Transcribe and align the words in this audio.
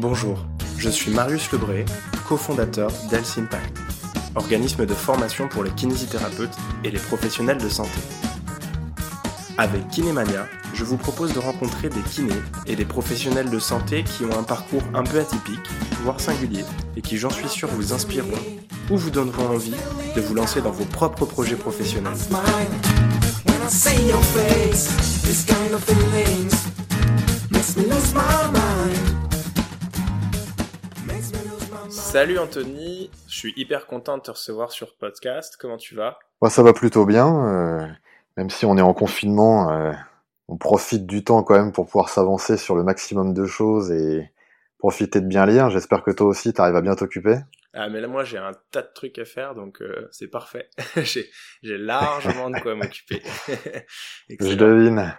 Bonjour, 0.00 0.46
je 0.76 0.88
suis 0.90 1.10
Marius 1.10 1.50
Lebré, 1.50 1.84
cofondateur 2.28 2.88
d'Health 3.10 3.34
Impact, 3.36 3.76
organisme 4.36 4.86
de 4.86 4.94
formation 4.94 5.48
pour 5.48 5.64
les 5.64 5.72
kinésithérapeutes 5.72 6.56
et 6.84 6.92
les 6.92 7.00
professionnels 7.00 7.58
de 7.58 7.68
santé. 7.68 7.98
Avec 9.56 9.88
Kinémania, 9.88 10.46
je 10.72 10.84
vous 10.84 10.98
propose 10.98 11.32
de 11.32 11.40
rencontrer 11.40 11.88
des 11.88 12.00
kinés 12.02 12.40
et 12.68 12.76
des 12.76 12.84
professionnels 12.84 13.50
de 13.50 13.58
santé 13.58 14.04
qui 14.04 14.24
ont 14.24 14.38
un 14.38 14.44
parcours 14.44 14.84
un 14.94 15.02
peu 15.02 15.18
atypique, 15.18 15.68
voire 16.04 16.20
singulier, 16.20 16.64
et 16.96 17.02
qui, 17.02 17.16
j'en 17.16 17.30
suis 17.30 17.48
sûr, 17.48 17.66
vous 17.66 17.92
inspireront 17.92 18.38
ou 18.92 18.96
vous 18.96 19.10
donneront 19.10 19.48
envie 19.48 19.74
de 20.14 20.20
vous 20.20 20.34
lancer 20.34 20.60
dans 20.60 20.70
vos 20.70 20.84
propres 20.84 21.26
projets 21.26 21.56
professionnels. 21.56 22.14
Salut 32.08 32.38
Anthony, 32.38 33.10
je 33.28 33.36
suis 33.36 33.52
hyper 33.58 33.86
content 33.86 34.16
de 34.16 34.22
te 34.22 34.30
recevoir 34.30 34.72
sur 34.72 34.96
podcast. 34.96 35.58
Comment 35.60 35.76
tu 35.76 35.94
vas? 35.94 36.18
Moi, 36.40 36.48
ça 36.48 36.62
va 36.62 36.72
plutôt 36.72 37.04
bien. 37.04 37.26
euh, 37.26 37.86
même 38.38 38.48
si 38.48 38.64
on 38.64 38.78
est 38.78 38.82
en 38.82 38.94
confinement, 38.94 39.70
euh, 39.70 39.92
on 40.48 40.56
profite 40.56 41.04
du 41.04 41.22
temps 41.22 41.42
quand 41.42 41.54
même 41.58 41.70
pour 41.70 41.84
pouvoir 41.84 42.08
s'avancer 42.08 42.56
sur 42.56 42.76
le 42.76 42.82
maximum 42.82 43.34
de 43.34 43.44
choses 43.44 43.90
et 43.92 44.32
profiter 44.78 45.20
de 45.20 45.26
bien 45.26 45.44
lire. 45.44 45.68
J'espère 45.68 46.02
que 46.02 46.10
toi 46.10 46.28
aussi, 46.28 46.54
tu 46.54 46.60
arrives 46.62 46.76
à 46.76 46.80
bien 46.80 46.94
t'occuper. 46.94 47.36
Ah 47.74 47.90
mais 47.90 48.00
là 48.00 48.08
moi 48.08 48.24
j'ai 48.24 48.38
un 48.38 48.52
tas 48.70 48.80
de 48.80 48.90
trucs 48.94 49.18
à 49.18 49.26
faire 49.26 49.54
donc 49.54 49.82
euh, 49.82 50.08
c'est 50.10 50.28
parfait. 50.28 50.70
j'ai 51.62 51.78
largement 51.78 52.48
de 52.48 52.58
quoi 52.60 52.74
m'occuper. 52.74 53.22
Je 54.30 54.54
devine. 54.54 55.14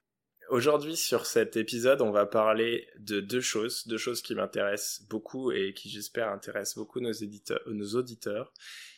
Aujourd'hui, 0.50 0.96
sur 0.96 1.28
cet 1.28 1.58
épisode, 1.58 2.02
on 2.02 2.10
va 2.10 2.26
parler 2.26 2.88
de 2.98 3.20
deux 3.20 3.42
choses, 3.42 3.88
deux 3.88 4.00
choses 4.00 4.24
qui 4.24 4.34
m'intéressent 4.34 5.08
beaucoup 5.08 5.52
et 5.52 5.74
qui, 5.74 5.90
j'espère, 5.90 6.30
intéressent 6.30 6.76
beaucoup 6.78 7.00
nos, 7.00 7.14
auditeurs. 7.96 8.52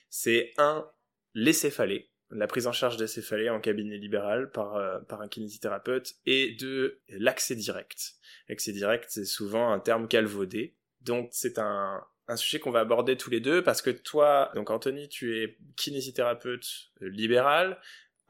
C'est 0.09 0.53
un, 0.57 0.89
les 1.33 1.51
céphalées, 1.51 2.09
la 2.29 2.47
prise 2.47 2.67
en 2.67 2.71
charge 2.71 2.95
des 2.95 3.07
céphalées 3.07 3.49
en 3.49 3.59
cabinet 3.59 3.97
libéral 3.97 4.49
par, 4.51 4.77
euh, 4.77 4.99
par 5.01 5.19
un 5.19 5.27
kinésithérapeute, 5.27 6.13
et 6.25 6.51
deux, 6.51 7.01
l'accès 7.09 7.55
direct. 7.55 8.13
L'accès 8.47 8.71
direct, 8.71 9.07
c'est 9.09 9.25
souvent 9.25 9.73
un 9.73 9.79
terme 9.79 10.07
calvaudé. 10.07 10.77
Donc, 11.01 11.29
c'est 11.33 11.59
un, 11.59 12.01
un 12.29 12.37
sujet 12.37 12.59
qu'on 12.59 12.71
va 12.71 12.79
aborder 12.79 13.17
tous 13.17 13.29
les 13.29 13.41
deux 13.41 13.61
parce 13.61 13.81
que 13.81 13.89
toi, 13.89 14.51
donc 14.55 14.69
Anthony, 14.69 15.09
tu 15.09 15.37
es 15.37 15.57
kinésithérapeute 15.75 16.65
euh, 17.01 17.09
libéral, 17.09 17.77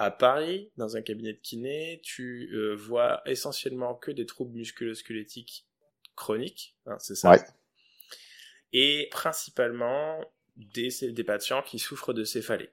à 0.02 0.10
Paris, 0.10 0.72
dans 0.78 0.98
un 0.98 1.04
cabinet 1.04 1.34
de 1.34 1.38
kiné, 1.38 2.02
tu 2.04 2.50
euh, 2.56 2.74
vois 2.74 3.22
essentiellement 3.28 3.94
que 3.94 4.10
des 4.10 4.26
troubles 4.26 4.58
musculo-squelettiques 4.58 5.68
chroniques, 6.16 6.76
hein, 6.88 6.98
c'est 6.98 7.14
ça? 7.14 7.30
Ouais. 7.30 7.40
Et 8.74 9.10
principalement 9.12 10.20
des, 10.56 10.90
des 11.12 11.24
patients 11.24 11.62
qui 11.62 11.78
souffrent 11.78 12.14
de 12.14 12.24
céphalée. 12.24 12.72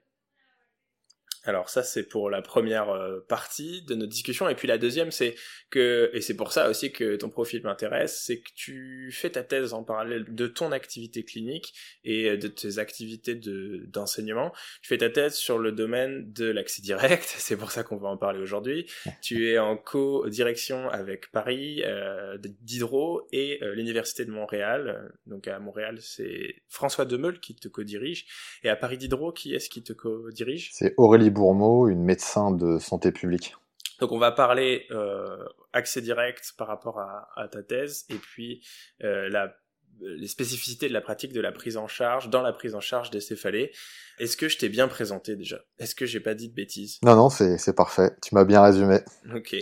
Alors 1.43 1.69
ça 1.69 1.83
c'est 1.83 2.03
pour 2.03 2.29
la 2.29 2.41
première 2.41 2.89
euh, 2.89 3.19
partie 3.27 3.81
de 3.83 3.95
notre 3.95 4.11
discussion. 4.11 4.49
Et 4.49 4.55
puis 4.55 4.67
la 4.67 4.77
deuxième 4.77 5.11
c'est 5.11 5.35
que 5.69 6.09
et 6.13 6.21
c'est 6.21 6.35
pour 6.35 6.51
ça 6.51 6.69
aussi 6.69 6.91
que 6.91 7.15
ton 7.15 7.29
profil 7.29 7.61
m'intéresse 7.63 8.23
c'est 8.25 8.39
que 8.39 8.49
tu 8.55 9.11
fais 9.13 9.29
ta 9.29 9.43
thèse 9.43 9.73
en 9.73 9.83
parallèle 9.83 10.25
de 10.27 10.47
ton 10.47 10.71
activité 10.71 11.23
clinique 11.23 11.73
et 12.03 12.37
de 12.37 12.47
tes 12.47 12.77
activités 12.77 13.35
de 13.35 13.85
d'enseignement. 13.87 14.51
Tu 14.81 14.89
fais 14.89 14.97
ta 14.97 15.09
thèse 15.09 15.35
sur 15.35 15.59
le 15.59 15.71
domaine 15.71 16.31
de 16.33 16.45
l'accès 16.45 16.81
direct. 16.81 17.23
C'est 17.37 17.57
pour 17.57 17.71
ça 17.71 17.83
qu'on 17.83 17.97
va 17.97 18.09
en 18.09 18.17
parler 18.17 18.39
aujourd'hui. 18.39 18.87
Tu 19.21 19.49
es 19.49 19.59
en 19.59 19.77
co-direction 19.77 20.89
avec 20.89 21.31
Paris 21.31 21.81
euh, 21.85 22.37
d'Hydro 22.37 23.27
et 23.31 23.59
euh, 23.63 23.73
l'université 23.75 24.25
de 24.25 24.31
Montréal. 24.31 25.11
Donc 25.25 25.47
à 25.47 25.59
Montréal 25.59 25.99
c'est 26.01 26.55
François 26.67 27.05
Demeule 27.05 27.39
qui 27.39 27.55
te 27.55 27.67
co-dirige. 27.67 28.25
Et 28.63 28.69
à 28.69 28.75
Paris 28.75 28.97
d'Hydro 28.97 29.31
qui 29.31 29.55
est-ce 29.55 29.69
qui 29.69 29.83
te 29.83 29.93
co-dirige? 29.93 30.69
C'est 30.73 30.93
Aurélie 30.97 31.28
Bourmeau, 31.29 31.87
une 31.87 32.03
médecin 32.03 32.51
de 32.51 32.77
santé 32.79 33.11
publique. 33.11 33.55
Donc 33.99 34.11
on 34.11 34.17
va 34.17 34.31
parler 34.31 34.85
euh, 34.91 35.45
accès 35.73 36.01
direct 36.01 36.53
par 36.57 36.67
rapport 36.67 36.99
à, 36.99 37.29
à 37.35 37.47
ta 37.47 37.61
thèse 37.61 38.05
et 38.09 38.15
puis 38.15 38.65
euh, 39.03 39.29
la, 39.29 39.53
les 40.01 40.27
spécificités 40.27 40.87
de 40.87 40.93
la 40.93 41.01
pratique 41.01 41.33
de 41.33 41.41
la 41.41 41.51
prise 41.51 41.77
en 41.77 41.87
charge 41.87 42.29
dans 42.29 42.41
la 42.41 42.53
prise 42.53 42.75
en 42.75 42.79
charge 42.79 43.09
des 43.09 43.19
céphalées. 43.21 43.71
Est-ce 44.19 44.35
que 44.35 44.49
je 44.49 44.57
t'ai 44.57 44.67
bien 44.67 44.87
présenté 44.87 45.35
déjà? 45.35 45.61
Est-ce 45.77 45.95
que 45.95 46.05
j'ai 46.05 46.19
pas 46.19 46.33
dit 46.33 46.49
de 46.49 46.53
bêtises? 46.53 46.99
Non, 47.03 47.15
non, 47.15 47.29
c'est 47.29 47.75
parfait. 47.75 48.11
Tu 48.21 48.35
m'as 48.35 48.43
bien 48.43 48.61
résumé. 48.61 48.99
Ok. 49.33 49.55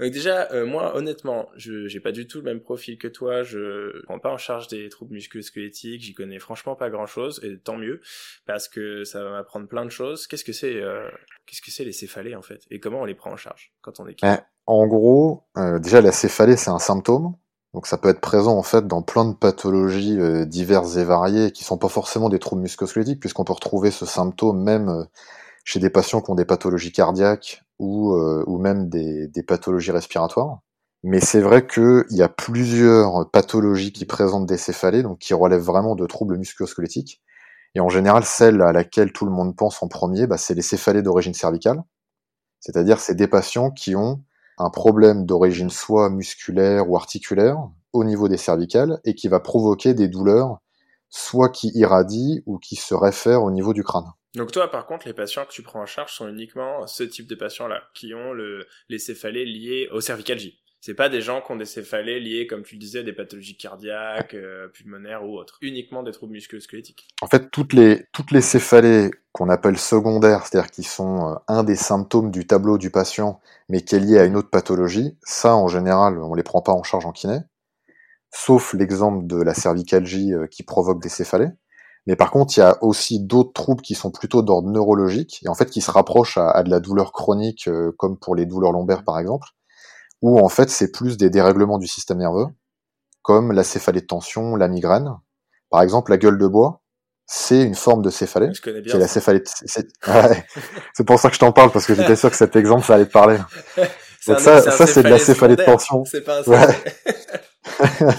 Donc 0.00 0.10
déjà, 0.10 0.50
euh, 0.52 0.66
moi, 0.66 0.96
honnêtement, 0.96 1.48
je 1.56 1.86
j'ai 1.86 2.00
pas 2.00 2.10
du 2.10 2.26
tout 2.26 2.38
le 2.38 2.44
même 2.44 2.60
profil 2.60 2.98
que 2.98 3.06
toi. 3.06 3.42
Je 3.42 4.02
prends 4.04 4.18
pas 4.18 4.30
en 4.30 4.38
charge 4.38 4.66
des 4.68 4.88
troubles 4.88 5.14
musculo-squelettiques. 5.14 6.02
J'y 6.02 6.14
connais 6.14 6.40
franchement 6.40 6.74
pas 6.74 6.90
grand-chose, 6.90 7.40
et 7.44 7.58
tant 7.58 7.76
mieux, 7.76 8.00
parce 8.46 8.68
que 8.68 9.04
ça 9.04 9.22
va 9.22 9.30
m'apprendre 9.30 9.68
plein 9.68 9.84
de 9.84 9.90
choses. 9.90 10.26
Qu'est-ce 10.26 10.44
que 10.44 10.52
c'est 10.52 10.76
euh, 10.76 11.08
Qu'est-ce 11.46 11.62
que 11.62 11.70
c'est 11.70 11.84
les 11.84 11.92
céphalées 11.92 12.34
en 12.34 12.42
fait? 12.42 12.62
Et 12.70 12.80
comment 12.80 13.02
on 13.02 13.04
les 13.04 13.14
prend 13.14 13.32
en 13.32 13.36
charge 13.36 13.72
quand 13.80 14.00
on 14.00 14.06
est 14.06 14.14
kiné 14.14 14.32
Ouais. 14.32 14.38
En 14.66 14.86
gros, 14.86 15.48
euh, 15.56 15.78
déjà 15.80 16.00
la 16.00 16.12
céphalée, 16.12 16.56
c'est 16.56 16.70
un 16.70 16.78
symptôme. 16.78 17.34
Donc 17.74 17.86
ça 17.86 17.98
peut 17.98 18.08
être 18.08 18.20
présent 18.20 18.56
en 18.56 18.62
fait 18.62 18.86
dans 18.86 19.02
plein 19.02 19.24
de 19.24 19.34
pathologies 19.34 20.18
euh, 20.18 20.44
diverses 20.44 20.96
et 20.96 21.04
variées 21.04 21.52
qui 21.52 21.64
sont 21.64 21.78
pas 21.78 21.88
forcément 21.88 22.28
des 22.28 22.40
troubles 22.40 22.62
musculo-squelettiques 22.62 23.20
puisqu'on 23.20 23.44
peut 23.44 23.52
retrouver 23.52 23.90
ce 23.90 24.06
symptôme 24.06 24.62
même 24.62 24.88
euh, 24.88 25.04
chez 25.64 25.78
des 25.78 25.90
patients 25.90 26.20
qui 26.20 26.30
ont 26.30 26.34
des 26.34 26.44
pathologies 26.44 26.92
cardiaques 26.92 27.62
ou, 27.78 28.14
euh, 28.14 28.44
ou 28.46 28.58
même 28.58 28.88
des, 28.88 29.28
des 29.28 29.42
pathologies 29.42 29.92
respiratoires. 29.92 30.60
Mais 31.02 31.20
c'est 31.20 31.40
vrai 31.40 31.66
qu'il 31.66 32.04
y 32.10 32.22
a 32.22 32.28
plusieurs 32.28 33.30
pathologies 33.30 33.92
qui 33.92 34.04
présentent 34.04 34.46
des 34.46 34.58
céphalées, 34.58 35.02
donc 35.02 35.18
qui 35.18 35.32
relèvent 35.32 35.62
vraiment 35.62 35.94
de 35.96 36.06
troubles 36.06 36.36
musculo-squelettiques. 36.36 37.22
Et 37.74 37.80
en 37.80 37.88
général, 37.88 38.24
celle 38.24 38.60
à 38.62 38.72
laquelle 38.72 39.12
tout 39.12 39.24
le 39.24 39.30
monde 39.32 39.56
pense 39.56 39.82
en 39.82 39.88
premier, 39.88 40.26
bah, 40.26 40.36
c'est 40.36 40.54
les 40.54 40.62
céphalées 40.62 41.02
d'origine 41.02 41.34
cervicale. 41.34 41.82
C'est-à-dire, 42.60 43.00
c'est 43.00 43.14
des 43.14 43.28
patients 43.28 43.70
qui 43.70 43.96
ont 43.96 44.22
un 44.60 44.68
problème 44.68 45.24
d'origine 45.24 45.70
soit 45.70 46.10
musculaire 46.10 46.88
ou 46.90 46.96
articulaire 46.96 47.56
au 47.94 48.04
niveau 48.04 48.28
des 48.28 48.36
cervicales 48.36 49.00
et 49.04 49.14
qui 49.14 49.26
va 49.26 49.40
provoquer 49.40 49.94
des 49.94 50.06
douleurs 50.06 50.58
soit 51.08 51.48
qui 51.48 51.72
irradient 51.74 52.42
ou 52.44 52.58
qui 52.58 52.76
se 52.76 52.94
réfèrent 52.94 53.42
au 53.42 53.50
niveau 53.50 53.72
du 53.72 53.82
crâne. 53.82 54.04
Donc 54.36 54.52
toi, 54.52 54.70
par 54.70 54.86
contre, 54.86 55.08
les 55.08 55.14
patients 55.14 55.44
que 55.44 55.50
tu 55.50 55.62
prends 55.62 55.80
en 55.80 55.86
charge 55.86 56.12
sont 56.12 56.28
uniquement 56.28 56.86
ce 56.86 57.02
type 57.02 57.26
de 57.26 57.34
patients-là, 57.34 57.82
qui 57.94 58.14
ont 58.14 58.32
le, 58.32 58.66
les 58.88 58.98
céphalées 58.98 59.44
liées 59.44 59.88
aux 59.92 60.00
cervicalgies. 60.00 60.59
C'est 60.82 60.94
pas 60.94 61.10
des 61.10 61.20
gens 61.20 61.42
qui 61.42 61.52
ont 61.52 61.56
des 61.56 61.66
céphalées 61.66 62.20
liées, 62.20 62.46
comme 62.46 62.62
tu 62.62 62.76
le 62.76 62.80
disais, 62.80 63.00
à 63.00 63.02
des 63.02 63.12
pathologies 63.12 63.58
cardiaques, 63.58 64.32
euh, 64.32 64.66
pulmonaires 64.68 65.28
ou 65.28 65.36
autres. 65.36 65.58
Uniquement 65.60 66.02
des 66.02 66.10
troubles 66.10 66.32
musculo-squelettiques. 66.32 67.06
En 67.20 67.26
fait, 67.26 67.50
toutes 67.50 67.74
les, 67.74 68.06
toutes 68.12 68.30
les 68.30 68.40
céphalées 68.40 69.10
qu'on 69.32 69.50
appelle 69.50 69.76
secondaires, 69.76 70.46
c'est-à-dire 70.46 70.70
qui 70.70 70.82
sont 70.82 71.32
euh, 71.32 71.34
un 71.48 71.64
des 71.64 71.76
symptômes 71.76 72.30
du 72.30 72.46
tableau 72.46 72.78
du 72.78 72.90
patient, 72.90 73.40
mais 73.68 73.82
qui 73.82 73.94
est 73.94 74.00
lié 74.00 74.18
à 74.18 74.24
une 74.24 74.36
autre 74.36 74.48
pathologie, 74.48 75.18
ça, 75.22 75.54
en 75.54 75.68
général, 75.68 76.18
on 76.18 76.32
les 76.32 76.42
prend 76.42 76.62
pas 76.62 76.72
en 76.72 76.82
charge 76.82 77.04
en 77.04 77.12
kiné, 77.12 77.40
sauf 78.30 78.72
l'exemple 78.72 79.26
de 79.26 79.36
la 79.36 79.52
cervicalgie 79.52 80.32
euh, 80.32 80.46
qui 80.46 80.62
provoque 80.62 81.02
des 81.02 81.10
céphalées. 81.10 81.50
Mais 82.06 82.16
par 82.16 82.30
contre, 82.30 82.56
il 82.56 82.60
y 82.60 82.62
a 82.62 82.82
aussi 82.82 83.20
d'autres 83.20 83.52
troubles 83.52 83.82
qui 83.82 83.94
sont 83.94 84.10
plutôt 84.10 84.40
d'ordre 84.40 84.70
neurologique, 84.70 85.42
et 85.44 85.50
en 85.50 85.54
fait 85.54 85.68
qui 85.68 85.82
se 85.82 85.90
rapprochent 85.90 86.38
à, 86.38 86.62
de 86.62 86.70
la 86.70 86.80
douleur 86.80 87.12
chronique, 87.12 87.68
comme 87.98 88.18
pour 88.18 88.34
les 88.34 88.46
douleurs 88.46 88.72
lombaires 88.72 89.04
par 89.04 89.18
exemple, 89.18 89.46
où 90.22 90.38
en 90.38 90.48
fait 90.48 90.70
c'est 90.70 90.90
plus 90.92 91.16
des 91.16 91.30
dérèglements 91.30 91.78
du 91.78 91.86
système 91.86 92.18
nerveux, 92.18 92.46
comme 93.22 93.52
la 93.52 93.64
céphalée 93.64 94.00
de 94.00 94.06
tension, 94.06 94.56
la 94.56 94.68
migraine. 94.68 95.10
Par 95.70 95.82
exemple, 95.82 96.10
la 96.10 96.18
gueule 96.18 96.36
de 96.38 96.46
bois, 96.46 96.82
c'est 97.26 97.62
une 97.62 97.74
forme 97.76 98.02
de 98.02 98.10
céphalée. 98.10 98.52
Je 98.52 98.60
connais 98.60 98.80
bien. 98.80 98.92
C'est 98.92 98.98
la 98.98 99.06
céphalée. 99.08 99.38
de- 99.40 99.44
C'est 99.46 99.86
ouais. 100.08 100.46
C'est 100.94 101.04
pour 101.06 101.18
ça 101.20 101.28
que 101.28 101.34
je 101.34 101.40
t'en 101.40 101.52
parle 101.52 101.70
parce 101.70 101.86
que 101.86 101.94
j'étais 101.94 102.16
sûr 102.16 102.30
que 102.30 102.36
cet 102.36 102.56
exemple 102.56 102.84
ça 102.84 102.94
allait 102.94 103.06
te 103.06 103.12
parler. 103.12 103.38
C'est 104.22 104.32
Donc 104.32 104.40
un- 104.40 104.60
ça, 104.60 104.70
ça 104.70 104.86
c'est 104.86 105.02
de 105.02 105.08
la 105.08 105.18
céphalée 105.18 105.56
de 105.56 105.64
tension. 105.64 106.04
C'est 106.04 106.20
pas 106.22 106.40
un 106.40 106.42
Ouais. 106.42 106.84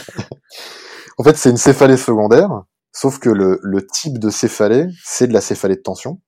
En 1.17 1.23
fait, 1.23 1.37
c'est 1.37 1.49
une 1.51 1.57
céphalée 1.57 1.97
secondaire, 1.97 2.49
sauf 2.91 3.19
que 3.19 3.29
le, 3.29 3.59
le 3.61 3.85
type 3.85 4.17
de 4.17 4.29
céphalée, 4.31 4.87
c'est 5.03 5.27
de 5.27 5.33
la 5.33 5.41
céphalée 5.41 5.75
de 5.75 5.81
tension. 5.81 6.19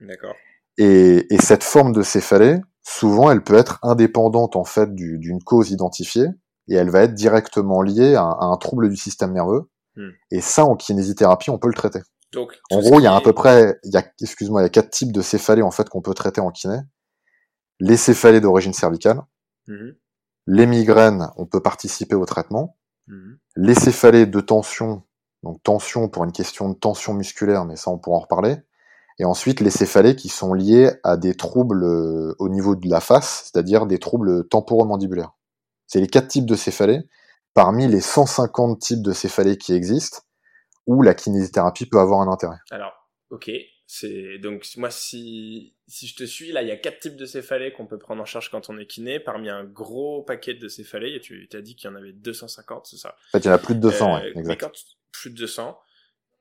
D'accord. 0.00 0.34
Et, 0.78 1.26
et 1.34 1.38
cette 1.38 1.64
forme 1.64 1.92
de 1.92 2.02
céphalée, 2.02 2.58
souvent, 2.88 3.30
elle 3.30 3.42
peut 3.42 3.54
être 3.56 3.78
indépendante 3.82 4.56
en 4.56 4.64
fait 4.64 4.94
du- 4.94 5.18
d'une 5.18 5.42
cause 5.42 5.70
identifiée, 5.70 6.26
et 6.68 6.74
elle 6.74 6.90
va 6.90 7.02
être 7.02 7.14
directement 7.14 7.82
liée 7.82 8.14
à, 8.14 8.22
un- 8.22 8.38
à 8.40 8.44
un 8.44 8.56
trouble 8.56 8.88
du 8.88 8.96
système 8.96 9.32
nerveux. 9.32 9.68
Hmm. 9.96 10.10
Et 10.30 10.40
ça, 10.40 10.64
en 10.64 10.76
kinésithérapie, 10.76 11.50
on 11.50 11.58
peut 11.58 11.68
le 11.68 11.74
traiter. 11.74 12.00
Donc, 12.32 12.58
En 12.70 12.80
gros, 12.80 13.00
il 13.00 13.04
y 13.04 13.06
a 13.06 13.14
à 13.14 13.20
peu 13.20 13.32
près, 13.32 13.78
il 13.84 13.92
y 13.92 13.96
a, 13.96 14.04
excuse-moi, 14.20 14.60
il 14.60 14.64
y 14.64 14.66
a 14.66 14.70
quatre 14.70 14.90
types 14.90 15.12
de 15.12 15.22
céphalées 15.22 15.62
en 15.62 15.70
fait 15.70 15.88
qu'on 15.88 16.02
peut 16.02 16.12
traiter 16.14 16.40
en 16.42 16.50
kiné. 16.50 16.78
Les 17.80 17.96
céphalées 17.96 18.40
d'origine 18.40 18.72
cervicale, 18.74 19.22
Mhm, 19.66 19.94
les 20.46 20.66
migraines, 20.66 21.28
on 21.36 21.46
peut 21.46 21.60
participer 21.60 22.14
au 22.14 22.24
traitement. 22.26 22.76
mhm. 23.06 23.38
Les 23.56 23.74
céphalées 23.74 24.26
de 24.26 24.40
tension, 24.40 25.02
donc 25.42 25.62
tension 25.62 26.08
pour 26.08 26.24
une 26.24 26.32
question 26.32 26.68
de 26.68 26.74
tension 26.74 27.14
musculaire, 27.14 27.64
mais 27.64 27.76
ça 27.76 27.90
on 27.90 27.98
pourra 27.98 28.16
en 28.18 28.20
reparler. 28.20 28.56
Et 29.18 29.24
ensuite 29.24 29.60
les 29.60 29.70
céphalées 29.70 30.14
qui 30.16 30.28
sont 30.28 30.54
liées 30.54 30.92
à 31.02 31.16
des 31.16 31.34
troubles 31.34 31.82
euh, 31.84 32.34
au 32.38 32.48
niveau 32.48 32.76
de 32.76 32.88
la 32.88 33.00
face, 33.00 33.50
c'est-à-dire 33.50 33.86
des 33.86 33.98
troubles 33.98 34.46
temporomandibulaires. 34.48 35.32
C'est 35.86 36.00
les 36.00 36.06
quatre 36.06 36.28
types 36.28 36.46
de 36.46 36.54
céphalées. 36.54 37.00
parmi 37.54 37.88
les 37.88 38.00
150 38.00 38.78
types 38.78 39.02
de 39.02 39.12
céphalées 39.12 39.56
qui 39.58 39.72
existent 39.72 40.20
où 40.86 41.02
la 41.02 41.14
kinésithérapie 41.14 41.86
peut 41.86 41.98
avoir 41.98 42.20
un 42.20 42.28
intérêt. 42.32 42.58
Alors, 42.70 42.92
ok, 43.30 43.50
c'est 43.86 44.38
donc 44.38 44.64
moi 44.76 44.90
si 44.90 45.74
si 45.88 46.06
je 46.06 46.14
te 46.14 46.24
suis 46.24 46.52
là, 46.52 46.62
il 46.62 46.68
y 46.68 46.70
a 46.70 46.76
quatre 46.76 47.00
types 47.00 47.16
de 47.16 47.26
céphalées 47.26 47.72
qu'on 47.72 47.86
peut 47.86 47.98
prendre 47.98 48.22
en 48.22 48.26
charge 48.26 48.50
quand 48.50 48.70
on 48.70 48.78
est 48.78 48.86
kiné. 48.86 49.18
Parmi 49.18 49.48
un 49.48 49.64
gros 49.64 50.22
paquet 50.22 50.54
de 50.54 50.68
céphalées, 50.68 51.20
tu 51.20 51.48
t'as 51.50 51.60
dit 51.62 51.74
qu'il 51.74 51.90
y 51.90 51.92
en 51.92 51.96
avait 51.96 52.12
250, 52.12 52.86
c'est 52.86 52.96
ça? 52.98 53.16
En 53.28 53.30
fait, 53.32 53.44
il 53.44 53.46
y 53.46 53.50
en 53.50 53.54
a 53.54 53.58
plus 53.58 53.74
de 53.74 53.80
200, 53.80 54.14
ouais, 54.14 54.32
Euh, 54.36 54.42
Mais 54.44 54.56
quand 54.56 54.70
plus 55.10 55.30
de 55.30 55.36
200. 55.36 55.76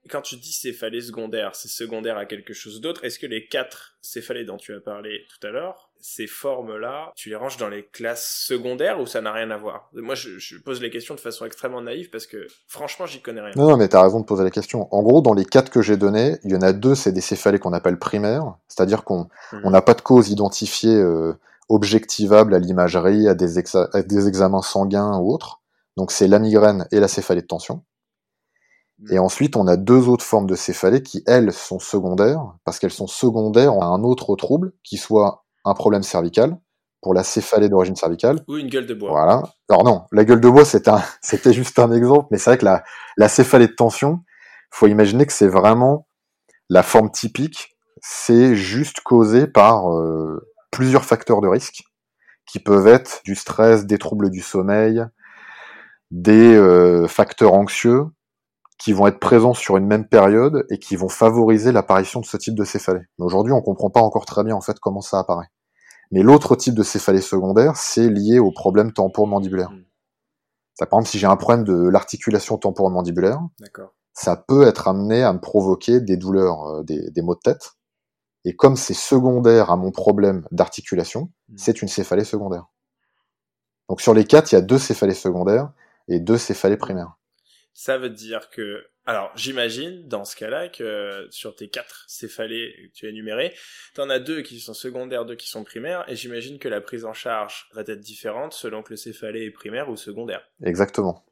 Quand 0.09 0.21
tu 0.21 0.38
dis 0.38 0.54
céphalée 0.54 1.01
secondaire, 1.01 1.56
c'est 1.56 1.68
secondaire 1.68 2.18
à 2.18 2.25
quelque 2.25 2.54
chose 2.54 2.81
d'autre. 2.81 3.04
Est-ce 3.04 3.19
que 3.19 3.25
les 3.27 3.48
quatre 3.48 3.98
céphalées 4.01 4.45
dont 4.45 4.57
tu 4.57 4.74
as 4.75 4.80
parlé 4.80 5.25
tout 5.30 5.45
à 5.45 5.51
l'heure, 5.51 5.89
ces 6.00 6.27
formes-là, 6.27 7.12
tu 7.15 7.30
les 7.30 7.36
ranges 7.36 7.57
dans 7.57 7.69
les 7.69 7.86
classes 7.88 8.44
secondaires 8.45 9.00
ou 9.01 9.06
ça 9.06 9.21
n'a 9.21 9.33
rien 9.33 9.50
à 9.51 9.57
voir? 9.57 9.89
Moi, 9.94 10.15
je, 10.15 10.38
je 10.39 10.57
pose 10.57 10.81
les 10.81 10.89
questions 10.89 11.15
de 11.15 11.19
façon 11.19 11.45
extrêmement 11.45 11.81
naïve 11.81 12.09
parce 12.09 12.27
que 12.27 12.48
franchement, 12.68 13.06
j'y 13.06 13.21
connais 13.21 13.42
rien. 13.42 13.54
Non, 13.56 13.69
non, 13.69 13.77
mais 13.77 13.88
t'as 13.88 14.01
raison 14.04 14.19
de 14.19 14.25
poser 14.25 14.44
la 14.44 14.51
question. 14.51 14.88
En 14.94 15.01
gros, 15.04 15.21
dans 15.21 15.33
les 15.33 15.45
quatre 15.45 15.69
que 15.71 15.81
j'ai 15.81 15.98
donnés, 15.98 16.38
il 16.44 16.51
y 16.51 16.56
en 16.56 16.62
a 16.62 16.74
deux, 16.74 16.95
c'est 16.95 17.12
des 17.12 17.21
céphalées 17.21 17.59
qu'on 17.59 17.74
appelle 17.74 18.00
primaires, 18.00 18.56
c'est-à-dire 18.68 19.04
qu'on 19.04 19.27
Mhm. 19.54 19.71
n'a 19.71 19.81
pas 19.81 19.94
de 19.94 20.01
cause 20.01 20.30
identifiée 20.30 20.95
euh, 20.95 21.33
objectivable 21.69 22.54
à 22.54 22.59
l'imagerie, 22.59 23.27
à 23.27 23.33
des 23.33 23.57
examens 24.27 24.62
sanguins 24.62 25.18
ou 25.18 25.33
autres. 25.33 25.62
Donc 25.98 26.12
c'est 26.12 26.27
la 26.27 26.39
migraine 26.39 26.88
et 26.92 27.00
la 27.00 27.07
céphalée 27.07 27.42
de 27.42 27.48
tension. 27.48 27.83
Mhm. 29.00 29.14
Et 29.14 29.20
ensuite, 29.20 29.56
on 29.56 29.68
a 29.68 29.78
deux 29.78 30.08
autres 30.10 30.26
formes 30.26 30.48
de 30.48 30.56
céphalées 30.56 31.04
qui, 31.04 31.24
elles, 31.28 31.54
sont 31.54 31.80
secondaires, 31.80 32.42
parce 32.66 32.80
qu'elles 32.80 32.92
sont 32.92 33.08
secondaires 33.08 33.74
à 33.74 33.86
un 33.86 34.04
autre 34.04 34.36
trouble, 34.36 34.74
qui 34.84 34.98
soit 34.98 35.46
un 35.66 35.74
problème 35.74 36.04
cervical, 36.04 36.58
pour 37.02 37.14
la 37.14 37.24
céphalée 37.24 37.70
d'origine 37.70 37.96
cervicale. 37.96 38.40
Ou 38.48 38.58
une 38.58 38.70
gueule 38.70 38.88
de 38.88 38.94
bois. 38.94 39.12
Voilà. 39.12 39.44
Alors 39.70 39.84
non, 39.84 40.04
la 40.12 40.26
gueule 40.26 40.42
de 40.42 40.50
bois, 40.50 40.66
c'était 40.66 40.90
un- 40.90 41.52
juste 41.52 41.78
un 41.80 41.92
exemple, 41.92 42.28
mais 42.32 42.38
c'est 42.38 42.50
vrai 42.52 42.58
que 42.58 42.66
la, 42.66 42.84
la 43.18 43.30
céphalée 43.30 43.68
de 43.68 43.74
tension, 43.74 44.22
faut 44.72 44.88
imaginer 44.88 45.26
que 45.26 45.34
c'est 45.34 45.48
vraiment 45.48 46.08
la 46.70 46.84
forme 46.84 47.12
typique, 47.12 47.78
c'est 48.02 48.56
juste 48.56 49.02
causé 49.02 49.48
par 49.48 49.92
euh, 49.94 50.50
plusieurs 50.72 51.06
facteurs 51.06 51.42
de 51.42 51.48
risque, 51.48 51.84
qui 52.46 52.60
peuvent 52.60 52.88
être 52.88 53.22
du 53.26 53.36
stress, 53.36 53.86
des 53.86 53.98
troubles 53.98 54.30
du 54.30 54.42
sommeil, 54.42 55.04
des 56.12 56.56
euh, 56.56 57.08
facteurs 57.08 57.54
anxieux, 57.54 58.06
qui 58.78 58.94
vont 58.94 59.08
être 59.08 59.20
présents 59.20 59.54
sur 59.54 59.78
une 59.78 59.88
même 59.88 60.08
période 60.08 60.66
et 60.70 60.78
qui 60.78 60.96
vont 60.96 61.10
favoriser 61.10 61.72
l'apparition 61.72 62.20
de 62.22 62.26
ce 62.26 62.38
type 62.38 62.56
de 62.56 62.64
céphalée. 62.64 63.06
Mais 63.18 63.26
aujourd'hui, 63.26 63.54
on 63.54 63.62
comprend 63.62 63.90
pas 63.90 64.02
encore 64.02 64.26
très 64.26 64.44
bien 64.44 64.56
en 64.56 64.62
fait 64.62 64.80
comment 64.80 65.02
ça 65.02 65.20
apparaît. 65.20 65.48
Mais 66.12 66.22
l'autre 66.22 66.56
type 66.56 66.76
de 66.76 66.84
céphalée 66.84 67.22
secondaire, 67.22 67.76
c'est 67.76 68.10
lié 68.10 68.40
au 68.40 68.52
problème 68.52 68.94
temporomandibulaire. 68.94 69.72
Mm. 69.72 69.84
Ça, 70.76 70.86
par 70.86 71.00
exemple, 71.00 71.10
si 71.10 71.20
j'ai 71.20 71.28
un 71.28 71.36
problème 71.36 71.64
de 71.64 71.90
l'articulation 71.90 72.58
temporomandibulaire, 72.58 73.40
ça 74.14 74.38
peut 74.38 74.68
être 74.68 74.88
amené 74.88 75.24
à 75.24 75.34
me 75.34 75.40
provoquer 75.40 76.00
des 76.00 76.18
douleurs, 76.18 76.66
euh, 76.68 76.84
des, 76.84 77.10
des 77.10 77.22
maux 77.22 77.36
de 77.36 77.40
tête. 77.40 77.74
Et 78.46 78.56
comme 78.56 78.76
c'est 78.78 78.94
secondaire 78.94 79.72
à 79.72 79.76
mon 79.76 79.92
problème 79.92 80.46
d'articulation, 80.52 81.30
Mm. 81.50 81.58
c'est 81.58 81.82
une 81.82 81.88
céphalée 81.88 82.24
secondaire. 82.24 82.68
Donc 83.90 84.02
sur 84.02 84.14
les 84.14 84.26
quatre, 84.26 84.52
il 84.52 84.56
y 84.56 84.58
a 84.58 84.62
deux 84.62 84.78
céphalées 84.78 85.14
secondaires 85.14 85.72
et 86.08 86.20
deux 86.20 86.38
céphalées 86.38 86.78
primaires. 86.78 87.17
Ça 87.80 88.00
veut 88.00 88.10
dire 88.10 88.50
que, 88.50 88.88
alors 89.06 89.30
j'imagine 89.36 90.08
dans 90.08 90.26
ce 90.26 90.36
cas-là 90.36 90.68
que 90.68 91.28
sur 91.30 91.56
tes 91.56 91.70
quatre 91.70 92.06
céphalées 92.08 92.74
que 92.74 92.98
tu 92.98 93.06
as 93.06 93.10
énumérées, 93.10 93.54
t'en 93.94 94.10
as 94.10 94.18
deux 94.18 94.42
qui 94.42 94.60
sont 94.60 94.74
secondaires, 94.74 95.26
deux 95.26 95.36
qui 95.36 95.48
sont 95.48 95.64
primaires, 95.64 96.04
et 96.10 96.16
j'imagine 96.16 96.58
que 96.58 96.68
la 96.68 96.82
prise 96.82 97.06
en 97.06 97.14
charge 97.14 97.70
va 97.76 97.82
être 97.82 98.00
différente 98.00 98.54
selon 98.54 98.82
que 98.82 98.90
le 98.90 98.98
céphalée 98.98 99.46
est 99.46 99.52
primaire 99.52 99.90
ou 99.90 99.96
secondaire. 99.96 100.42
Exactement. 100.64 101.24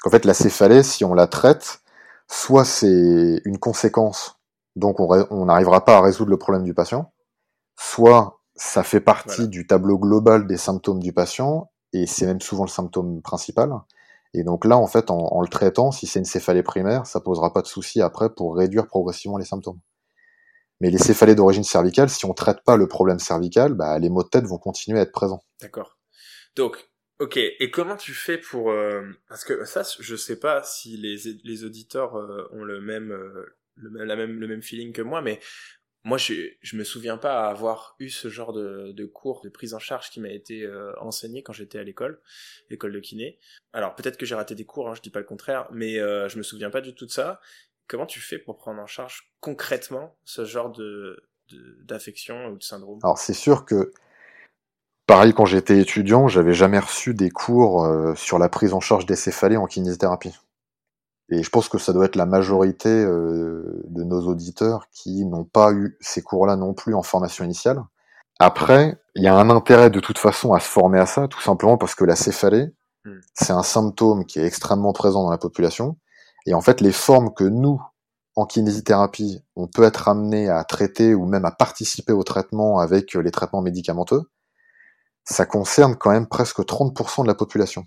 Qu'en 0.00 0.08
fait, 0.08 0.24
la 0.24 0.32
céphalée, 0.32 0.82
si 0.82 1.04
on 1.04 1.12
la 1.12 1.26
traite, 1.26 1.80
soit 2.30 2.64
c'est 2.64 3.42
une 3.44 3.58
conséquence, 3.58 4.40
donc 4.74 5.00
on 5.00 5.44
n'arrivera 5.44 5.84
pas 5.84 5.98
à 5.98 6.00
résoudre 6.00 6.30
le 6.30 6.38
problème 6.38 6.64
du 6.64 6.72
patient, 6.72 7.12
soit 7.76 8.40
ça 8.54 8.82
fait 8.82 9.00
partie 9.02 9.42
Voilà. 9.42 9.48
du 9.48 9.66
tableau 9.66 9.98
global 9.98 10.46
des 10.46 10.56
symptômes 10.56 11.00
du 11.00 11.12
patient, 11.12 11.70
et 11.92 12.06
c'est 12.06 12.24
même 12.24 12.40
souvent 12.40 12.64
le 12.64 12.70
symptôme 12.70 13.20
principal. 13.20 13.70
Et 14.34 14.44
donc 14.44 14.64
là, 14.64 14.76
en 14.76 14.86
fait, 14.86 15.10
en, 15.10 15.40
le 15.40 15.48
traitant, 15.48 15.90
si 15.90 16.06
c'est 16.06 16.18
une 16.18 16.24
céphalée 16.24 16.62
primaire, 16.62 17.06
ça 17.06 17.20
posera 17.20 17.52
pas 17.52 17.62
de 17.62 17.66
souci 17.66 18.02
après 18.02 18.32
pour 18.32 18.56
réduire 18.56 18.86
progressivement 18.86 19.38
les 19.38 19.44
symptômes. 19.44 19.80
Mais 20.80 20.90
les 20.90 20.98
céphalées 20.98 21.34
d'origine 21.34 21.64
cervicale, 21.64 22.08
si 22.08 22.24
on 22.24 22.34
traite 22.34 22.62
pas 22.64 22.76
le 22.76 22.86
problème 22.86 23.18
cervical, 23.18 23.74
bah, 23.74 23.98
les 23.98 24.10
maux 24.10 24.22
de 24.22 24.28
tête 24.28 24.44
vont 24.44 24.58
continuer 24.58 24.98
à 24.98 25.02
être 25.02 25.12
présents. 25.12 25.42
D'accord. 25.60 25.98
Donc, 26.54 26.88
ok. 27.18 27.36
Et 27.36 27.70
comment 27.70 27.96
tu 27.96 28.12
fais 28.12 28.38
pour 28.38 28.70
euh, 28.70 29.02
parce 29.28 29.44
que 29.44 29.64
ça, 29.64 29.82
je 29.98 30.14
sais 30.14 30.38
pas 30.38 30.62
si 30.62 30.96
les 30.96 31.64
auditeurs 31.64 32.16
euh, 32.16 32.48
ont 32.52 32.62
le 32.62 32.80
même 32.80 33.10
euh, 33.10 33.56
le 33.76 33.90
même 33.90 34.38
le 34.38 34.46
même 34.46 34.62
feeling 34.62 34.92
que 34.92 35.02
moi, 35.02 35.22
mais 35.22 35.40
moi, 36.04 36.16
je 36.16 36.34
je 36.60 36.76
me 36.76 36.84
souviens 36.84 37.16
pas 37.16 37.48
avoir 37.48 37.96
eu 37.98 38.08
ce 38.08 38.28
genre 38.28 38.52
de 38.52 38.92
de 38.92 39.04
cours 39.04 39.40
de 39.42 39.48
prise 39.48 39.74
en 39.74 39.78
charge 39.78 40.10
qui 40.10 40.20
m'a 40.20 40.30
été 40.30 40.62
euh, 40.62 40.92
enseigné 41.00 41.42
quand 41.42 41.52
j'étais 41.52 41.78
à 41.78 41.82
l'école, 41.82 42.20
l'école 42.70 42.92
de 42.92 43.00
kiné. 43.00 43.38
Alors 43.72 43.94
peut-être 43.94 44.16
que 44.16 44.24
j'ai 44.24 44.34
raté 44.34 44.54
des 44.54 44.64
cours, 44.64 44.88
hein, 44.88 44.94
je 44.94 45.02
dis 45.02 45.10
pas 45.10 45.18
le 45.18 45.24
contraire, 45.24 45.68
mais 45.72 45.98
euh, 45.98 46.28
je 46.28 46.38
me 46.38 46.42
souviens 46.42 46.70
pas 46.70 46.80
du 46.80 46.94
tout 46.94 47.06
de 47.06 47.10
ça. 47.10 47.40
Comment 47.88 48.06
tu 48.06 48.20
fais 48.20 48.38
pour 48.38 48.56
prendre 48.56 48.80
en 48.80 48.86
charge 48.86 49.32
concrètement 49.40 50.16
ce 50.24 50.44
genre 50.44 50.70
de 50.70 51.22
d'affection 51.84 52.48
ou 52.48 52.58
de 52.58 52.62
syndrome? 52.62 53.00
Alors 53.02 53.18
c'est 53.18 53.34
sûr 53.34 53.64
que, 53.64 53.92
pareil, 55.06 55.32
quand 55.32 55.46
j'étais 55.46 55.80
étudiant, 55.80 56.28
j'avais 56.28 56.52
jamais 56.52 56.78
reçu 56.78 57.14
des 57.14 57.30
cours 57.30 57.84
euh, 57.84 58.14
sur 58.14 58.38
la 58.38 58.48
prise 58.48 58.72
en 58.72 58.80
charge 58.80 59.06
des 59.06 59.16
céphalées 59.16 59.56
en 59.56 59.66
kinésithérapie. 59.66 60.34
Et 61.30 61.42
je 61.42 61.50
pense 61.50 61.68
que 61.68 61.78
ça 61.78 61.92
doit 61.92 62.06
être 62.06 62.16
la 62.16 62.26
majorité 62.26 62.88
euh, 62.88 63.82
de 63.88 64.02
nos 64.02 64.26
auditeurs 64.26 64.88
qui 64.92 65.24
n'ont 65.26 65.44
pas 65.44 65.72
eu 65.72 65.96
ces 66.00 66.22
cours-là 66.22 66.56
non 66.56 66.74
plus 66.74 66.94
en 66.94 67.02
formation 67.02 67.44
initiale. 67.44 67.82
Après, 68.38 68.96
il 69.14 69.22
y 69.24 69.28
a 69.28 69.34
un 69.34 69.50
intérêt 69.50 69.90
de 69.90 70.00
toute 70.00 70.18
façon 70.18 70.52
à 70.54 70.60
se 70.60 70.68
former 70.68 71.00
à 71.00 71.06
ça, 71.06 71.28
tout 71.28 71.40
simplement 71.40 71.76
parce 71.76 71.94
que 71.94 72.04
la 72.04 72.16
céphalée, 72.16 72.72
Hmm. 73.04 73.20
c'est 73.34 73.52
un 73.52 73.62
symptôme 73.62 74.24
qui 74.24 74.40
est 74.40 74.44
extrêmement 74.44 74.92
présent 74.92 75.22
dans 75.22 75.30
la 75.30 75.38
population. 75.38 75.96
Et 76.46 76.54
en 76.54 76.60
fait, 76.60 76.80
les 76.80 76.92
formes 76.92 77.32
que 77.32 77.44
nous, 77.44 77.80
en 78.34 78.44
kinésithérapie, 78.46 79.42
on 79.56 79.66
peut 79.66 79.84
être 79.84 80.08
amené 80.08 80.48
à 80.48 80.64
traiter 80.64 81.14
ou 81.14 81.24
même 81.26 81.44
à 81.44 81.50
participer 81.50 82.12
au 82.12 82.22
traitement 82.22 82.78
avec 82.80 83.16
euh, 83.16 83.20
les 83.20 83.30
traitements 83.30 83.62
médicamenteux, 83.62 84.22
ça 85.24 85.46
concerne 85.46 85.96
quand 85.96 86.10
même 86.10 86.26
presque 86.26 86.60
30% 86.60 87.22
de 87.22 87.28
la 87.28 87.34
population. 87.34 87.86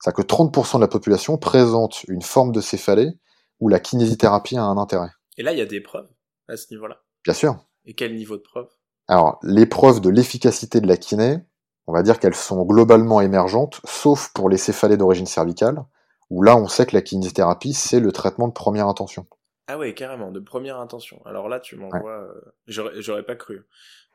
C'est-à-dire 0.00 0.24
que 0.24 0.28
30% 0.34 0.76
de 0.76 0.80
la 0.80 0.88
population 0.88 1.36
présente 1.38 2.04
une 2.04 2.22
forme 2.22 2.52
de 2.52 2.60
céphalée 2.60 3.18
où 3.60 3.68
la 3.68 3.80
kinésithérapie 3.80 4.56
a 4.56 4.62
un 4.62 4.76
intérêt. 4.76 5.10
Et 5.36 5.42
là, 5.42 5.52
il 5.52 5.58
y 5.58 5.62
a 5.62 5.66
des 5.66 5.80
preuves 5.80 6.08
à 6.48 6.56
ce 6.56 6.66
niveau-là? 6.72 7.00
Bien 7.24 7.34
sûr. 7.34 7.56
Et 7.84 7.94
quel 7.94 8.14
niveau 8.14 8.36
de 8.36 8.42
preuve? 8.42 8.68
Alors, 9.08 9.38
les 9.42 9.66
preuves 9.66 10.00
de 10.00 10.10
l'efficacité 10.10 10.80
de 10.80 10.86
la 10.86 10.96
kiné, 10.96 11.38
on 11.86 11.92
va 11.92 12.02
dire 12.02 12.18
qu'elles 12.20 12.34
sont 12.34 12.64
globalement 12.64 13.20
émergentes, 13.20 13.80
sauf 13.84 14.30
pour 14.34 14.48
les 14.48 14.58
céphalées 14.58 14.96
d'origine 14.96 15.26
cervicale, 15.26 15.84
où 16.30 16.42
là, 16.42 16.56
on 16.56 16.68
sait 16.68 16.86
que 16.86 16.94
la 16.94 17.02
kinésithérapie, 17.02 17.72
c'est 17.72 18.00
le 18.00 18.12
traitement 18.12 18.48
de 18.48 18.52
première 18.52 18.86
intention. 18.86 19.26
Ah 19.66 19.78
ouais, 19.78 19.94
carrément, 19.94 20.30
de 20.30 20.40
première 20.40 20.78
intention. 20.78 21.20
Alors 21.24 21.48
là, 21.48 21.60
tu 21.60 21.76
m'envoies... 21.76 22.10
euh, 22.10 22.52
J'aurais 22.66 23.02
j'aurais 23.02 23.22
pas 23.22 23.36
cru, 23.36 23.66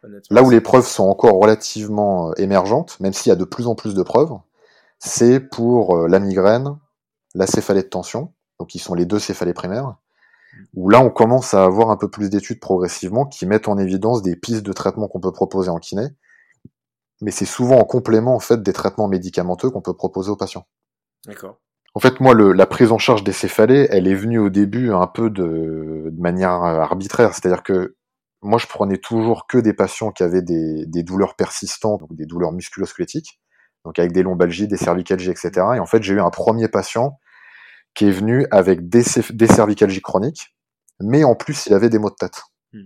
honnêtement. 0.03 0.35
Là 0.35 0.43
où 0.43 0.49
les 0.49 0.61
preuves 0.61 0.85
sont 0.85 1.03
encore 1.05 1.39
relativement 1.39 2.29
euh, 2.29 2.33
émergentes, 2.37 2.99
même 2.99 3.13
s'il 3.13 3.29
y 3.29 3.33
a 3.33 3.35
de 3.35 3.43
plus 3.45 3.67
en 3.67 3.75
plus 3.75 3.93
de 3.93 4.01
preuves, 4.03 4.31
c'est 5.05 5.41
pour 5.41 5.97
euh, 5.97 6.07
la 6.07 6.19
migraine, 6.19 6.77
la 7.35 7.45
céphalée 7.45 7.83
de 7.83 7.89
tension, 7.89 8.33
donc 8.57 8.69
qui 8.69 8.79
sont 8.79 8.93
les 8.93 9.05
deux 9.05 9.19
céphalées 9.19 9.53
primaires, 9.53 9.97
où 10.75 10.89
là 10.89 11.01
on 11.01 11.09
commence 11.09 11.53
à 11.53 11.65
avoir 11.65 11.89
un 11.89 11.97
peu 11.97 12.09
plus 12.09 12.29
d'études 12.29 12.61
progressivement 12.61 13.25
qui 13.25 13.45
mettent 13.45 13.67
en 13.67 13.77
évidence 13.77 14.21
des 14.21 14.37
pistes 14.37 14.63
de 14.63 14.71
traitement 14.71 15.09
qu'on 15.09 15.19
peut 15.19 15.33
proposer 15.33 15.69
en 15.69 15.77
kiné, 15.77 16.07
mais 17.21 17.31
c'est 17.31 17.45
souvent 17.45 17.79
en 17.79 17.83
complément 17.83 18.33
en 18.33 18.39
fait 18.39 18.63
des 18.63 18.71
traitements 18.71 19.09
médicamenteux 19.09 19.69
qu'on 19.69 19.81
peut 19.81 19.93
proposer 19.93 20.31
aux 20.31 20.37
patients. 20.37 20.67
D'accord. 21.25 21.59
En 21.95 21.99
fait, 21.99 22.21
moi, 22.21 22.33
le, 22.33 22.53
la 22.53 22.65
prise 22.65 22.91
en 22.91 22.97
charge 22.97 23.25
des 23.25 23.33
céphalées, 23.33 23.87
elle 23.91 24.07
est 24.07 24.15
venue 24.15 24.39
au 24.39 24.49
début 24.49 24.93
un 24.93 25.05
peu 25.05 25.29
de, 25.29 26.09
de 26.11 26.21
manière 26.21 26.63
euh, 26.63 26.79
arbitraire, 26.79 27.33
c'est-à-dire 27.33 27.61
que 27.61 27.97
moi, 28.41 28.57
je 28.57 28.67
prenais 28.67 28.97
toujours 28.97 29.47
que 29.47 29.57
des 29.57 29.73
patients 29.73 30.11
qui 30.11 30.23
avaient 30.23 30.41
des, 30.41 30.85
des 30.85 31.03
douleurs 31.03 31.35
persistantes, 31.35 31.99
donc 31.99 32.15
des 32.15 32.25
douleurs 32.25 32.51
musculosquelettiques, 32.53 33.41
donc 33.85 33.99
avec 33.99 34.11
des 34.11 34.23
lombalgies, 34.23 34.67
des 34.67 34.77
cervicalgies, 34.77 35.29
etc. 35.29 35.51
Et 35.75 35.79
en 35.79 35.85
fait, 35.85 36.03
j'ai 36.03 36.13
eu 36.13 36.21
un 36.21 36.29
premier 36.29 36.67
patient 36.67 37.19
qui 37.93 38.07
est 38.07 38.11
venu 38.11 38.47
avec 38.51 38.89
des, 38.89 39.03
des 39.31 39.47
cervicalgies 39.47 40.01
chroniques, 40.01 40.55
mais 40.99 41.23
en 41.23 41.35
plus, 41.35 41.65
il 41.67 41.73
avait 41.73 41.89
des 41.89 41.99
maux 41.99 42.09
de 42.09 42.15
tête. 42.15 42.43
Hmm. 42.71 42.85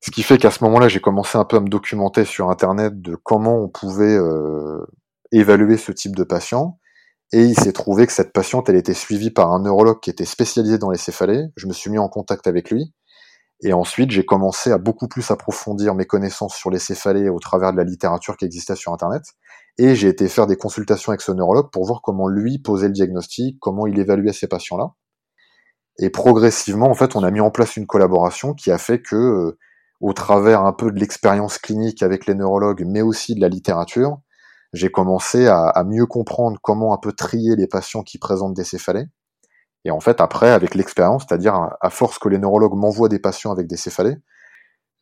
Ce 0.00 0.10
qui 0.10 0.22
fait 0.22 0.38
qu'à 0.38 0.50
ce 0.50 0.62
moment-là, 0.64 0.88
j'ai 0.88 1.00
commencé 1.00 1.38
un 1.38 1.44
peu 1.44 1.56
à 1.56 1.60
me 1.60 1.68
documenter 1.68 2.24
sur 2.24 2.50
Internet 2.50 3.00
de 3.00 3.14
comment 3.14 3.56
on 3.56 3.68
pouvait 3.68 4.16
euh, 4.16 4.84
évaluer 5.32 5.76
ce 5.76 5.92
type 5.92 6.16
de 6.16 6.24
patient. 6.24 6.78
Et 7.32 7.42
il 7.42 7.58
s'est 7.58 7.72
trouvé 7.72 8.06
que 8.06 8.12
cette 8.12 8.32
patiente, 8.32 8.68
elle 8.68 8.76
était 8.76 8.94
suivie 8.94 9.30
par 9.30 9.52
un 9.52 9.60
neurologue 9.60 10.00
qui 10.00 10.10
était 10.10 10.24
spécialisé 10.24 10.78
dans 10.78 10.90
les 10.90 10.98
céphalées. 10.98 11.46
Je 11.56 11.66
me 11.66 11.72
suis 11.72 11.90
mis 11.90 11.98
en 11.98 12.08
contact 12.08 12.46
avec 12.46 12.70
lui. 12.70 12.92
Et 13.62 13.72
ensuite, 13.72 14.10
j'ai 14.10 14.24
commencé 14.24 14.70
à 14.70 14.78
beaucoup 14.78 15.08
plus 15.08 15.30
approfondir 15.30 15.94
mes 15.94 16.04
connaissances 16.04 16.54
sur 16.54 16.70
les 16.70 16.78
céphalées 16.78 17.28
au 17.28 17.38
travers 17.40 17.72
de 17.72 17.78
la 17.78 17.84
littérature 17.84 18.36
qui 18.36 18.44
existait 18.44 18.76
sur 18.76 18.92
Internet. 18.92 19.24
Et 19.78 19.94
j'ai 19.94 20.08
été 20.08 20.28
faire 20.28 20.46
des 20.46 20.56
consultations 20.56 21.10
avec 21.10 21.20
ce 21.20 21.32
neurologue 21.32 21.70
pour 21.70 21.84
voir 21.84 22.00
comment 22.02 22.28
lui 22.28 22.58
posait 22.58 22.86
le 22.86 22.92
diagnostic, 22.92 23.58
comment 23.60 23.86
il 23.86 23.98
évaluait 23.98 24.32
ces 24.32 24.46
patients-là. 24.46 24.92
Et 25.98 26.10
progressivement, 26.10 26.88
en 26.88 26.94
fait, 26.94 27.16
on 27.16 27.22
a 27.22 27.30
mis 27.30 27.40
en 27.40 27.50
place 27.50 27.76
une 27.76 27.86
collaboration 27.86 28.54
qui 28.54 28.70
a 28.70 28.78
fait 28.78 29.00
que, 29.00 29.16
euh, 29.16 29.58
au 30.00 30.12
travers 30.12 30.64
un 30.64 30.72
peu 30.72 30.90
de 30.90 30.98
l'expérience 30.98 31.58
clinique 31.58 32.02
avec 32.02 32.26
les 32.26 32.34
neurologues, 32.34 32.84
mais 32.86 33.02
aussi 33.02 33.34
de 33.34 33.40
la 33.40 33.48
littérature, 33.48 34.18
j'ai 34.72 34.90
commencé 34.90 35.46
à, 35.46 35.68
à, 35.68 35.84
mieux 35.84 36.06
comprendre 36.06 36.58
comment 36.62 36.92
un 36.92 36.98
peu 36.98 37.12
trier 37.12 37.56
les 37.56 37.66
patients 37.66 38.02
qui 38.02 38.18
présentent 38.18 38.54
des 38.54 38.64
céphalées. 38.64 39.06
Et 39.84 39.90
en 39.90 40.00
fait, 40.00 40.20
après, 40.20 40.50
avec 40.50 40.74
l'expérience, 40.74 41.24
c'est-à-dire 41.28 41.70
à 41.80 41.90
force 41.90 42.18
que 42.18 42.28
les 42.28 42.38
neurologues 42.38 42.74
m'envoient 42.74 43.08
des 43.08 43.20
patients 43.20 43.52
avec 43.52 43.66
des 43.66 43.76
céphalées, 43.76 44.16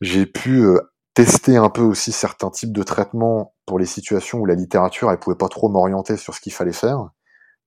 j'ai 0.01 0.25
pu 0.25 0.63
euh, 0.63 0.79
tester 1.15 1.57
un 1.57 1.69
peu 1.69 1.81
aussi 1.81 2.11
certains 2.11 2.51
types 2.51 2.73
de 2.73 2.83
traitements 2.83 3.55
pour 3.65 3.79
les 3.79 3.85
situations 3.87 4.39
où 4.39 4.45
la 4.45 4.53
littérature 4.53 5.09
elle 5.09 5.19
pouvait 5.19 5.35
pas 5.35 5.49
trop 5.49 5.69
m'orienter 5.69 6.17
sur 6.17 6.35
ce 6.35 6.41
qu'il 6.41 6.53
fallait 6.53 6.71
faire 6.71 7.09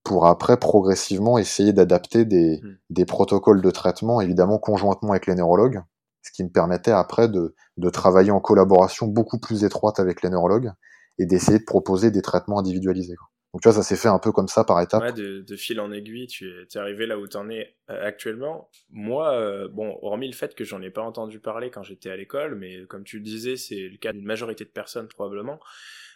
pour 0.04 0.26
après 0.26 0.56
progressivement 0.56 1.38
essayer 1.38 1.72
d'adapter 1.72 2.24
des, 2.24 2.60
mmh. 2.62 2.68
des, 2.90 3.04
protocoles 3.04 3.60
de 3.60 3.70
traitement 3.70 4.20
évidemment 4.20 4.58
conjointement 4.58 5.10
avec 5.10 5.26
les 5.26 5.34
neurologues 5.34 5.82
ce 6.22 6.30
qui 6.30 6.44
me 6.44 6.50
permettait 6.50 6.92
après 6.92 7.28
de, 7.28 7.54
de 7.76 7.90
travailler 7.90 8.30
en 8.30 8.40
collaboration 8.40 9.06
beaucoup 9.06 9.38
plus 9.38 9.64
étroite 9.64 9.98
avec 9.98 10.22
les 10.22 10.30
neurologues 10.30 10.72
et 11.18 11.26
d'essayer 11.26 11.58
de 11.58 11.64
proposer 11.64 12.10
des 12.10 12.22
traitements 12.22 12.58
individualisés. 12.58 13.16
Quoi. 13.16 13.28
Donc 13.52 13.62
tu 13.62 13.68
vois, 13.68 13.72
ça 13.72 13.82
s'est 13.82 13.96
fait 13.96 14.08
un 14.08 14.18
peu 14.18 14.30
comme 14.30 14.48
ça 14.48 14.64
par 14.64 14.80
étapes. 14.82 15.14
De 15.14 15.56
fil 15.56 15.80
en 15.80 15.90
aiguille, 15.90 16.26
tu 16.26 16.46
es, 16.48 16.78
arrivé 16.78 17.06
là 17.06 17.18
où 17.18 17.26
tu 17.26 17.36
en 17.36 17.48
es 17.48 17.74
euh, 17.88 18.06
actuellement. 18.06 18.70
Moi, 18.90 19.32
euh, 19.32 19.68
bon, 19.68 19.98
hormis 20.02 20.28
le 20.28 20.34
fait 20.34 20.54
que 20.54 20.64
j'en 20.64 20.82
ai 20.82 20.90
pas 20.90 21.02
entendu 21.02 21.40
parler 21.40 21.70
quand 21.70 21.82
j'étais 21.82 22.10
à 22.10 22.16
l'école, 22.16 22.56
mais 22.56 22.84
comme 22.86 23.04
tu 23.04 23.16
le 23.16 23.22
disais, 23.22 23.56
c'est 23.56 23.88
le 23.88 23.96
cas 23.96 24.12
d'une 24.12 24.26
majorité 24.26 24.64
de 24.64 24.70
personnes 24.70 25.08
probablement. 25.08 25.60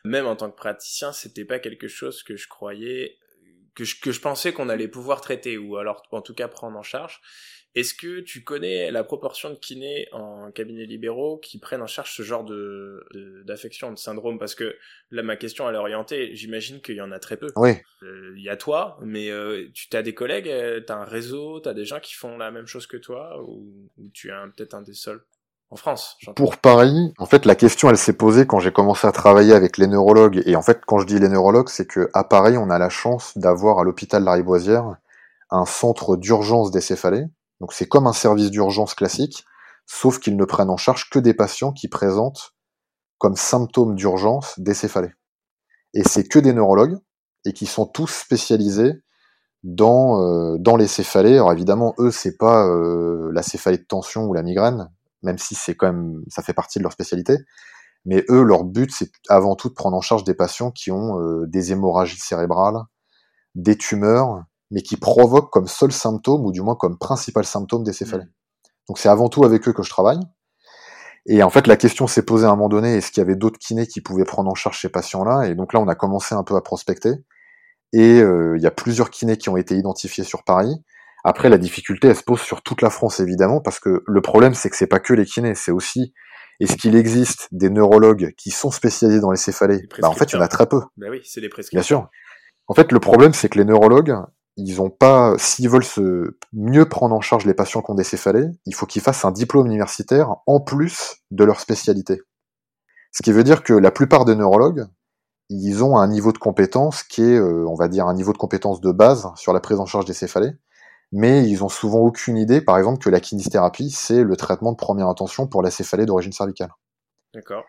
Même 0.04 0.26
en 0.26 0.36
tant 0.36 0.50
que 0.50 0.56
praticien, 0.56 1.12
c'était 1.12 1.44
pas 1.44 1.58
quelque 1.58 1.88
chose 1.88 2.22
que 2.22 2.36
je 2.36 2.48
croyais, 2.48 3.18
que 3.74 3.84
je, 3.84 4.00
que 4.00 4.12
je 4.12 4.20
pensais 4.20 4.52
qu'on 4.52 4.68
allait 4.68 4.88
pouvoir 4.88 5.20
traiter 5.20 5.58
ou 5.58 5.76
alors 5.76 6.02
en 6.10 6.22
tout 6.22 6.34
cas 6.34 6.48
prendre 6.48 6.76
en 6.76 6.82
charge. 6.82 7.20
Est-ce 7.74 7.94
que 7.94 8.20
tu 8.20 8.44
connais 8.44 8.90
la 8.90 9.02
proportion 9.02 9.48
de 9.48 9.54
kinés 9.54 10.06
en 10.12 10.50
cabinet 10.52 10.84
libéraux 10.84 11.38
qui 11.38 11.58
prennent 11.58 11.80
en 11.80 11.86
charge 11.86 12.14
ce 12.14 12.22
genre 12.22 12.44
de 12.44 13.02
d'affection, 13.46 13.90
de, 13.90 13.96
syndrome? 13.96 14.38
Parce 14.38 14.54
que 14.54 14.76
là, 15.10 15.22
ma 15.22 15.36
question 15.36 15.66
elle 15.68 15.76
est 15.76 15.78
orientée. 15.78 16.34
J'imagine 16.34 16.82
qu'il 16.82 16.96
y 16.96 17.00
en 17.00 17.12
a 17.12 17.18
très 17.18 17.38
peu. 17.38 17.50
Oui. 17.56 17.70
Euh, 18.02 18.34
il 18.36 18.42
y 18.42 18.50
a 18.50 18.58
toi, 18.58 18.98
mais 19.00 19.30
euh, 19.30 19.68
tu 19.72 19.88
as 19.96 20.02
des 20.02 20.12
collègues, 20.12 20.48
euh, 20.48 20.82
tu 20.86 20.92
as 20.92 20.96
un 20.96 21.04
réseau, 21.04 21.60
tu 21.60 21.68
as 21.68 21.72
des 21.72 21.86
gens 21.86 21.98
qui 21.98 22.12
font 22.12 22.36
la 22.36 22.50
même 22.50 22.66
chose 22.66 22.86
que 22.86 22.98
toi, 22.98 23.42
ou, 23.42 23.88
tu 24.12 24.28
es 24.28 24.32
peut-être 24.54 24.74
un 24.74 24.82
des 24.82 24.92
seuls? 24.92 25.22
En 25.72 25.76
France. 25.76 26.16
Pour 26.36 26.58
Paris, 26.58 27.12
en 27.18 27.26
fait, 27.26 27.46
la 27.46 27.56
question, 27.56 27.90
elle 27.90 27.98
s'est 27.98 28.12
posée 28.12 28.46
quand 28.46 28.60
j'ai 28.60 28.72
commencé 28.72 29.06
à 29.06 29.12
travailler 29.12 29.54
avec 29.54 29.78
les 29.78 29.88
neurologues. 29.88 30.42
Et 30.46 30.54
en 30.54 30.62
fait, 30.62 30.82
quand 30.86 30.98
je 30.98 31.06
dis 31.06 31.18
les 31.18 31.28
neurologues, 31.28 31.68
c'est 31.68 31.86
que 31.86 32.10
à 32.14 32.22
Paris, 32.24 32.56
on 32.56 32.70
a 32.70 32.78
la 32.78 32.90
chance 32.90 33.32
d'avoir 33.36 33.78
à 33.80 33.84
l'hôpital 33.84 34.22
Lariboisière 34.22 34.96
un 35.50 35.64
centre 35.64 36.16
d'urgence 36.16 36.70
des 36.70 36.80
céphalées 36.80 37.26
donc 37.62 37.72
c'est 37.72 37.86
comme 37.86 38.08
un 38.08 38.12
service 38.12 38.50
d'urgence 38.50 38.92
classique, 38.92 39.46
sauf 39.86 40.18
qu'ils 40.18 40.36
ne 40.36 40.44
prennent 40.44 40.68
en 40.68 40.76
charge 40.76 41.08
que 41.08 41.20
des 41.20 41.32
patients 41.32 41.72
qui 41.72 41.86
présentent 41.86 42.54
comme 43.18 43.36
symptômes 43.36 43.94
d'urgence 43.94 44.58
des 44.58 44.74
céphalées. 44.74 45.12
Et 45.94 46.02
c'est 46.02 46.26
que 46.26 46.40
des 46.40 46.52
neurologues, 46.52 46.98
et 47.44 47.52
qui 47.52 47.66
sont 47.66 47.86
tous 47.86 48.08
spécialisés 48.08 48.94
dans, 49.62 50.20
euh, 50.20 50.56
dans 50.58 50.76
les 50.76 50.88
céphalées. 50.88 51.34
Alors 51.34 51.52
évidemment, 51.52 51.94
eux, 52.00 52.10
c'est 52.10 52.36
pas 52.36 52.66
euh, 52.66 53.30
la 53.32 53.44
céphalée 53.44 53.78
de 53.78 53.84
tension 53.84 54.24
ou 54.24 54.34
la 54.34 54.42
migraine, 54.42 54.90
même 55.22 55.38
si 55.38 55.54
c'est 55.54 55.74
quand 55.74 55.86
même 55.86 56.22
ça 56.28 56.42
fait 56.42 56.52
partie 56.52 56.78
de 56.78 56.84
leur 56.84 56.92
spécialité. 56.92 57.36
Mais 58.04 58.24
eux, 58.28 58.42
leur 58.42 58.64
but, 58.64 58.90
c'est 58.92 59.10
avant 59.28 59.54
tout 59.54 59.68
de 59.68 59.74
prendre 59.74 59.96
en 59.96 60.00
charge 60.00 60.24
des 60.24 60.34
patients 60.34 60.70
qui 60.70 60.90
ont 60.90 61.20
euh, 61.20 61.46
des 61.46 61.72
hémorragies 61.72 62.18
cérébrales, 62.18 62.78
des 63.54 63.76
tumeurs, 63.76 64.42
mais 64.70 64.82
qui 64.82 64.96
provoquent 64.96 65.50
comme 65.50 65.68
seul 65.68 65.92
symptôme, 65.92 66.44
ou 66.44 66.50
du 66.50 66.62
moins 66.62 66.74
comme 66.74 66.98
principal 66.98 67.44
symptôme 67.44 67.84
des 67.84 67.92
céphalées. 67.92 68.24
Mm. 68.24 68.32
Donc 68.88 68.98
c'est 68.98 69.08
avant 69.08 69.28
tout 69.28 69.44
avec 69.44 69.68
eux 69.68 69.72
que 69.72 69.82
je 69.82 69.90
travaille. 69.90 70.20
Et 71.26 71.42
en 71.42 71.50
fait, 71.50 71.68
la 71.68 71.76
question 71.76 72.08
s'est 72.08 72.24
posée 72.24 72.46
à 72.46 72.48
un 72.48 72.56
moment 72.56 72.68
donné, 72.68 72.96
est-ce 72.96 73.12
qu'il 73.12 73.20
y 73.20 73.24
avait 73.24 73.36
d'autres 73.36 73.58
kinés 73.58 73.86
qui 73.86 74.00
pouvaient 74.00 74.24
prendre 74.24 74.50
en 74.50 74.54
charge 74.54 74.80
ces 74.80 74.88
patients-là? 74.88 75.44
Et 75.44 75.54
donc 75.54 75.72
là, 75.72 75.80
on 75.80 75.86
a 75.86 75.94
commencé 75.94 76.34
un 76.34 76.42
peu 76.42 76.56
à 76.56 76.60
prospecter. 76.60 77.12
Et 77.92 78.20
euh, 78.20 78.56
il 78.56 78.62
y 78.62 78.66
a 78.66 78.72
plusieurs 78.72 79.10
kinés 79.10 79.36
qui 79.36 79.48
ont 79.48 79.56
été 79.56 79.76
identifiés 79.76 80.24
sur 80.24 80.42
Paris. 80.42 80.82
Après, 81.24 81.48
la 81.48 81.58
difficulté, 81.58 82.08
elle 82.08 82.16
se 82.16 82.24
pose 82.24 82.40
sur 82.40 82.62
toute 82.62 82.82
la 82.82 82.90
France, 82.90 83.20
évidemment, 83.20 83.60
parce 83.60 83.78
que 83.78 84.02
le 84.06 84.20
problème, 84.20 84.54
c'est 84.54 84.70
que 84.70 84.76
c'est 84.76 84.86
pas 84.86 85.00
que 85.00 85.14
les 85.14 85.24
kinés, 85.24 85.54
c'est 85.54 85.70
aussi 85.70 86.12
est-ce 86.60 86.76
qu'il 86.76 86.94
existe 86.94 87.48
des 87.50 87.70
neurologues 87.70 88.34
qui 88.36 88.50
sont 88.50 88.70
spécialisés 88.70 89.20
dans 89.20 89.30
les 89.30 89.36
céphalées? 89.36 89.88
Bah, 90.00 90.08
En 90.08 90.14
fait, 90.14 90.32
il 90.32 90.36
y 90.36 90.38
en 90.38 90.42
a 90.42 90.48
très 90.48 90.66
peu. 90.66 90.80
Bah 90.96 91.06
oui, 91.10 91.20
c'est 91.24 91.40
les 91.40 91.50
Bien 91.72 91.82
sûr. 91.82 92.08
En 92.68 92.74
fait, 92.74 92.92
le 92.92 93.00
problème, 93.00 93.32
c'est 93.32 93.48
que 93.48 93.58
les 93.58 93.64
neurologues, 93.64 94.16
ils 94.56 94.80
ont 94.80 94.90
pas, 94.90 95.34
s'ils 95.38 95.68
veulent 95.68 95.84
se 95.84 96.36
mieux 96.52 96.88
prendre 96.88 97.14
en 97.14 97.20
charge 97.20 97.46
les 97.46 97.54
patients 97.54 97.82
qui 97.82 97.90
ont 97.90 97.94
des 97.94 98.04
céphalées, 98.04 98.48
il 98.66 98.74
faut 98.74 98.86
qu'ils 98.86 99.02
fassent 99.02 99.24
un 99.24 99.32
diplôme 99.32 99.66
universitaire 99.66 100.36
en 100.46 100.60
plus 100.60 101.16
de 101.30 101.44
leur 101.44 101.58
spécialité. 101.58 102.20
Ce 103.12 103.22
qui 103.22 103.32
veut 103.32 103.44
dire 103.44 103.62
que 103.62 103.72
la 103.72 103.90
plupart 103.90 104.24
des 104.24 104.36
neurologues, 104.36 104.86
ils 105.48 105.82
ont 105.82 105.98
un 105.98 106.06
niveau 106.06 106.32
de 106.32 106.38
compétence 106.38 107.02
qui 107.02 107.22
est, 107.22 107.38
euh, 107.38 107.66
on 107.66 107.74
va 107.74 107.88
dire, 107.88 108.06
un 108.06 108.14
niveau 108.14 108.32
de 108.32 108.38
compétence 108.38 108.80
de 108.80 108.92
base 108.92 109.28
sur 109.36 109.52
la 109.52 109.60
prise 109.60 109.80
en 109.80 109.86
charge 109.86 110.04
des 110.04 110.14
céphalées, 110.14 110.52
mais 111.12 111.48
ils 111.48 111.62
ont 111.62 111.68
souvent 111.68 112.00
aucune 112.00 112.38
idée, 112.38 112.60
par 112.60 112.78
exemple, 112.78 113.02
que 113.02 113.10
la 113.10 113.20
kinésithérapie, 113.20 113.90
c'est 113.90 114.24
le 114.24 114.36
traitement 114.36 114.72
de 114.72 114.76
première 114.76 115.08
intention 115.08 115.46
pour 115.46 115.62
la 115.62 115.70
céphalée 115.70 116.06
d'origine 116.06 116.32
cervicale. 116.32 116.70
D'accord. 117.34 117.64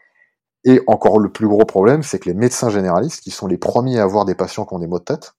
Et 0.65 0.81
encore 0.87 1.19
le 1.19 1.31
plus 1.31 1.47
gros 1.47 1.65
problème, 1.65 2.03
c'est 2.03 2.19
que 2.19 2.29
les 2.29 2.35
médecins 2.35 2.69
généralistes, 2.69 3.21
qui 3.21 3.31
sont 3.31 3.47
les 3.47 3.57
premiers 3.57 3.99
à 3.99 4.03
avoir 4.03 4.25
des 4.25 4.35
patients 4.35 4.65
qui 4.65 4.73
ont 4.73 4.79
des 4.79 4.87
maux 4.87 4.99
de 4.99 5.03
tête, 5.03 5.33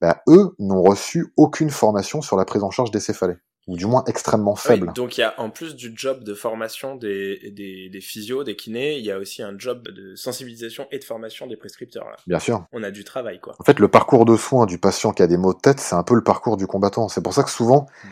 bah, 0.00 0.22
eux 0.28 0.54
n'ont 0.58 0.82
reçu 0.82 1.32
aucune 1.36 1.70
formation 1.70 2.22
sur 2.22 2.36
la 2.36 2.44
prise 2.44 2.62
en 2.62 2.70
charge 2.70 2.90
des 2.90 3.00
céphalées, 3.00 3.38
ou 3.68 3.76
du 3.76 3.84
moins 3.84 4.02
extrêmement 4.06 4.56
faible. 4.56 4.92
donc 4.94 5.18
il 5.18 5.20
y 5.20 5.24
a 5.24 5.38
en 5.38 5.50
plus 5.50 5.76
du 5.76 5.92
job 5.94 6.24
de 6.24 6.32
formation 6.32 6.96
des, 6.96 7.52
des, 7.54 7.90
des 7.90 8.00
physios, 8.00 8.42
des 8.42 8.56
kinés, 8.56 8.96
il 8.96 9.04
y 9.04 9.12
a 9.12 9.18
aussi 9.18 9.42
un 9.42 9.56
job 9.56 9.86
de 9.88 10.16
sensibilisation 10.16 10.88
et 10.90 10.98
de 10.98 11.04
formation 11.04 11.46
des 11.46 11.56
prescripteurs. 11.56 12.06
Bien 12.26 12.38
sûr. 12.38 12.64
On 12.72 12.82
a 12.82 12.90
du 12.90 13.04
travail, 13.04 13.40
quoi. 13.40 13.54
En 13.58 13.64
fait, 13.64 13.78
le 13.78 13.88
parcours 13.88 14.24
de 14.24 14.36
soins 14.36 14.64
du 14.64 14.78
patient 14.78 15.12
qui 15.12 15.22
a 15.22 15.26
des 15.26 15.36
maux 15.36 15.52
de 15.52 15.58
tête, 15.58 15.80
c'est 15.80 15.94
un 15.94 16.02
peu 16.02 16.14
le 16.14 16.24
parcours 16.24 16.56
du 16.56 16.66
combattant. 16.66 17.08
C'est 17.08 17.22
pour 17.22 17.34
ça 17.34 17.42
que 17.42 17.50
souvent, 17.50 17.86
hmm. 18.04 18.08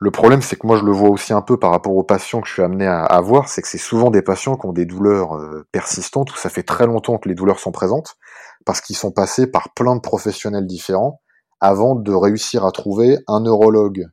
le 0.00 0.10
problème, 0.10 0.42
c'est 0.42 0.56
que 0.56 0.66
moi 0.66 0.76
je 0.76 0.84
le 0.84 0.92
vois 0.92 1.08
aussi 1.08 1.32
un 1.32 1.42
peu 1.42 1.58
par 1.58 1.70
rapport 1.70 1.96
aux 1.96 2.04
patients 2.04 2.42
que 2.42 2.46
je 2.48 2.52
suis 2.52 2.62
amené 2.62 2.86
à 2.86 3.02
avoir, 3.02 3.48
c'est 3.48 3.62
que 3.62 3.68
c'est 3.68 3.78
souvent 3.78 4.10
des 4.10 4.22
patients 4.22 4.56
qui 4.56 4.66
ont 4.66 4.74
des 4.74 4.84
douleurs 4.84 5.36
euh, 5.36 5.66
persistantes, 5.72 6.30
où 6.32 6.36
ça 6.36 6.50
fait 6.50 6.64
très 6.64 6.86
longtemps 6.86 7.16
que 7.16 7.30
les 7.30 7.34
douleurs 7.34 7.60
sont 7.60 7.72
présentes, 7.72 8.16
parce 8.66 8.82
qu'ils 8.82 8.96
sont 8.96 9.10
passés 9.10 9.46
par 9.46 9.72
plein 9.72 9.96
de 9.96 10.02
professionnels 10.02 10.66
différents, 10.66 11.22
avant 11.60 11.94
de 11.94 12.12
réussir 12.12 12.66
à 12.66 12.72
trouver 12.72 13.16
un 13.26 13.40
neurologue 13.40 14.06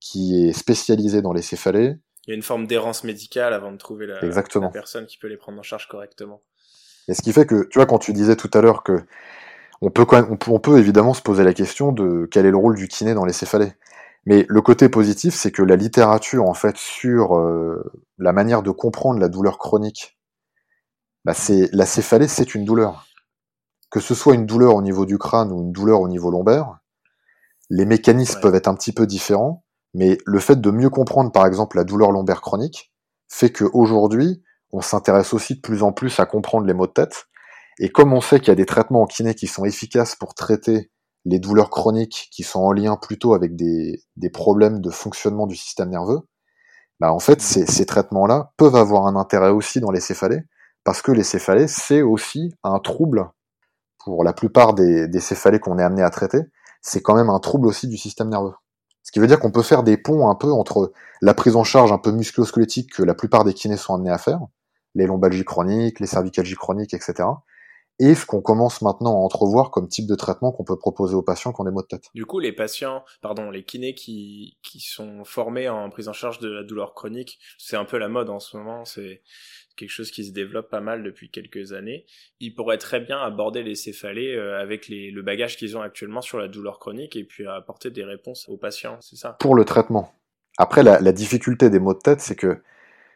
qui 0.00 0.46
est 0.46 0.52
spécialisé 0.52 1.22
dans 1.22 1.32
les 1.32 1.42
céphalées. 1.42 1.96
Il 2.26 2.30
y 2.30 2.32
a 2.32 2.36
une 2.36 2.42
forme 2.42 2.66
d'errance 2.66 3.04
médicale 3.04 3.54
avant 3.54 3.72
de 3.72 3.76
trouver 3.76 4.06
la, 4.06 4.20
la, 4.20 4.68
personne 4.70 5.06
qui 5.06 5.16
peut 5.16 5.28
les 5.28 5.36
prendre 5.36 5.58
en 5.58 5.62
charge 5.62 5.88
correctement. 5.88 6.42
Et 7.08 7.14
ce 7.14 7.22
qui 7.22 7.32
fait 7.32 7.46
que, 7.46 7.68
tu 7.68 7.78
vois, 7.78 7.86
quand 7.86 7.98
tu 7.98 8.12
disais 8.12 8.36
tout 8.36 8.50
à 8.52 8.60
l'heure 8.60 8.82
que 8.82 9.04
on 9.80 9.90
peut, 9.90 10.04
quand 10.04 10.22
même, 10.22 10.36
on 10.48 10.58
peut, 10.58 10.78
évidemment 10.78 11.14
se 11.14 11.22
poser 11.22 11.44
la 11.44 11.52
question 11.52 11.92
de 11.92 12.26
quel 12.30 12.46
est 12.46 12.50
le 12.50 12.56
rôle 12.56 12.76
du 12.76 12.88
kiné 12.88 13.14
dans 13.14 13.26
les 13.26 13.32
céphalées. 13.32 13.74
Mais 14.24 14.44
le 14.48 14.60
côté 14.60 14.88
positif, 14.88 15.34
c'est 15.34 15.52
que 15.52 15.62
la 15.62 15.76
littérature, 15.76 16.44
en 16.44 16.54
fait, 16.54 16.76
sur 16.76 17.36
euh, 17.36 17.84
la 18.18 18.32
manière 18.32 18.62
de 18.62 18.70
comprendre 18.70 19.20
la 19.20 19.28
douleur 19.28 19.58
chronique, 19.58 20.18
bah 21.24 21.34
c'est 21.34 21.68
la 21.72 21.86
céphalée, 21.86 22.26
c'est 22.26 22.54
une 22.54 22.64
douleur 22.64 23.06
que 23.90 24.00
ce 24.00 24.14
soit 24.14 24.34
une 24.34 24.46
douleur 24.46 24.74
au 24.74 24.82
niveau 24.82 25.06
du 25.06 25.18
crâne 25.18 25.52
ou 25.52 25.62
une 25.62 25.72
douleur 25.72 26.00
au 26.00 26.08
niveau 26.08 26.30
lombaire, 26.30 26.78
les 27.70 27.84
mécanismes 27.84 28.40
peuvent 28.40 28.54
être 28.54 28.68
un 28.68 28.74
petit 28.74 28.92
peu 28.92 29.06
différents, 29.06 29.64
mais 29.96 30.18
le 30.26 30.40
fait 30.40 30.60
de 30.60 30.70
mieux 30.70 30.90
comprendre 30.90 31.32
par 31.32 31.46
exemple 31.46 31.78
la 31.78 31.84
douleur 31.84 32.12
lombaire 32.12 32.42
chronique 32.42 32.92
fait 33.28 33.50
qu'aujourd'hui, 33.50 34.42
on 34.70 34.82
s'intéresse 34.82 35.32
aussi 35.32 35.54
de 35.54 35.60
plus 35.62 35.82
en 35.82 35.92
plus 35.92 36.20
à 36.20 36.26
comprendre 36.26 36.66
les 36.66 36.74
maux 36.74 36.86
de 36.86 36.92
tête. 36.92 37.28
Et 37.78 37.88
comme 37.88 38.12
on 38.12 38.20
sait 38.20 38.38
qu'il 38.38 38.48
y 38.48 38.52
a 38.52 38.56
des 38.56 38.66
traitements 38.66 39.00
en 39.00 39.06
kiné 39.06 39.34
qui 39.34 39.46
sont 39.46 39.64
efficaces 39.64 40.14
pour 40.14 40.34
traiter 40.34 40.90
les 41.24 41.38
douleurs 41.38 41.70
chroniques 41.70 42.28
qui 42.30 42.42
sont 42.42 42.60
en 42.60 42.72
lien 42.72 42.96
plutôt 42.96 43.32
avec 43.32 43.56
des, 43.56 44.02
des 44.16 44.28
problèmes 44.28 44.82
de 44.82 44.90
fonctionnement 44.90 45.46
du 45.46 45.56
système 45.56 45.88
nerveux, 45.88 46.20
bah 47.00 47.10
en 47.10 47.18
fait, 47.18 47.40
ces, 47.40 47.86
traitements-là 47.86 48.52
peuvent 48.58 48.76
avoir 48.76 49.06
un 49.06 49.16
intérêt 49.16 49.50
aussi 49.50 49.80
dans 49.80 49.90
les 49.90 50.00
céphalées, 50.00 50.42
parce 50.84 51.00
que 51.00 51.12
les 51.12 51.24
céphalées, 51.24 51.68
c'est 51.68 52.02
aussi 52.02 52.54
un 52.62 52.78
trouble 52.80 53.30
pour 53.98 54.24
la 54.24 54.34
plupart 54.34 54.74
des 54.74 55.20
céphalées 55.20 55.58
qu'on 55.58 55.78
est 55.78 55.82
amené 55.82 56.02
à 56.02 56.10
traiter, 56.10 56.42
c'est 56.82 57.00
quand 57.00 57.16
même 57.16 57.30
un 57.30 57.40
trouble 57.40 57.66
aussi 57.66 57.88
du 57.88 57.96
système 57.96 58.28
nerveux. 58.28 58.54
Ce 59.06 59.12
qui 59.12 59.20
veut 59.20 59.28
dire 59.28 59.38
qu'on 59.38 59.52
peut 59.52 59.62
faire 59.62 59.84
des 59.84 59.96
ponts 59.96 60.28
un 60.28 60.34
peu 60.34 60.50
entre 60.50 60.92
la 61.22 61.32
prise 61.32 61.54
en 61.54 61.62
charge 61.62 61.92
un 61.92 61.98
peu 61.98 62.10
musculo-squelettique 62.10 62.92
que 62.92 63.04
la 63.04 63.14
plupart 63.14 63.44
des 63.44 63.54
kinés 63.54 63.76
sont 63.76 63.94
amenés 63.94 64.10
à 64.10 64.18
faire, 64.18 64.40
les 64.96 65.06
lombalgies 65.06 65.44
chroniques, 65.44 66.00
les 66.00 66.08
cervicalgies 66.08 66.56
chroniques, 66.56 66.92
etc., 66.92 67.28
et 67.98 68.14
ce 68.14 68.26
qu'on 68.26 68.42
commence 68.42 68.82
maintenant 68.82 69.12
à 69.12 69.24
entrevoir 69.24 69.70
comme 69.70 69.88
type 69.88 70.06
de 70.06 70.14
traitement 70.14 70.52
qu'on 70.52 70.64
peut 70.64 70.78
proposer 70.78 71.14
aux 71.14 71.22
patients 71.22 71.52
qui 71.52 71.60
ont 71.60 71.64
des 71.64 71.70
maux 71.70 71.82
de 71.82 71.86
tête. 71.86 72.10
Du 72.14 72.26
coup, 72.26 72.40
les 72.40 72.52
patients, 72.52 73.04
pardon, 73.22 73.50
les 73.50 73.64
kinés 73.64 73.94
qui, 73.94 74.58
qui 74.62 74.80
sont 74.80 75.24
formés 75.24 75.68
en 75.68 75.88
prise 75.88 76.08
en 76.08 76.12
charge 76.12 76.38
de 76.38 76.48
la 76.48 76.62
douleur 76.62 76.94
chronique, 76.94 77.38
c'est 77.58 77.76
un 77.76 77.84
peu 77.84 77.96
la 77.98 78.08
mode 78.08 78.28
en 78.28 78.38
ce 78.38 78.56
moment, 78.56 78.84
c'est 78.84 79.22
quelque 79.76 79.90
chose 79.90 80.10
qui 80.10 80.24
se 80.24 80.32
développe 80.32 80.70
pas 80.70 80.80
mal 80.80 81.02
depuis 81.02 81.30
quelques 81.30 81.72
années. 81.72 82.06
Ils 82.40 82.54
pourraient 82.54 82.78
très 82.78 83.00
bien 83.00 83.18
aborder 83.18 83.62
les 83.62 83.74
céphalées 83.74 84.34
euh, 84.34 84.60
avec 84.60 84.88
les, 84.88 85.10
le 85.10 85.22
bagage 85.22 85.56
qu'ils 85.56 85.76
ont 85.76 85.82
actuellement 85.82 86.22
sur 86.22 86.38
la 86.38 86.48
douleur 86.48 86.78
chronique 86.78 87.14
et 87.16 87.24
puis 87.24 87.46
apporter 87.46 87.90
des 87.90 88.04
réponses 88.04 88.48
aux 88.48 88.56
patients, 88.56 88.98
c'est 89.00 89.16
ça? 89.16 89.36
Pour 89.38 89.54
le 89.54 89.64
traitement. 89.64 90.12
Après, 90.58 90.82
la, 90.82 91.00
la 91.00 91.12
difficulté 91.12 91.68
des 91.68 91.78
maux 91.78 91.92
de 91.92 91.98
tête, 91.98 92.20
c'est 92.20 92.36
que, 92.36 92.62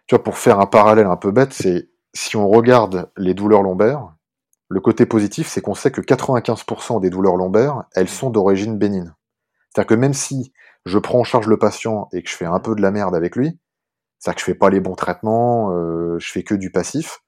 tu 0.07 0.15
vois, 0.15 0.23
pour 0.23 0.37
faire 0.37 0.61
un 0.61 0.67
parallèle 0.67 1.07
un 1.07 1.17
peu 1.17 1.33
bête, 1.33 1.55
c'est 1.55 1.89
si 2.13 2.37
on 2.37 2.49
regarde 2.49 3.11
les 3.17 3.33
douleurs 3.33 3.63
lombaires, 3.63 4.15
le 4.71 4.81
côté 4.81 5.05
positif, 5.05 5.49
c'est 5.49 5.61
qu'on 5.61 5.75
sait 5.75 5.91
que 5.91 6.01
95% 6.01 7.01
des 7.01 7.11
douleurs 7.11 7.37
lombaires, 7.37 7.85
elles 7.93 8.09
sont 8.09 8.31
d'origine 8.31 8.79
bénigne. 8.79 9.13
C'est-à-dire 9.69 9.89
que 9.89 9.95
même 9.95 10.15
si 10.15 10.53
je 10.87 10.99
prends 10.99 11.19
en 11.19 11.25
charge 11.25 11.49
le 11.49 11.59
patient 11.59 12.09
et 12.13 12.23
que 12.23 12.31
je 12.31 12.37
fais 12.37 12.47
un 12.47 12.61
peu 12.61 12.77
de 12.77 12.81
la 12.81 12.93
merde 12.93 13.17
avec 13.17 13.35
lui, 13.35 13.59
c'est-à-dire 14.19 14.37
que 14.37 14.41
je 14.41 14.45
fais 14.45 14.55
pas 14.55 14.71
les 14.71 14.79
bons 14.79 14.95
traitements, 14.95 15.73
euh, 15.73 16.17
je 16.21 16.31
fais 16.31 16.45
que 16.45 16.55
du 16.55 16.71
passif, 16.71 17.19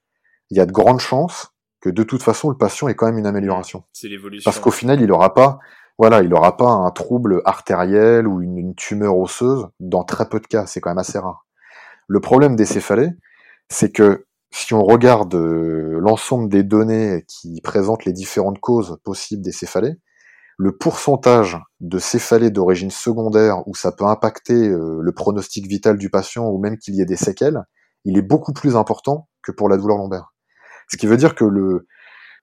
il 0.51 0.57
y 0.57 0.61
a 0.61 0.67
de 0.67 0.73
grandes 0.73 1.01
chances 1.01 1.53
que 1.81 1.91
de 1.91 2.05
toute 2.05 2.23
façon 2.23 2.49
le 2.49 2.57
patient 2.57 2.87
ait 2.87 2.95
quand 2.95 3.07
même 3.07 3.19
une 3.19 3.27
amélioration. 3.27 3.83
C'est 3.93 4.09
l'évolution. 4.09 4.49
Parce 4.49 4.61
qu'au 4.61 4.71
final, 4.71 5.01
il 5.01 5.11
aura 5.11 5.35
pas, 5.35 5.59
voilà, 5.99 6.23
il 6.23 6.33
aura 6.33 6.57
pas 6.57 6.71
un 6.71 6.93
trouble 6.93 7.43
artériel 7.45 8.29
ou 8.29 8.41
une, 8.41 8.57
une 8.57 8.75
tumeur 8.77 9.19
osseuse 9.19 9.67
dans 9.81 10.05
très 10.05 10.29
peu 10.29 10.39
de 10.39 10.47
cas. 10.47 10.67
C'est 10.67 10.81
quand 10.81 10.91
même 10.91 10.99
assez 10.99 11.19
rare. 11.19 11.45
Le 12.07 12.21
problème 12.21 12.55
des 12.55 12.67
céphalées, 12.67 13.11
c'est 13.69 13.91
que 13.91 14.27
si 14.53 14.75
on 14.75 14.85
regarde 14.85 15.35
euh, 15.35 15.99
l'ensemble 16.01 16.49
des 16.49 16.63
données 16.63 17.25
qui 17.27 17.61
présentent 17.63 18.05
les 18.05 18.13
différentes 18.13 18.61
causes 18.61 18.99
possibles 19.03 19.43
des 19.43 19.53
céphalées, 19.53 19.95
le 20.59 20.77
pourcentage 20.77 21.59
de 21.81 21.99
céphalées 21.99 22.51
d'origine 22.51 22.91
secondaire 22.91 23.67
où 23.67 23.75
ça 23.75 23.93
peut 23.93 24.05
impacter 24.05 24.69
euh, 24.69 24.99
le 25.01 25.13
pronostic 25.13 25.67
vital 25.67 25.97
du 25.97 26.11
patient 26.11 26.47
ou 26.47 26.59
même 26.59 26.77
qu'il 26.77 26.95
y 26.95 27.01
ait 27.01 27.07
des 27.07 27.17
séquelles, 27.17 27.63
il 28.05 28.19
est 28.19 28.23
beaucoup 28.23 28.53
plus 28.53 28.77
important 28.77 29.29
que 29.43 29.53
pour 29.53 29.69
la 29.69 29.79
douleur 29.79 29.97
lombaire. 29.97 30.35
Ce 30.89 30.99
qui 30.99 31.07
veut 31.07 31.17
dire 31.17 31.35
que 31.35 31.45
le, 31.45 31.87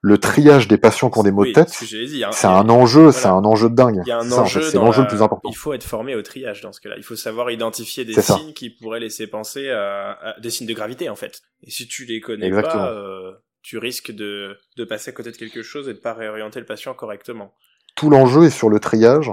le 0.02 0.18
triage 0.18 0.68
des 0.68 0.78
patients 0.78 1.10
qui 1.10 1.20
ont 1.20 1.24
des 1.24 1.32
maux 1.32 1.46
de 1.46 1.52
tête, 1.52 1.70
hein. 1.70 2.30
c'est 2.32 2.48
un 2.48 2.70
enjeu, 2.70 3.12
c'est 3.12 3.28
un 3.28 3.44
enjeu 3.44 3.70
de 3.70 3.76
dingue. 3.76 4.02
Il 4.06 4.10
y 4.10 4.12
a 4.12 4.20
un 4.20 4.32
enjeu, 4.32 4.62
c'est 4.62 4.78
l'enjeu 4.78 5.02
le 5.02 5.08
plus 5.10 5.22
important. 5.22 5.50
Il 5.50 5.58
faut 5.58 5.74
être 5.74 5.84
formé 5.84 6.16
au 6.16 6.22
triage 6.22 6.62
dans 6.62 6.72
ce 6.72 6.80
cas-là. 6.80 6.96
Il 6.98 7.04
faut 7.04 7.18
savoir 7.18 7.52
identifier 7.52 8.06
des 8.06 8.20
signes 8.22 8.54
qui 8.54 8.70
pourraient 8.70 9.02
laisser 9.02 9.28
penser 9.28 9.70
à, 9.70 10.36
des 10.42 10.50
signes 10.50 10.68
de 10.68 10.74
gravité 10.74 11.10
en 11.10 11.16
fait. 11.16 11.42
Et 11.64 11.72
si 11.72 11.88
tu 11.88 12.06
les 12.06 12.22
connais 12.22 12.50
pas, 12.50 12.94
euh, 12.94 13.34
tu 13.62 13.78
risques 13.78 14.12
de, 14.12 14.58
de 14.78 14.84
passer 14.86 15.10
à 15.10 15.14
côté 15.14 15.32
de 15.32 15.38
quelque 15.38 15.64
chose 15.64 15.90
et 15.90 15.94
de 15.94 16.00
pas 16.00 16.14
réorienter 16.14 16.60
le 16.60 16.66
patient 16.66 16.94
correctement. 16.94 17.54
Tout 17.96 18.10
l'enjeu 18.10 18.46
est 18.46 18.50
sur 18.50 18.70
le 18.70 18.80
triage. 18.80 19.32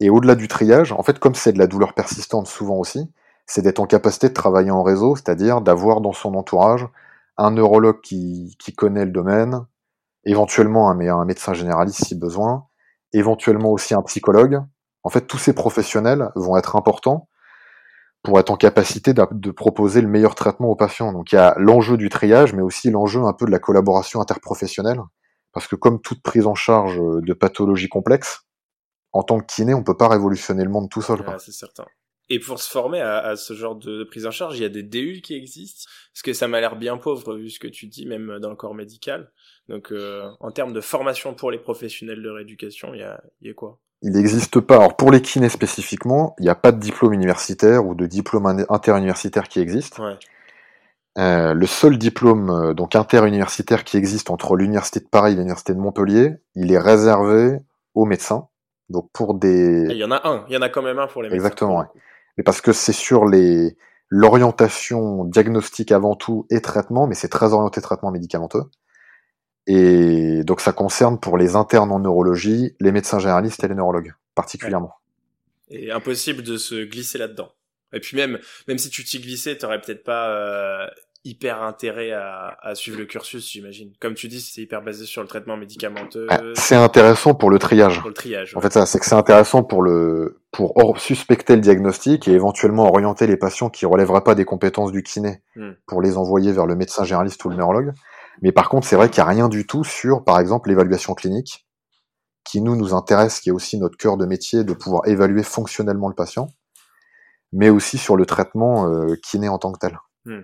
Et 0.00 0.10
au-delà 0.10 0.36
du 0.36 0.48
triage, 0.48 0.92
en 0.92 1.02
fait, 1.02 1.18
comme 1.18 1.34
c'est 1.34 1.52
de 1.52 1.58
la 1.58 1.66
douleur 1.66 1.92
persistante 1.92 2.46
souvent 2.46 2.76
aussi, 2.76 3.10
c'est 3.46 3.62
d'être 3.62 3.80
en 3.80 3.86
capacité 3.86 4.28
de 4.28 4.34
travailler 4.34 4.70
en 4.70 4.82
réseau, 4.82 5.16
c'est-à-dire 5.16 5.60
d'avoir 5.60 6.00
dans 6.00 6.12
son 6.12 6.34
entourage 6.34 6.86
un 7.36 7.50
neurologue 7.50 8.00
qui, 8.00 8.54
qui 8.58 8.72
connaît 8.74 9.04
le 9.04 9.10
domaine, 9.10 9.66
éventuellement 10.28 10.90
un, 10.90 11.24
médecin 11.24 11.54
généraliste 11.54 12.04
si 12.04 12.14
besoin, 12.14 12.66
éventuellement 13.12 13.70
aussi 13.70 13.94
un 13.94 14.02
psychologue. 14.02 14.60
En 15.02 15.10
fait, 15.10 15.26
tous 15.26 15.38
ces 15.38 15.54
professionnels 15.54 16.30
vont 16.36 16.56
être 16.56 16.76
importants 16.76 17.28
pour 18.22 18.38
être 18.38 18.50
en 18.50 18.56
capacité 18.56 19.14
de, 19.14 19.50
proposer 19.50 20.02
le 20.02 20.08
meilleur 20.08 20.34
traitement 20.34 20.68
aux 20.68 20.76
patients. 20.76 21.12
Donc 21.12 21.32
il 21.32 21.36
y 21.36 21.38
a 21.38 21.54
l'enjeu 21.56 21.96
du 21.96 22.10
triage, 22.10 22.52
mais 22.52 22.62
aussi 22.62 22.90
l'enjeu 22.90 23.22
un 23.24 23.32
peu 23.32 23.46
de 23.46 23.50
la 23.50 23.58
collaboration 23.58 24.20
interprofessionnelle, 24.20 25.00
parce 25.52 25.66
que 25.66 25.76
comme 25.76 26.00
toute 26.00 26.22
prise 26.22 26.46
en 26.46 26.54
charge 26.54 27.00
de 27.00 27.32
pathologies 27.32 27.88
complexes, 27.88 28.42
en 29.12 29.22
tant 29.22 29.38
que 29.40 29.46
kiné, 29.46 29.72
on 29.72 29.82
peut 29.82 29.96
pas 29.96 30.08
révolutionner 30.08 30.64
le 30.64 30.70
monde 30.70 30.90
tout 30.90 31.00
seul. 31.00 31.24
c'est 31.38 31.52
certain. 31.52 31.86
Et 32.30 32.38
pour 32.38 32.58
se 32.60 32.70
former 32.70 33.00
à, 33.00 33.36
ce 33.36 33.54
genre 33.54 33.74
de, 33.74 34.04
prise 34.04 34.26
en 34.26 34.30
charge, 34.30 34.58
il 34.58 34.62
y 34.62 34.66
a 34.66 34.68
des 34.68 34.82
DU 34.82 35.22
qui 35.22 35.34
existent, 35.34 35.88
parce 36.12 36.22
que 36.22 36.32
ça 36.34 36.46
m'a 36.46 36.60
l'air 36.60 36.76
bien 36.76 36.98
pauvre 36.98 37.34
vu 37.34 37.48
ce 37.48 37.58
que 37.58 37.68
tu 37.68 37.86
dis, 37.86 38.04
même 38.04 38.38
dans 38.38 38.50
le 38.50 38.56
corps 38.56 38.74
médical. 38.74 39.30
Donc, 39.68 39.92
euh, 39.92 40.28
en 40.40 40.50
termes 40.50 40.72
de 40.72 40.80
formation 40.80 41.34
pour 41.34 41.50
les 41.50 41.58
professionnels 41.58 42.22
de 42.22 42.28
rééducation, 42.28 42.92
il 42.92 43.00
y 43.00 43.02
a, 43.02 43.22
y 43.40 43.48
a 43.48 43.54
quoi? 43.54 43.78
Il 44.02 44.12
n'existe 44.12 44.60
pas. 44.60 44.76
Alors, 44.76 44.96
pour 44.96 45.10
les 45.10 45.22
kinés 45.22 45.48
spécifiquement, 45.48 46.36
il 46.38 46.44
n'y 46.44 46.50
a 46.50 46.54
pas 46.54 46.70
de 46.70 46.78
diplôme 46.78 47.14
universitaire 47.14 47.86
ou 47.86 47.94
de 47.94 48.06
diplôme 48.06 48.64
interuniversitaire 48.68 49.48
qui 49.48 49.60
existe. 49.60 49.98
Ouais. 49.98 50.16
Euh, 51.18 51.52
le 51.52 51.66
seul 51.66 51.98
diplôme 51.98 52.50
euh, 52.50 52.74
donc 52.74 52.94
interuniversitaire 52.94 53.82
qui 53.82 53.96
existe 53.96 54.30
entre 54.30 54.54
l'université 54.54 55.00
de 55.00 55.06
Paris 55.06 55.32
et 55.32 55.34
l'université 55.34 55.74
de 55.74 55.80
Montpellier, 55.80 56.36
il 56.54 56.70
est 56.70 56.78
réservé 56.78 57.58
aux 57.94 58.04
médecins. 58.04 58.46
Donc 58.88 59.10
pour 59.12 59.34
des. 59.34 59.86
Ah, 59.88 59.92
il 59.92 59.98
y 59.98 60.04
en 60.04 60.12
a 60.12 60.28
un. 60.28 60.44
Il 60.48 60.54
y 60.54 60.56
en 60.56 60.62
a 60.62 60.68
quand 60.68 60.82
même 60.82 60.98
un 60.98 61.08
pour 61.08 61.22
les 61.22 61.28
médecins. 61.28 61.44
Exactement. 61.44 61.80
Ouais. 61.80 61.86
Mais 62.38 62.44
parce 62.44 62.62
que 62.62 62.72
c'est 62.72 62.92
sur 62.92 63.26
les 63.26 63.76
l'orientation 64.10 65.24
diagnostique 65.24 65.92
avant 65.92 66.14
tout 66.16 66.46
et 66.50 66.62
traitement, 66.62 67.06
mais 67.06 67.14
c'est 67.14 67.28
très 67.28 67.52
orienté 67.52 67.82
traitement 67.82 68.10
médicamenteux. 68.10 68.62
Et 69.66 70.44
donc 70.44 70.62
ça 70.62 70.72
concerne 70.72 71.20
pour 71.20 71.36
les 71.36 71.56
internes 71.56 71.92
en 71.92 71.98
neurologie, 71.98 72.74
les 72.80 72.90
médecins 72.90 73.18
généralistes 73.18 73.62
et 73.64 73.68
les 73.68 73.74
neurologues, 73.74 74.14
particulièrement. 74.34 74.94
Et 75.68 75.90
impossible 75.90 76.42
de 76.42 76.56
se 76.56 76.84
glisser 76.84 77.18
là-dedans. 77.18 77.52
Et 77.92 78.00
puis 78.00 78.16
même, 78.16 78.38
même 78.66 78.78
si 78.78 78.88
tu 78.88 79.04
t'y 79.04 79.20
glissais, 79.20 79.58
t'aurais 79.58 79.80
peut-être 79.80 80.04
pas 80.04 80.30
euh, 80.30 80.86
hyper 81.24 81.62
intérêt 81.62 82.12
à, 82.12 82.56
à, 82.62 82.74
suivre 82.74 82.98
le 82.98 83.04
cursus, 83.04 83.50
j'imagine. 83.50 83.92
Comme 84.00 84.14
tu 84.14 84.28
dis, 84.28 84.40
c'est 84.40 84.62
hyper 84.62 84.80
basé 84.80 85.04
sur 85.04 85.20
le 85.20 85.28
traitement 85.28 85.58
médicamenteux. 85.58 86.26
Ah, 86.30 86.40
c'est 86.54 86.74
intéressant 86.74 87.34
pour 87.34 87.50
le 87.50 87.58
triage. 87.58 88.00
Pour 88.00 88.08
le 88.08 88.14
triage. 88.14 88.56
En 88.56 88.60
fait, 88.62 88.72
ça, 88.72 88.86
c'est 88.86 88.98
que 88.98 89.04
c'est 89.04 89.14
intéressant 89.14 89.62
pour 89.62 89.82
le, 89.82 90.40
pour 90.58 90.98
suspecter 90.98 91.54
le 91.54 91.60
diagnostic 91.60 92.26
et 92.26 92.32
éventuellement 92.32 92.88
orienter 92.88 93.28
les 93.28 93.36
patients 93.36 93.70
qui 93.70 93.86
relèveraient 93.86 94.24
pas 94.24 94.34
des 94.34 94.44
compétences 94.44 94.90
du 94.90 95.04
kiné 95.04 95.40
hmm. 95.54 95.74
pour 95.86 96.02
les 96.02 96.16
envoyer 96.16 96.50
vers 96.50 96.66
le 96.66 96.74
médecin 96.74 97.04
généraliste 97.04 97.44
ou 97.44 97.48
le 97.48 97.54
neurologue. 97.54 97.92
Mais 98.42 98.50
par 98.50 98.68
contre, 98.68 98.84
c'est 98.84 98.96
vrai 98.96 99.08
qu'il 99.08 99.22
n'y 99.22 99.28
a 99.28 99.30
rien 99.30 99.48
du 99.48 99.68
tout 99.68 99.84
sur, 99.84 100.24
par 100.24 100.40
exemple, 100.40 100.68
l'évaluation 100.68 101.14
clinique, 101.14 101.68
qui 102.42 102.60
nous 102.60 102.74
nous 102.74 102.92
intéresse, 102.92 103.38
qui 103.38 103.50
est 103.50 103.52
aussi 103.52 103.78
notre 103.78 103.96
cœur 103.96 104.16
de 104.16 104.26
métier, 104.26 104.64
de 104.64 104.72
pouvoir 104.72 105.06
évaluer 105.06 105.44
fonctionnellement 105.44 106.08
le 106.08 106.16
patient, 106.16 106.48
mais 107.52 107.70
aussi 107.70 107.96
sur 107.96 108.16
le 108.16 108.26
traitement 108.26 108.88
euh, 108.88 109.14
kiné 109.22 109.48
en 109.48 109.58
tant 109.58 109.70
que 109.70 109.78
tel. 109.78 109.96
Hmm. 110.24 110.40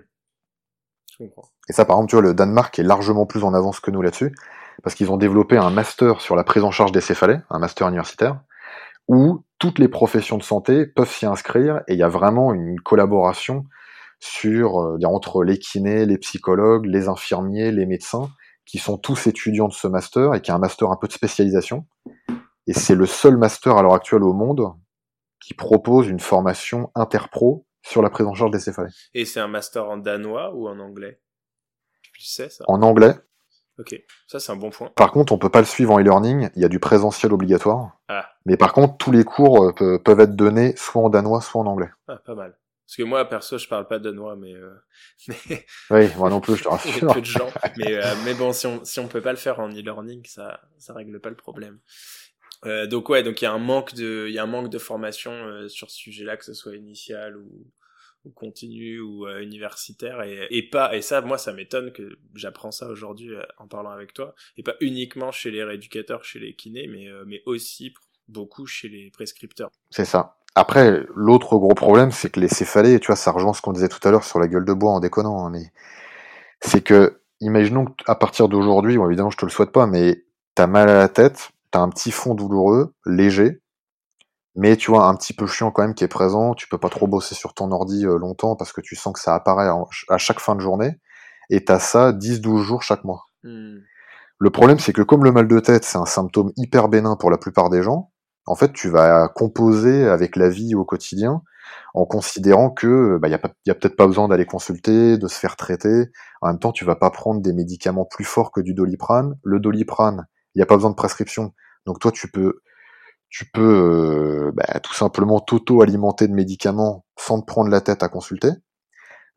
Et 1.67 1.73
ça, 1.73 1.83
par 1.83 1.97
exemple, 1.97 2.11
tu 2.11 2.15
vois, 2.15 2.23
le 2.23 2.33
Danemark 2.33 2.79
est 2.79 2.83
largement 2.83 3.25
plus 3.25 3.43
en 3.43 3.53
avance 3.53 3.81
que 3.81 3.91
nous 3.91 4.01
là-dessus, 4.01 4.33
parce 4.81 4.95
qu'ils 4.95 5.11
ont 5.11 5.17
développé 5.17 5.57
un 5.57 5.71
master 5.71 6.21
sur 6.21 6.37
la 6.37 6.45
prise 6.45 6.63
en 6.63 6.71
charge 6.71 6.93
des 6.93 7.01
céphalées, 7.01 7.39
un 7.49 7.59
master 7.59 7.89
universitaire, 7.89 8.39
où 9.07 9.43
toutes 9.59 9.79
les 9.79 9.87
professions 9.87 10.37
de 10.37 10.43
santé 10.43 10.85
peuvent 10.85 11.11
s'y 11.11 11.25
inscrire, 11.25 11.81
et 11.87 11.93
il 11.93 11.99
y 11.99 12.03
a 12.03 12.09
vraiment 12.09 12.53
une 12.53 12.79
collaboration 12.79 13.65
sur 14.19 14.81
euh, 14.81 14.97
entre 15.05 15.43
les 15.43 15.59
kinés, 15.59 16.05
les 16.05 16.17
psychologues, 16.17 16.85
les 16.85 17.07
infirmiers, 17.07 17.71
les 17.71 17.85
médecins, 17.85 18.29
qui 18.65 18.77
sont 18.77 18.97
tous 18.97 19.27
étudiants 19.27 19.67
de 19.67 19.73
ce 19.73 19.87
master 19.87 20.33
et 20.33 20.41
qui 20.41 20.51
a 20.51 20.55
un 20.55 20.59
master 20.59 20.89
un 20.89 20.97
peu 20.97 21.07
de 21.07 21.13
spécialisation. 21.13 21.85
Et 22.67 22.73
c'est 22.73 22.95
le 22.95 23.05
seul 23.05 23.37
master 23.37 23.77
à 23.77 23.83
l'heure 23.83 23.93
actuelle 23.93 24.23
au 24.23 24.33
monde 24.33 24.73
qui 25.39 25.53
propose 25.53 26.07
une 26.07 26.19
formation 26.19 26.89
interpro 26.95 27.67
sur 27.83 28.01
la 28.01 28.09
prise 28.09 28.25
en 28.25 28.33
charge 28.33 28.51
des 28.51 28.59
céphalées. 28.59 28.89
Et 29.13 29.25
c'est 29.25 29.39
un 29.39 29.47
master 29.47 29.85
en 29.85 29.97
danois 29.97 30.51
ou 30.55 30.67
en 30.67 30.79
anglais? 30.79 31.21
Tu 32.13 32.23
sais 32.23 32.49
ça? 32.49 32.65
En 32.67 32.81
anglais. 32.81 33.13
Ok, 33.77 34.01
ça 34.27 34.39
c'est 34.39 34.51
un 34.51 34.55
bon 34.55 34.69
point. 34.69 34.91
Par 34.95 35.11
contre, 35.11 35.33
on 35.33 35.37
peut 35.37 35.49
pas 35.49 35.59
le 35.59 35.65
suivre 35.65 35.91
en 35.91 35.99
e-learning, 35.99 36.49
il 36.55 36.61
y 36.61 36.65
a 36.65 36.69
du 36.69 36.79
présentiel 36.79 37.33
obligatoire. 37.33 37.97
Ah. 38.07 38.29
Mais 38.45 38.55
par 38.57 38.73
contre, 38.73 38.97
tous 38.97 39.11
les 39.11 39.23
cours 39.23 39.73
euh, 39.81 39.97
peuvent 39.97 40.19
être 40.19 40.35
donnés 40.35 40.75
soit 40.77 41.01
en 41.01 41.09
danois, 41.09 41.41
soit 41.41 41.61
en 41.61 41.65
anglais. 41.65 41.89
Ah, 42.07 42.17
pas 42.25 42.35
mal. 42.35 42.57
Parce 42.85 42.97
que 42.97 43.03
moi, 43.03 43.27
perso, 43.27 43.57
je 43.57 43.67
parle 43.67 43.87
pas 43.87 43.97
danois, 43.97 44.35
mais, 44.35 44.53
euh, 44.53 44.75
mais... 45.27 45.65
Oui, 45.89 46.09
moi 46.17 46.29
non 46.29 46.39
plus, 46.39 46.55
je 46.55 46.63
te 46.63 46.69
rassure. 46.69 47.07
peu 47.13 47.21
de 47.21 47.25
gens. 47.25 47.49
Mais, 47.77 47.95
euh, 47.95 48.13
mais 48.23 48.33
bon, 48.33 48.53
si 48.53 48.67
on, 48.67 48.85
si 48.85 48.99
on 48.99 49.07
peut 49.07 49.21
pas 49.21 49.31
le 49.31 49.37
faire 49.37 49.59
en 49.59 49.69
e-learning, 49.69 50.23
ça, 50.25 50.61
ça 50.77 50.93
règle 50.93 51.19
pas 51.19 51.29
le 51.29 51.35
problème. 51.35 51.79
Euh, 52.65 52.87
donc 52.87 53.09
ouais, 53.09 53.23
donc 53.23 53.41
il 53.41 53.45
y 53.45 53.47
a 53.47 53.51
un 53.51 53.59
manque 53.59 53.93
de, 53.93 54.25
il 54.27 54.33
y 54.33 54.39
a 54.39 54.43
un 54.43 54.47
manque 54.47 54.69
de 54.69 54.79
formation 54.79 55.31
euh, 55.31 55.67
sur 55.67 55.89
ce 55.91 55.97
sujet-là, 55.97 56.37
que 56.37 56.45
ce 56.45 56.53
soit 56.53 56.75
initial 56.75 57.37
ou, 57.37 57.67
ou 58.25 58.31
continu 58.31 58.99
ou 58.99 59.27
euh, 59.27 59.41
universitaire, 59.41 60.21
et, 60.23 60.63
pas, 60.63 60.95
et 60.95 61.01
ça, 61.01 61.21
moi, 61.21 61.37
ça 61.37 61.53
m'étonne 61.53 61.91
que 61.91 62.17
j'apprends 62.33 62.71
ça 62.71 62.87
aujourd'hui 62.87 63.31
en 63.57 63.67
parlant 63.67 63.91
avec 63.91 64.13
toi, 64.13 64.35
et 64.57 64.63
pas 64.63 64.75
uniquement 64.81 65.31
chez 65.31 65.51
les 65.51 65.63
rééducateurs, 65.63 66.23
chez 66.23 66.39
les 66.39 66.53
kinés, 66.55 66.87
mais, 66.87 67.07
mais 67.25 67.41
aussi 67.45 67.93
beaucoup 68.27 68.65
chez 68.65 68.89
les 68.89 69.11
prescripteurs. 69.11 69.71
C'est 69.91 70.05
ça. 70.05 70.37
Après, 70.55 71.05
l'autre 71.13 71.57
gros 71.57 71.73
problème, 71.75 72.11
c'est 72.11 72.29
que 72.29 72.39
les 72.39 72.47
céphalées, 72.47 72.99
tu 72.99 73.07
vois, 73.07 73.17
ça 73.17 73.31
rejoint 73.31 73.53
ce 73.53 73.61
qu'on 73.61 73.73
disait 73.73 73.89
tout 73.89 74.05
à 74.07 74.11
l'heure 74.11 74.23
sur 74.23 74.39
la 74.39 74.47
gueule 74.47 74.65
de 74.65 74.73
bois 74.73 74.91
en 74.91 75.01
déconnant, 75.01 75.45
hein, 75.47 75.61
c'est 76.61 76.81
que, 76.81 77.21
imaginons 77.41 77.85
qu'à 77.85 78.15
partir 78.15 78.47
d'aujourd'hui, 78.47 78.97
bon, 78.97 79.07
évidemment, 79.07 79.29
je 79.29 79.37
te 79.37 79.45
le 79.45 79.51
souhaite 79.51 79.71
pas, 79.71 79.85
mais 79.85 80.23
t'as 80.55 80.67
mal 80.67 80.89
à 80.89 80.97
la 80.97 81.09
tête, 81.09 81.49
t'as 81.71 81.81
un 81.81 81.89
petit 81.89 82.11
fond 82.11 82.35
douloureux, 82.35 82.93
léger, 83.05 83.59
mais 84.55 84.77
tu 84.77 84.91
vois, 84.91 85.07
un 85.07 85.15
petit 85.15 85.33
peu 85.33 85.47
chiant 85.47 85.71
quand 85.71 85.81
même 85.81 85.95
qui 85.95 86.03
est 86.03 86.09
présent, 86.09 86.53
tu 86.53 86.67
peux 86.67 86.77
pas 86.77 86.89
trop 86.89 87.07
bosser 87.07 87.35
sur 87.35 87.53
ton 87.53 87.71
ordi 87.71 88.05
euh, 88.05 88.17
longtemps 88.17 88.55
parce 88.55 88.73
que 88.73 88.81
tu 88.81 88.95
sens 88.95 89.13
que 89.13 89.19
ça 89.19 89.35
apparaît 89.35 89.69
à 90.09 90.17
chaque 90.17 90.39
fin 90.39 90.55
de 90.55 90.61
journée, 90.61 90.99
et 91.49 91.63
t'as 91.63 91.79
ça 91.79 92.11
10-12 92.11 92.61
jours 92.63 92.83
chaque 92.83 93.03
mois. 93.03 93.25
Mmh. 93.43 93.77
Le 94.39 94.49
problème, 94.49 94.79
c'est 94.79 94.93
que 94.93 95.01
comme 95.01 95.23
le 95.23 95.31
mal 95.31 95.47
de 95.47 95.59
tête, 95.59 95.85
c'est 95.85 95.97
un 95.97 96.05
symptôme 96.05 96.51
hyper 96.57 96.89
bénin 96.89 97.15
pour 97.15 97.31
la 97.31 97.37
plupart 97.37 97.69
des 97.69 97.83
gens, 97.83 98.11
en 98.47 98.55
fait, 98.55 98.73
tu 98.73 98.89
vas 98.89 99.27
composer 99.27 100.07
avec 100.07 100.35
la 100.35 100.49
vie 100.49 100.75
au 100.75 100.85
quotidien 100.85 101.41
en 101.95 102.05
considérant 102.05 102.69
que 102.69 103.17
bah, 103.17 103.27
y 103.27 103.33
a, 103.33 103.39
y 103.65 103.71
a 103.71 103.75
peut-être 103.75 103.95
pas 103.95 104.05
besoin 104.05 104.27
d'aller 104.27 104.45
consulter, 104.45 105.17
de 105.17 105.27
se 105.27 105.39
faire 105.39 105.55
traiter. 105.55 106.11
En 106.41 106.49
même 106.49 106.59
temps, 106.59 106.71
tu 106.71 106.85
vas 106.85 106.95
pas 106.95 107.09
prendre 107.09 107.41
des 107.41 107.53
médicaments 107.53 108.05
plus 108.05 108.25
forts 108.25 108.51
que 108.51 108.61
du 108.61 108.73
doliprane. 108.73 109.35
Le 109.43 109.59
doliprane, 109.59 110.27
il 110.53 110.59
n'y 110.59 110.63
a 110.63 110.67
pas 110.67 110.75
besoin 110.75 110.91
de 110.91 110.95
prescription. 110.95 111.53
Donc 111.87 111.99
toi, 111.99 112.11
tu 112.11 112.29
peux, 112.29 112.61
tu 113.29 113.45
peux 113.51 114.47
euh, 114.47 114.51
bah, 114.53 114.79
tout 114.81 114.93
simplement 114.93 115.39
t'auto-alimenter 115.39 116.27
de 116.27 116.33
médicaments 116.33 117.05
sans 117.17 117.41
te 117.41 117.45
prendre 117.45 117.69
la 117.69 117.81
tête 117.81 118.03
à 118.03 118.09
consulter. 118.09 118.49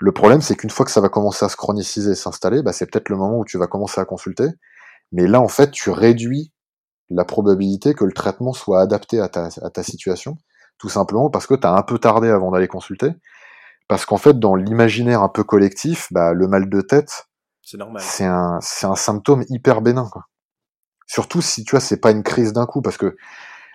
Le 0.01 0.13
problème, 0.13 0.41
c'est 0.41 0.55
qu'une 0.55 0.71
fois 0.71 0.87
que 0.87 0.93
ça 0.93 1.01
va 1.01 1.09
commencer 1.09 1.45
à 1.45 1.49
se 1.49 1.57
chroniciser, 1.57 2.15
s'installer, 2.15 2.63
bah, 2.63 2.73
c'est 2.73 2.87
peut-être 2.87 3.09
le 3.09 3.17
moment 3.17 3.39
où 3.39 3.45
tu 3.45 3.59
vas 3.59 3.67
commencer 3.67 4.01
à 4.01 4.05
consulter. 4.05 4.47
Mais 5.11 5.27
là, 5.27 5.41
en 5.41 5.49
fait, 5.49 5.71
tu 5.71 5.91
réduis 5.91 6.53
la 7.11 7.25
probabilité 7.25 7.95
que 7.95 8.05
le 8.05 8.13
traitement 8.13 8.53
soit 8.53 8.81
adapté 8.81 9.21
à 9.21 9.29
ta, 9.29 9.49
à 9.63 9.71
ta 9.71 9.83
situation, 9.83 10.37
tout 10.79 10.89
simplement 10.89 11.31
parce 11.31 11.47
que 11.47 11.55
tu 11.55 11.67
as 11.67 11.73
un 11.73 11.83
peu 11.83 11.99
tardé 11.99 12.29
avant 12.29 12.51
d'aller 12.51 12.69
consulter. 12.69 13.09
Parce 13.89 14.05
qu'en 14.05 14.19
fait, 14.19 14.39
dans 14.39 14.55
l'imaginaire 14.55 15.23
un 15.23 15.31
peu 15.31 15.43
collectif, 15.43 16.09
bah, 16.13 16.35
le 16.35 16.47
mal 16.47 16.69
de 16.69 16.81
tête, 16.83 17.27
c'est 17.63 18.25
un, 18.25 18.59
c'est 18.61 18.87
un 18.87 18.95
symptôme 18.95 19.45
hyper 19.49 19.81
bénin. 19.81 20.09
Quoi. 20.11 20.27
Surtout 21.07 21.43
si 21.43 21.65
tu 21.65 21.73
vois, 21.73 21.81
c'est 21.81 22.01
pas 22.01 22.11
une 22.11 22.23
crise 22.23 22.53
d'un 22.53 22.67
coup, 22.67 22.83
parce 22.83 22.99
que 22.99 23.17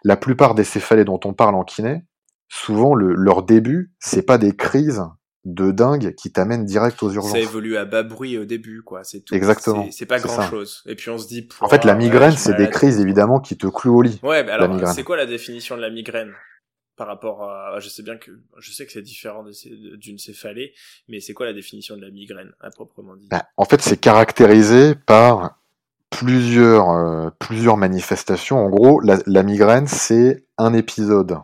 la 0.04 0.18
plupart 0.18 0.56
des 0.56 0.64
céphalées 0.64 1.06
dont 1.06 1.20
on 1.26 1.34
parle 1.34 1.56
en 1.56 1.64
kiné, 1.64 2.04
souvent 2.50 2.94
le, 2.94 3.14
leur 3.14 3.44
début, 3.44 3.94
c'est 4.00 4.24
pas 4.24 4.38
des 4.38 4.56
crises 4.56 5.04
de 5.46 5.72
dingue 5.72 6.16
qui 6.16 6.32
t'amènent 6.32 6.66
direct 6.66 7.04
aux 7.04 7.12
urgences. 7.12 7.32
Ça 7.32 7.40
évolue 7.40 7.76
à 7.76 7.84
bas 7.84 8.04
bruit 8.04 8.38
au 8.38 8.46
début, 8.46 8.82
quoi. 8.82 9.04
C'est 9.04 9.22
tout. 9.22 9.36
Exactement. 9.36 9.88
C'est 9.92 10.06
pas 10.06 10.20
grand 10.20 10.50
chose. 10.50 10.84
Et 10.86 10.96
puis 10.96 11.10
on 11.10 11.18
se 11.18 11.28
dit. 11.28 11.50
En 11.60 11.68
fait, 11.68 11.84
la 11.84 11.96
migraine, 11.96 12.38
c'est 12.38 12.56
des 12.56 12.70
crises 12.70 13.00
évidemment 13.00 13.40
qui 13.40 13.58
te 13.58 13.68
clouent 13.68 13.98
au 13.98 14.02
lit. 14.02 14.20
Ouais, 14.24 14.44
mais 14.44 14.52
alors, 14.52 14.88
c'est 14.90 15.04
quoi 15.04 15.18
la 15.18 15.26
définition 15.26 15.76
de 15.76 15.82
la 15.82 15.90
migraine 15.90 16.34
par 16.96 17.08
rapport 17.08 17.44
à, 17.44 17.80
je 17.80 17.90
sais 17.90 18.04
bien 18.04 18.18
que, 18.18 18.32
je 18.60 18.72
sais 18.72 18.86
que 18.86 18.92
c'est 18.92 19.02
différent 19.02 19.44
d'une 19.98 20.20
céphalée, 20.20 20.74
mais 21.08 21.20
c'est 21.20 21.34
quoi 21.34 21.48
la 21.48 21.54
définition 21.54 21.98
de 21.98 22.02
la 22.02 22.12
migraine, 22.12 22.52
à 22.62 22.70
proprement 22.70 23.16
dit? 23.16 23.28
Bah, 23.30 23.48
en 23.58 23.66
fait, 23.66 23.82
c'est 23.82 23.98
caractérisé 23.98 24.94
par 24.94 25.60
plusieurs, 26.14 26.92
euh, 26.92 27.30
plusieurs 27.40 27.78
manifestations. 27.78 28.64
En 28.64 28.70
gros, 28.70 29.00
la, 29.02 29.18
la 29.26 29.44
migraine, 29.44 29.88
c'est 29.88 30.46
un 30.58 30.74
épisode 30.74 31.40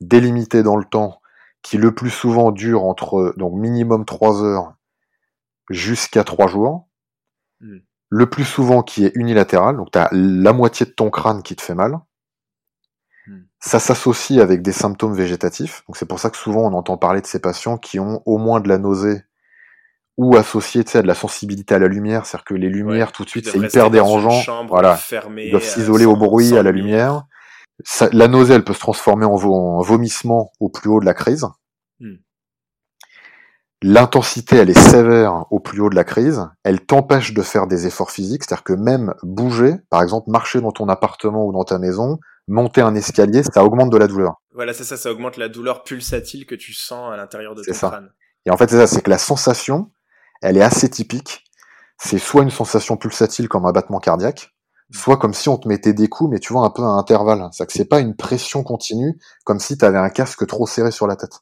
délimité 0.00 0.62
dans 0.62 0.76
le 0.76 0.84
temps 0.84 1.20
qui 1.62 1.78
le 1.78 1.94
plus 1.94 2.10
souvent 2.10 2.52
dure 2.52 2.84
entre 2.84 3.34
donc 3.36 3.54
minimum 3.54 4.04
3 4.04 4.42
heures 4.44 4.74
jusqu'à 5.70 6.22
3 6.22 6.46
jours. 6.46 6.88
Hmm. 7.60 7.78
Le 8.08 8.30
plus 8.30 8.44
souvent 8.44 8.82
qui 8.82 9.04
est 9.04 9.12
unilatéral, 9.16 9.76
donc 9.76 9.90
tu 9.90 9.98
as 9.98 10.08
la 10.12 10.52
moitié 10.52 10.86
de 10.86 10.92
ton 10.92 11.10
crâne 11.10 11.42
qui 11.42 11.56
te 11.56 11.62
fait 11.62 11.74
mal. 11.74 11.98
Hmm. 13.26 13.40
Ça 13.58 13.80
s'associe 13.80 14.40
avec 14.40 14.62
des 14.62 14.72
symptômes 14.72 15.14
végétatifs. 15.14 15.82
Donc 15.88 15.96
c'est 15.96 16.06
pour 16.06 16.20
ça 16.20 16.30
que 16.30 16.36
souvent 16.36 16.62
on 16.62 16.74
entend 16.74 16.96
parler 16.96 17.20
de 17.20 17.26
ces 17.26 17.40
patients 17.40 17.78
qui 17.78 17.98
ont 17.98 18.22
au 18.26 18.38
moins 18.38 18.60
de 18.60 18.68
la 18.68 18.78
nausée 18.78 19.22
ou 20.16 20.36
associé 20.36 20.82
à 20.94 21.02
de 21.02 21.06
la 21.06 21.14
sensibilité 21.14 21.74
à 21.74 21.78
la 21.78 21.88
lumière, 21.88 22.24
c'est-à-dire 22.24 22.44
que 22.44 22.54
les 22.54 22.68
lumières 22.68 23.12
tout 23.12 23.24
de 23.24 23.28
suite 23.28 23.48
c'est 23.48 23.58
hyper 23.58 23.90
dérangeant. 23.90 24.66
Voilà, 24.66 24.98
ils 25.36 25.50
doivent 25.50 25.62
s'isoler 25.62 26.06
au 26.06 26.16
bruit, 26.16 26.56
à 26.56 26.62
la 26.62 26.72
lumière 26.72 27.26
la 28.12 28.28
nausée, 28.28 28.54
elle 28.54 28.64
peut 28.64 28.72
se 28.72 28.80
transformer 28.80 29.26
en, 29.26 29.80
vomissement 29.80 30.52
au 30.60 30.68
plus 30.68 30.90
haut 30.90 31.00
de 31.00 31.04
la 31.04 31.14
crise. 31.14 31.46
Hmm. 32.00 32.16
L'intensité, 33.82 34.56
elle 34.56 34.70
est 34.70 34.78
sévère 34.78 35.44
au 35.50 35.60
plus 35.60 35.80
haut 35.80 35.90
de 35.90 35.94
la 35.94 36.04
crise. 36.04 36.48
Elle 36.64 36.80
t'empêche 36.80 37.34
de 37.34 37.42
faire 37.42 37.66
des 37.66 37.86
efforts 37.86 38.10
physiques, 38.10 38.44
c'est-à-dire 38.44 38.64
que 38.64 38.72
même 38.72 39.14
bouger, 39.22 39.74
par 39.90 40.02
exemple 40.02 40.30
marcher 40.30 40.60
dans 40.60 40.72
ton 40.72 40.88
appartement 40.88 41.46
ou 41.46 41.52
dans 41.52 41.64
ta 41.64 41.78
maison, 41.78 42.18
monter 42.48 42.80
un 42.80 42.94
escalier, 42.94 43.42
ça 43.42 43.64
augmente 43.64 43.90
de 43.90 43.98
la 43.98 44.06
douleur. 44.06 44.40
Voilà, 44.54 44.72
c'est 44.72 44.84
ça, 44.84 44.96
ça 44.96 45.12
augmente 45.12 45.36
la 45.36 45.48
douleur 45.48 45.82
pulsatile 45.82 46.46
que 46.46 46.54
tu 46.54 46.72
sens 46.72 47.12
à 47.12 47.16
l'intérieur 47.16 47.54
de 47.54 47.62
ton 47.62 47.74
ça. 47.74 47.88
crâne. 47.88 48.10
Et 48.46 48.50
en 48.50 48.56
fait, 48.56 48.70
c'est 48.70 48.76
ça, 48.76 48.86
c'est 48.86 49.02
que 49.02 49.10
la 49.10 49.18
sensation, 49.18 49.90
elle 50.42 50.56
est 50.56 50.62
assez 50.62 50.88
typique. 50.88 51.44
C'est 51.98 52.18
soit 52.18 52.42
une 52.42 52.50
sensation 52.50 52.96
pulsatile 52.96 53.48
comme 53.48 53.66
un 53.66 53.72
battement 53.72 54.00
cardiaque, 54.00 54.54
soit 54.90 55.16
comme 55.16 55.34
si 55.34 55.48
on 55.48 55.56
te 55.56 55.68
mettait 55.68 55.94
des 55.94 56.08
coups, 56.08 56.30
mais 56.30 56.38
tu 56.38 56.52
vois, 56.52 56.64
un 56.64 56.70
peu 56.70 56.82
à 56.82 56.88
intervalle. 56.88 57.48
C'est 57.52 57.66
que 57.66 57.72
c'est 57.72 57.86
pas 57.86 58.00
une 58.00 58.14
pression 58.14 58.62
continue, 58.62 59.18
comme 59.44 59.58
si 59.58 59.78
tu 59.78 59.84
avais 59.84 59.98
un 59.98 60.10
casque 60.10 60.46
trop 60.46 60.66
serré 60.66 60.90
sur 60.90 61.06
la 61.06 61.16
tête. 61.16 61.40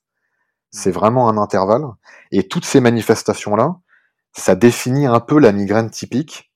C'est 0.71 0.91
mm. 0.91 0.95
vraiment 0.95 1.29
un 1.29 1.39
intervalle. 1.39 1.85
Et 2.31 2.49
toutes 2.49 2.65
ces 2.65 2.81
manifestations-là, 2.81 3.77
ça 4.33 4.55
définit 4.55 5.07
un 5.07 5.21
peu 5.21 5.39
la 5.39 5.53
migraine 5.53 5.91
typique. 5.91 6.53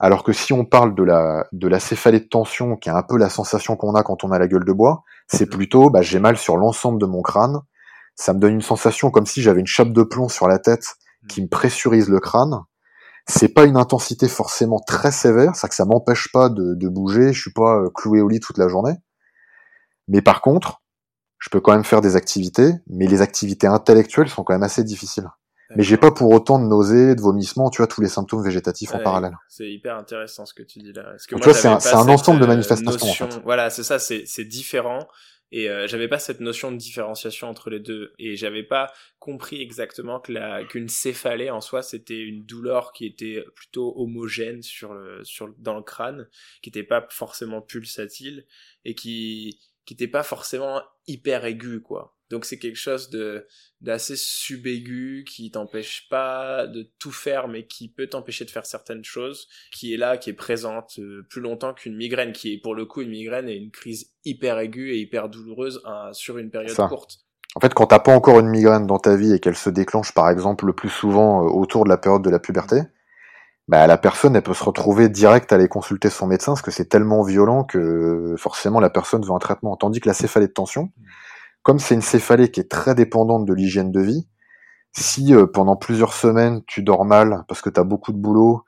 Alors 0.00 0.22
que 0.22 0.32
si 0.32 0.52
on 0.52 0.64
parle 0.64 0.94
de 0.94 1.02
la, 1.02 1.46
de 1.50 1.66
la 1.66 1.80
céphalée 1.80 2.20
de 2.20 2.28
tension, 2.28 2.76
qui 2.76 2.88
est 2.88 2.92
un 2.92 3.02
peu 3.02 3.18
la 3.18 3.28
sensation 3.28 3.76
qu'on 3.76 3.96
a 3.96 4.04
quand 4.04 4.22
on 4.22 4.30
a 4.30 4.38
la 4.38 4.46
gueule 4.46 4.64
de 4.64 4.72
bois, 4.72 5.02
c'est 5.26 5.46
mm. 5.46 5.50
plutôt, 5.50 5.90
bah, 5.90 6.02
j'ai 6.02 6.18
mal 6.18 6.36
sur 6.36 6.56
l'ensemble 6.56 7.00
de 7.00 7.06
mon 7.06 7.22
crâne. 7.22 7.60
Ça 8.14 8.32
me 8.34 8.40
donne 8.40 8.54
une 8.54 8.62
sensation 8.62 9.10
comme 9.10 9.26
si 9.26 9.42
j'avais 9.42 9.60
une 9.60 9.66
chape 9.66 9.92
de 9.92 10.02
plomb 10.02 10.28
sur 10.28 10.48
la 10.48 10.58
tête 10.58 10.96
qui 11.28 11.42
me 11.42 11.48
pressurise 11.48 12.08
le 12.08 12.20
crâne. 12.20 12.62
C'est 13.26 13.48
pas 13.48 13.64
une 13.64 13.76
intensité 13.76 14.26
forcément 14.26 14.80
très 14.80 15.12
sévère, 15.12 15.54
ça 15.54 15.68
que 15.68 15.74
ça 15.74 15.84
m'empêche 15.84 16.32
pas 16.32 16.48
de, 16.48 16.88
bouger, 16.88 17.32
je 17.32 17.40
suis 17.40 17.52
pas 17.52 17.76
euh, 17.76 17.90
cloué 17.94 18.20
au 18.20 18.28
lit 18.28 18.40
toute 18.40 18.58
la 18.58 18.68
journée. 18.68 18.94
Mais 20.08 20.22
par 20.22 20.40
contre, 20.40 20.82
je 21.38 21.50
peux 21.50 21.60
quand 21.60 21.72
même 21.72 21.84
faire 21.84 22.00
des 22.00 22.16
activités, 22.16 22.72
mais 22.88 23.06
les 23.06 23.20
activités 23.20 23.66
intellectuelles 23.66 24.28
sont 24.28 24.42
quand 24.42 24.54
même 24.54 24.62
assez 24.62 24.82
difficiles. 24.82 25.28
Mais 25.76 25.82
j'ai 25.82 25.96
pas 25.96 26.10
pour 26.10 26.30
autant 26.30 26.58
de 26.58 26.64
nausées, 26.64 27.14
de 27.14 27.20
vomissements, 27.20 27.70
tu 27.70 27.78
vois, 27.78 27.86
tous 27.86 28.00
les 28.00 28.08
symptômes 28.08 28.42
végétatifs 28.42 28.94
en 28.94 29.00
parallèle. 29.00 29.36
C'est 29.48 29.70
hyper 29.70 29.96
intéressant 29.96 30.46
ce 30.46 30.54
que 30.54 30.62
tu 30.62 30.78
dis 30.78 30.92
là. 30.92 31.14
tu 31.26 31.36
vois, 31.36 31.54
c'est 31.54 31.68
un, 31.68 32.08
ensemble 32.08 32.40
de 32.40 32.44
euh, 32.44 32.48
manifestations. 32.48 33.28
Voilà, 33.44 33.70
c'est 33.70 33.82
ça, 33.82 33.98
c'est 33.98 34.44
différent. 34.44 35.06
Et 35.50 35.70
euh, 35.70 35.86
j'avais 35.86 36.08
pas 36.08 36.18
cette 36.18 36.40
notion 36.40 36.70
de 36.70 36.76
différenciation 36.76 37.48
entre 37.48 37.70
les 37.70 37.80
deux. 37.80 38.12
Et 38.18 38.36
j'avais 38.36 38.62
pas 38.62 38.92
compris 39.18 39.62
exactement 39.62 40.20
que 40.20 40.32
la 40.32 40.64
qu'une 40.64 40.88
céphalée 40.88 41.50
en 41.50 41.60
soi 41.60 41.82
c'était 41.82 42.20
une 42.20 42.44
douleur 42.44 42.92
qui 42.92 43.06
était 43.06 43.42
plutôt 43.54 43.94
homogène 43.96 44.62
sur 44.62 44.92
le 44.92 45.24
sur 45.24 45.48
dans 45.58 45.76
le 45.76 45.82
crâne, 45.82 46.28
qui 46.62 46.68
était 46.68 46.82
pas 46.82 47.06
forcément 47.10 47.62
pulsatile 47.62 48.46
et 48.84 48.94
qui 48.94 49.58
qui 49.86 49.94
était 49.94 50.08
pas 50.08 50.22
forcément 50.22 50.82
hyper 51.06 51.46
aigu 51.46 51.80
quoi. 51.80 52.17
Donc 52.30 52.44
c'est 52.44 52.58
quelque 52.58 52.76
chose 52.76 53.10
de 53.10 53.46
d'assez 53.80 54.16
subaigu 54.16 55.24
qui 55.26 55.52
t'empêche 55.52 56.08
pas 56.10 56.66
de 56.66 56.90
tout 56.98 57.12
faire 57.12 57.46
mais 57.46 57.66
qui 57.66 57.88
peut 57.88 58.08
t'empêcher 58.08 58.44
de 58.44 58.50
faire 58.50 58.66
certaines 58.66 59.04
choses, 59.04 59.48
qui 59.72 59.94
est 59.94 59.96
là, 59.96 60.18
qui 60.18 60.30
est 60.30 60.34
présente 60.34 60.98
euh, 60.98 61.24
plus 61.30 61.40
longtemps 61.40 61.74
qu'une 61.74 61.96
migraine, 61.96 62.32
qui 62.32 62.52
est 62.52 62.58
pour 62.58 62.74
le 62.74 62.86
coup 62.86 63.02
une 63.02 63.10
migraine 63.10 63.48
et 63.48 63.54
une 63.54 63.70
crise 63.70 64.12
hyper 64.24 64.58
aiguë 64.58 64.94
et 64.94 64.98
hyper 64.98 65.28
douloureuse 65.28 65.80
hein, 65.84 66.10
sur 66.12 66.38
une 66.38 66.50
période 66.50 66.76
courte. 66.76 67.20
En 67.54 67.60
fait, 67.60 67.72
quand 67.72 67.86
t'as 67.86 68.00
pas 68.00 68.14
encore 68.14 68.40
une 68.40 68.48
migraine 68.48 68.86
dans 68.86 68.98
ta 68.98 69.16
vie 69.16 69.32
et 69.32 69.38
qu'elle 69.38 69.56
se 69.56 69.70
déclenche 69.70 70.12
par 70.12 70.28
exemple 70.28 70.66
le 70.66 70.72
plus 70.72 70.90
souvent 70.90 71.44
euh, 71.44 71.48
autour 71.48 71.84
de 71.84 71.88
la 71.88 71.98
période 71.98 72.22
de 72.22 72.30
la 72.30 72.40
puberté, 72.40 72.82
bah, 73.68 73.86
la 73.86 73.96
personne 73.96 74.34
elle 74.34 74.42
peut 74.42 74.54
se 74.54 74.64
retrouver 74.64 75.08
direct 75.08 75.52
à 75.52 75.54
aller 75.54 75.68
consulter 75.68 76.10
son 76.10 76.26
médecin 76.26 76.52
parce 76.52 76.62
que 76.62 76.70
c'est 76.72 76.88
tellement 76.88 77.22
violent 77.22 77.64
que 77.64 78.34
forcément 78.38 78.80
la 78.80 78.90
personne 78.90 79.24
veut 79.24 79.32
un 79.32 79.38
traitement. 79.38 79.76
Tandis 79.76 80.00
que 80.00 80.08
la 80.08 80.14
céphalée 80.14 80.48
de 80.48 80.52
tension, 80.52 80.84
mmh 80.84 81.02
comme 81.68 81.80
c'est 81.80 81.94
une 81.94 82.00
céphalée 82.00 82.50
qui 82.50 82.60
est 82.60 82.70
très 82.70 82.94
dépendante 82.94 83.44
de 83.44 83.52
l'hygiène 83.52 83.92
de 83.92 84.00
vie, 84.00 84.26
si 84.96 85.34
euh, 85.34 85.46
pendant 85.46 85.76
plusieurs 85.76 86.14
semaines 86.14 86.62
tu 86.66 86.82
dors 86.82 87.04
mal 87.04 87.44
parce 87.46 87.60
que 87.60 87.68
tu 87.68 87.78
as 87.78 87.84
beaucoup 87.84 88.10
de 88.14 88.16
boulot, 88.16 88.64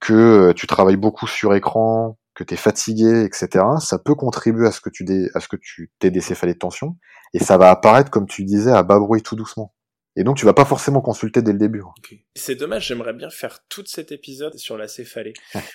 que 0.00 0.14
euh, 0.14 0.52
tu 0.54 0.66
travailles 0.66 0.96
beaucoup 0.96 1.26
sur 1.26 1.54
écran, 1.54 2.16
que 2.34 2.42
tu 2.42 2.54
es 2.54 2.56
fatigué, 2.56 3.24
etc., 3.24 3.62
ça 3.78 3.98
peut 3.98 4.14
contribuer 4.14 4.66
à 4.66 4.72
ce 4.72 4.80
que 4.80 4.88
tu 4.88 5.04
à 5.34 5.40
ce 5.40 5.48
que 5.48 5.56
tu 5.60 5.90
aies 6.02 6.10
des 6.10 6.22
céphalées 6.22 6.54
de 6.54 6.58
tension, 6.58 6.96
et 7.34 7.40
ça 7.40 7.58
va 7.58 7.68
apparaître, 7.68 8.10
comme 8.10 8.26
tu 8.26 8.44
disais, 8.44 8.72
à 8.72 8.84
bas 8.84 8.98
bruit 8.98 9.20
tout 9.20 9.36
doucement. 9.36 9.74
Et 10.16 10.24
donc 10.24 10.38
tu 10.38 10.46
vas 10.46 10.54
pas 10.54 10.64
forcément 10.64 11.02
consulter 11.02 11.42
dès 11.42 11.52
le 11.52 11.58
début. 11.58 11.82
C'est 12.34 12.54
dommage, 12.54 12.86
j'aimerais 12.86 13.12
bien 13.12 13.28
faire 13.28 13.58
tout 13.68 13.84
cet 13.84 14.12
épisode 14.12 14.56
sur 14.56 14.78
la 14.78 14.88
céphalée. 14.88 15.34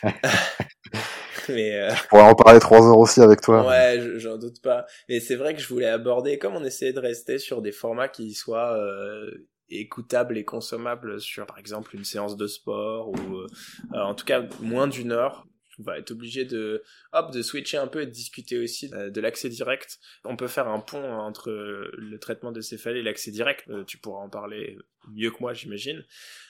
mais 1.49 1.75
euh... 1.75 1.89
Je 1.89 2.07
pourrais 2.07 2.23
en 2.23 2.35
parler 2.35 2.59
trois 2.59 2.85
heures 2.87 2.97
aussi 2.97 3.21
avec 3.21 3.41
toi. 3.41 3.67
Ouais, 3.67 3.99
j'en 4.17 4.37
doute 4.37 4.61
pas. 4.61 4.85
Mais 5.09 5.19
c'est 5.19 5.35
vrai 5.35 5.53
que 5.55 5.61
je 5.61 5.67
voulais 5.67 5.87
aborder, 5.87 6.37
comme 6.37 6.55
on 6.55 6.63
essayait 6.63 6.93
de 6.93 6.99
rester 6.99 7.37
sur 7.39 7.61
des 7.61 7.71
formats 7.71 8.07
qui 8.07 8.33
soient 8.33 8.77
euh, 8.77 9.31
écoutables 9.69 10.37
et 10.37 10.45
consommables 10.45 11.19
sur, 11.19 11.45
par 11.45 11.57
exemple, 11.57 11.95
une 11.95 12.05
séance 12.05 12.37
de 12.37 12.47
sport 12.47 13.09
ou, 13.09 13.37
euh, 13.37 13.47
en 13.93 14.15
tout 14.15 14.25
cas, 14.25 14.43
moins 14.61 14.87
d'une 14.87 15.11
heure 15.11 15.47
on 15.77 15.83
va 15.83 15.99
être 15.99 16.11
obligé 16.11 16.45
de 16.45 16.83
hop 17.11 17.33
de 17.33 17.41
switcher 17.41 17.75
un 17.75 17.87
peu 17.87 18.01
et 18.01 18.05
de 18.05 18.11
discuter 18.11 18.57
aussi 18.57 18.89
euh, 18.93 19.09
de 19.09 19.19
l'accès 19.19 19.49
direct. 19.49 19.99
On 20.23 20.37
peut 20.37 20.47
faire 20.47 20.69
un 20.69 20.79
pont 20.79 21.03
entre 21.03 21.51
le 21.51 22.17
traitement 22.17 22.53
de 22.53 22.61
céphalée 22.61 23.01
et 23.01 23.03
l'accès 23.03 23.29
direct. 23.29 23.69
tu 23.85 23.97
pourras 23.97 24.21
en 24.21 24.29
parler 24.29 24.77
mieux 25.11 25.31
que 25.31 25.37
moi, 25.41 25.53
j'imagine. 25.53 26.05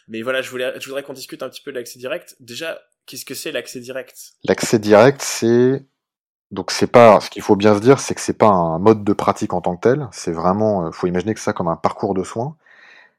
Mais 0.08 0.22
voilà, 0.22 0.44
je 0.44 0.52
voulais, 0.52 0.80
je 0.80 0.86
voudrais 0.86 1.02
qu'on 1.02 1.14
discute 1.14 1.42
un 1.42 1.50
petit 1.50 1.64
peu 1.64 1.72
de 1.72 1.78
l'accès 1.78 1.98
direct. 1.98 2.36
Déjà, 2.40 2.80
Qu'est-ce 3.06 3.26
que 3.26 3.36
c'est 3.36 3.52
l'accès 3.52 3.80
direct? 3.80 4.34
L'accès 4.44 4.80
direct, 4.80 5.22
c'est 5.22 5.86
donc 6.52 6.72
c'est 6.72 6.88
pas 6.88 7.20
ce 7.20 7.30
qu'il 7.30 7.42
faut 7.42 7.56
bien 7.56 7.76
se 7.76 7.82
dire, 7.82 8.00
c'est 8.00 8.16
que 8.16 8.22
c'est 8.22 8.38
pas 8.38 8.48
un 8.48 8.80
mode 8.80 9.04
de 9.04 9.14
pratique 9.14 9.54
en 9.54 9.62
tant 9.62 9.76
que 9.76 9.82
tel. 9.82 10.08
C'est 10.12 10.32
vraiment, 10.32 10.86
euh, 10.86 10.92
faut 10.92 11.08
imaginer 11.08 11.34
que 11.34 11.40
ça 11.40 11.54
comme 11.54 11.68
un 11.68 11.76
parcours 11.76 12.14
de 12.14 12.24
soins. 12.24 12.56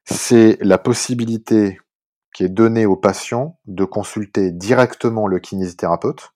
C'est 0.05 0.59
la 0.61 0.79
possibilité 0.79 1.81
qui 2.33 2.45
est 2.45 2.49
donné 2.49 2.87
au 2.87 2.97
patient 2.97 3.59
de 3.67 3.85
consulter 3.85 4.53
directement 4.53 5.27
le 5.27 5.39
kinésithérapeute 5.39 6.33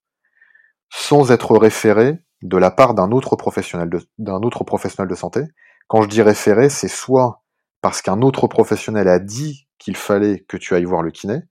sans 0.90 1.30
être 1.30 1.56
référé 1.56 2.18
de 2.42 2.56
la 2.56 2.70
part 2.70 2.94
d'un 2.94 3.12
autre 3.12 3.36
professionnel 3.36 3.88
de, 3.88 4.00
d'un 4.18 4.40
autre 4.42 4.64
professionnel 4.64 5.08
de 5.08 5.14
santé. 5.14 5.42
Quand 5.88 6.02
je 6.02 6.08
dis 6.08 6.22
référé, 6.22 6.68
c'est 6.68 6.88
soit 6.88 7.42
parce 7.80 8.02
qu'un 8.02 8.22
autre 8.22 8.46
professionnel 8.46 9.08
a 9.08 9.18
dit 9.18 9.68
qu'il 9.78 9.96
fallait 9.96 10.40
que 10.48 10.56
tu 10.56 10.74
ailles 10.74 10.84
voir 10.84 11.02
le 11.02 11.10
kiné, 11.10 11.42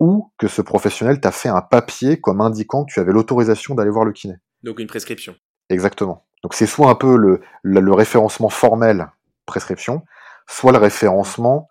ou 0.00 0.32
que 0.38 0.48
ce 0.48 0.62
professionnel 0.62 1.20
t'a 1.20 1.32
fait 1.32 1.48
un 1.48 1.60
papier 1.60 2.20
comme 2.20 2.40
indiquant 2.40 2.84
que 2.84 2.92
tu 2.92 3.00
avais 3.00 3.12
l'autorisation 3.12 3.74
d'aller 3.74 3.90
voir 3.90 4.04
le 4.04 4.12
kiné. 4.12 4.34
Donc 4.62 4.78
une 4.78 4.86
prescription. 4.86 5.34
Exactement. 5.68 6.26
Donc 6.42 6.54
c'est 6.54 6.66
soit 6.66 6.88
un 6.88 6.94
peu 6.94 7.16
le, 7.16 7.40
le, 7.62 7.80
le 7.80 7.92
référencement 7.92 8.48
formel 8.48 9.08
prescription, 9.46 10.02
soit 10.46 10.72
le 10.72 10.78
référencement 10.78 11.68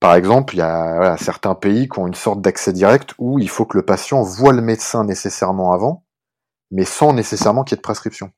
par 0.00 0.14
exemple, 0.14 0.54
il 0.54 0.58
y 0.58 0.62
a 0.62 0.96
voilà, 0.96 1.16
certains 1.18 1.54
pays 1.54 1.86
qui 1.86 1.98
ont 1.98 2.06
une 2.06 2.14
sorte 2.14 2.40
d'accès 2.40 2.72
direct 2.72 3.12
où 3.18 3.38
il 3.38 3.50
faut 3.50 3.66
que 3.66 3.76
le 3.76 3.84
patient 3.84 4.22
voit 4.22 4.54
le 4.54 4.62
médecin 4.62 5.04
nécessairement 5.04 5.72
avant, 5.72 6.06
mais 6.70 6.86
sans 6.86 7.12
nécessairement 7.12 7.64
qu'il 7.64 7.76
y 7.76 7.76
ait 7.76 7.82
de 7.82 7.82
prescription. 7.82 8.32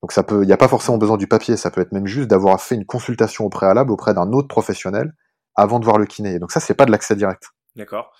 Donc 0.00 0.12
ça 0.12 0.22
peut, 0.22 0.42
il 0.42 0.46
n'y 0.46 0.54
a 0.54 0.56
pas 0.56 0.68
forcément 0.68 0.96
besoin 0.96 1.18
du 1.18 1.26
papier, 1.26 1.58
ça 1.58 1.70
peut 1.70 1.82
être 1.82 1.92
même 1.92 2.06
juste 2.06 2.28
d'avoir 2.28 2.58
fait 2.62 2.76
une 2.76 2.86
consultation 2.86 3.44
au 3.44 3.50
préalable 3.50 3.92
auprès 3.92 4.14
d'un 4.14 4.32
autre 4.32 4.48
professionnel 4.48 5.12
avant 5.54 5.80
de 5.80 5.84
voir 5.84 5.98
le 5.98 6.06
kiné. 6.06 6.38
Donc 6.38 6.50
ça, 6.50 6.60
c'est 6.60 6.72
pas 6.72 6.86
de 6.86 6.90
l'accès 6.90 7.14
direct. 7.14 7.50
D'accord. 7.76 8.10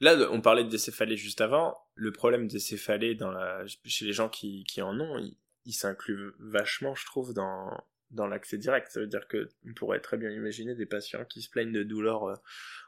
Là, 0.00 0.16
on 0.30 0.40
parlait 0.40 0.64
de 0.64 0.68
décéphalée 0.68 1.16
juste 1.16 1.40
avant. 1.40 1.76
Le 1.94 2.12
problème 2.12 2.46
des 2.46 2.60
céphalées 2.60 3.14
dans 3.14 3.30
la, 3.30 3.64
chez 3.84 4.04
les 4.04 4.12
gens 4.12 4.28
qui, 4.28 4.64
qui 4.64 4.80
en 4.80 4.98
ont, 5.00 5.18
il, 5.18 5.36
il 5.66 5.72
s'inclut 5.72 6.32
vachement, 6.38 6.94
je 6.94 7.04
trouve, 7.04 7.34
dans, 7.34 7.70
dans 8.10 8.26
l'accès 8.26 8.58
direct. 8.58 8.88
Ça 8.90 9.00
veut 9.00 9.06
dire 9.06 9.28
que 9.28 9.48
on 9.68 9.74
pourrait 9.74 10.00
très 10.00 10.16
bien 10.16 10.30
imaginer 10.30 10.74
des 10.74 10.86
patients 10.86 11.24
qui 11.28 11.42
se 11.42 11.50
plaignent 11.50 11.72
de 11.72 11.82
douleurs 11.82 12.24
euh, 12.24 12.34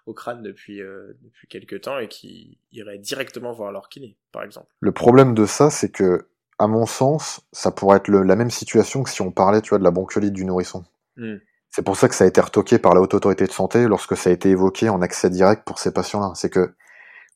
au 0.06 0.14
crâne 0.14 0.42
depuis 0.42 0.80
euh, 0.80 1.12
depuis 1.22 1.46
quelques 1.48 1.82
temps 1.82 1.98
et 1.98 2.08
qui 2.08 2.58
iraient 2.72 2.98
directement 2.98 3.52
voir 3.52 3.72
leur 3.72 3.88
kiné, 3.88 4.16
par 4.32 4.42
exemple. 4.42 4.68
Le 4.80 4.92
problème 4.92 5.34
de 5.34 5.46
ça, 5.46 5.70
c'est 5.70 5.90
que, 5.90 6.28
à 6.58 6.66
mon 6.66 6.86
sens, 6.86 7.42
ça 7.52 7.70
pourrait 7.70 7.98
être 7.98 8.08
le, 8.08 8.22
la 8.22 8.36
même 8.36 8.50
situation 8.50 9.02
que 9.02 9.10
si 9.10 9.22
on 9.22 9.30
parlait, 9.30 9.60
tu 9.60 9.70
vois, 9.70 9.78
de 9.78 9.84
la 9.84 9.90
bronchiolite 9.90 10.32
du 10.32 10.44
nourrisson. 10.44 10.84
Mm. 11.16 11.36
C'est 11.70 11.84
pour 11.84 11.96
ça 11.96 12.08
que 12.08 12.14
ça 12.14 12.24
a 12.24 12.26
été 12.26 12.40
retoqué 12.40 12.78
par 12.78 12.94
la 12.94 13.00
haute 13.00 13.14
autorité 13.14 13.46
de 13.46 13.52
santé 13.52 13.86
lorsque 13.86 14.16
ça 14.16 14.30
a 14.30 14.32
été 14.32 14.48
évoqué 14.50 14.88
en 14.88 15.02
accès 15.02 15.30
direct 15.30 15.64
pour 15.64 15.78
ces 15.78 15.92
patients-là. 15.92 16.32
C'est 16.34 16.50
que 16.50 16.74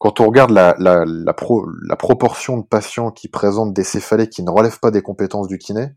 quand 0.04 0.20
on 0.20 0.26
regarde 0.26 0.50
la, 0.50 0.76
la, 0.78 1.06
la, 1.06 1.32
pro, 1.32 1.66
la 1.88 1.96
proportion 1.96 2.58
de 2.58 2.62
patients 2.62 3.10
qui 3.10 3.28
présentent 3.28 3.72
des 3.72 3.84
céphalées 3.84 4.28
qui 4.28 4.42
ne 4.42 4.50
relèvent 4.50 4.78
pas 4.78 4.90
des 4.90 5.00
compétences 5.00 5.48
du 5.48 5.56
kiné, 5.56 5.94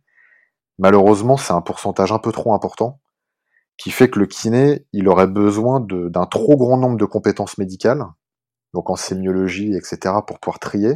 malheureusement, 0.79 1.35
c'est 1.35 1.51
un 1.51 1.59
pourcentage 1.59 2.13
un 2.13 2.17
peu 2.17 2.31
trop 2.31 2.53
important 2.53 3.01
qui 3.77 3.91
fait 3.91 4.09
que 4.09 4.17
le 4.17 4.25
kiné, 4.25 4.85
il 4.93 5.09
aurait 5.09 5.27
besoin 5.27 5.81
d'un 5.81 6.25
trop 6.25 6.55
grand 6.55 6.77
nombre 6.77 6.95
de 6.95 7.03
compétences 7.03 7.57
médicales, 7.57 8.01
donc 8.73 8.89
en 8.89 8.95
sémiologie, 8.95 9.75
etc., 9.75 10.15
pour 10.25 10.39
pouvoir 10.39 10.59
trier. 10.59 10.93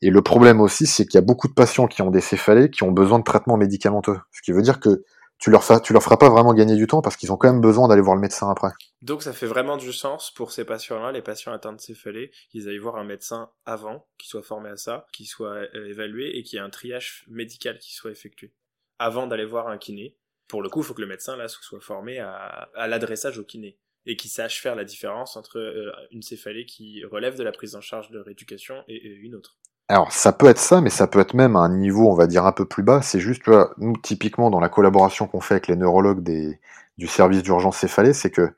Et 0.00 0.10
le 0.10 0.22
problème 0.22 0.60
aussi, 0.60 0.86
c'est 0.86 1.06
qu'il 1.06 1.18
y 1.18 1.22
a 1.22 1.26
beaucoup 1.26 1.48
de 1.48 1.52
patients 1.52 1.88
qui 1.88 2.00
ont 2.00 2.12
des 2.12 2.20
céphalées 2.20 2.70
qui 2.70 2.84
ont 2.84 2.92
besoin 2.92 3.18
de 3.18 3.24
traitements 3.24 3.56
médicamenteux. 3.56 4.20
Ce 4.30 4.40
qui 4.40 4.52
veut 4.52 4.62
dire 4.62 4.78
que 4.78 5.02
tu 5.38 5.50
leur, 5.50 5.64
tu 5.82 5.92
leur 5.92 6.02
feras 6.04 6.16
pas 6.16 6.30
vraiment 6.30 6.54
gagner 6.54 6.76
du 6.76 6.86
temps 6.86 7.02
parce 7.02 7.16
qu'ils 7.16 7.32
ont 7.32 7.36
quand 7.36 7.50
même 7.50 7.60
besoin 7.60 7.88
d'aller 7.88 8.02
voir 8.02 8.14
le 8.14 8.20
médecin 8.20 8.48
après. 8.48 8.70
Donc 9.04 9.22
ça 9.22 9.34
fait 9.34 9.44
vraiment 9.44 9.76
du 9.76 9.92
sens 9.92 10.30
pour 10.30 10.50
ces 10.50 10.64
patients-là, 10.64 11.12
les 11.12 11.20
patients 11.20 11.52
atteints 11.52 11.74
de 11.74 11.80
céphalée, 11.80 12.30
qu'ils 12.48 12.70
aillent 12.70 12.78
voir 12.78 12.96
un 12.96 13.04
médecin 13.04 13.50
avant, 13.66 14.06
qui 14.16 14.28
soit 14.28 14.42
formé 14.42 14.70
à 14.70 14.78
ça, 14.78 15.06
qui 15.12 15.26
soit 15.26 15.56
euh, 15.74 15.90
évalué 15.90 16.38
et 16.38 16.42
qu'il 16.42 16.56
y 16.56 16.62
ait 16.62 16.64
un 16.64 16.70
triage 16.70 17.26
médical 17.28 17.78
qui 17.78 17.92
soit 17.92 18.10
effectué 18.10 18.54
avant 18.98 19.26
d'aller 19.26 19.44
voir 19.44 19.68
un 19.68 19.76
kiné. 19.76 20.16
Pour 20.48 20.62
le 20.62 20.70
coup, 20.70 20.80
il 20.80 20.86
faut 20.86 20.94
que 20.94 21.02
le 21.02 21.06
médecin 21.06 21.36
là 21.36 21.48
soit 21.48 21.80
formé 21.80 22.18
à, 22.18 22.70
l'adressage 22.74 23.38
au 23.38 23.44
kiné 23.44 23.76
et 24.06 24.16
qui 24.16 24.30
sache 24.30 24.62
faire 24.62 24.74
la 24.74 24.84
différence 24.84 25.36
entre 25.36 25.58
euh, 25.58 25.92
une 26.10 26.22
céphalée 26.22 26.64
qui 26.64 27.04
relève 27.04 27.36
de 27.36 27.42
la 27.42 27.52
prise 27.52 27.76
en 27.76 27.82
charge 27.82 28.10
de 28.10 28.20
rééducation 28.20 28.84
et, 28.88 28.96
et, 28.96 29.14
une 29.16 29.34
autre. 29.34 29.58
Alors 29.88 30.12
ça 30.12 30.32
peut 30.32 30.46
être 30.46 30.56
ça, 30.56 30.80
mais 30.80 30.88
ça 30.88 31.06
peut 31.08 31.20
être 31.20 31.34
même 31.34 31.56
à 31.56 31.60
un 31.60 31.76
niveau, 31.76 32.10
on 32.10 32.14
va 32.14 32.26
dire, 32.26 32.46
un 32.46 32.52
peu 32.52 32.64
plus 32.64 32.82
bas. 32.82 33.02
C'est 33.02 33.20
juste, 33.20 33.42
nous, 33.76 33.98
typiquement, 33.98 34.48
dans 34.48 34.60
la 34.60 34.70
collaboration 34.70 35.26
qu'on 35.26 35.42
fait 35.42 35.54
avec 35.54 35.68
les 35.68 35.76
neurologues 35.76 36.22
du 36.22 37.06
service 37.06 37.42
d'urgence 37.42 37.76
céphalée, 37.76 38.14
c'est 38.14 38.30
que 38.30 38.50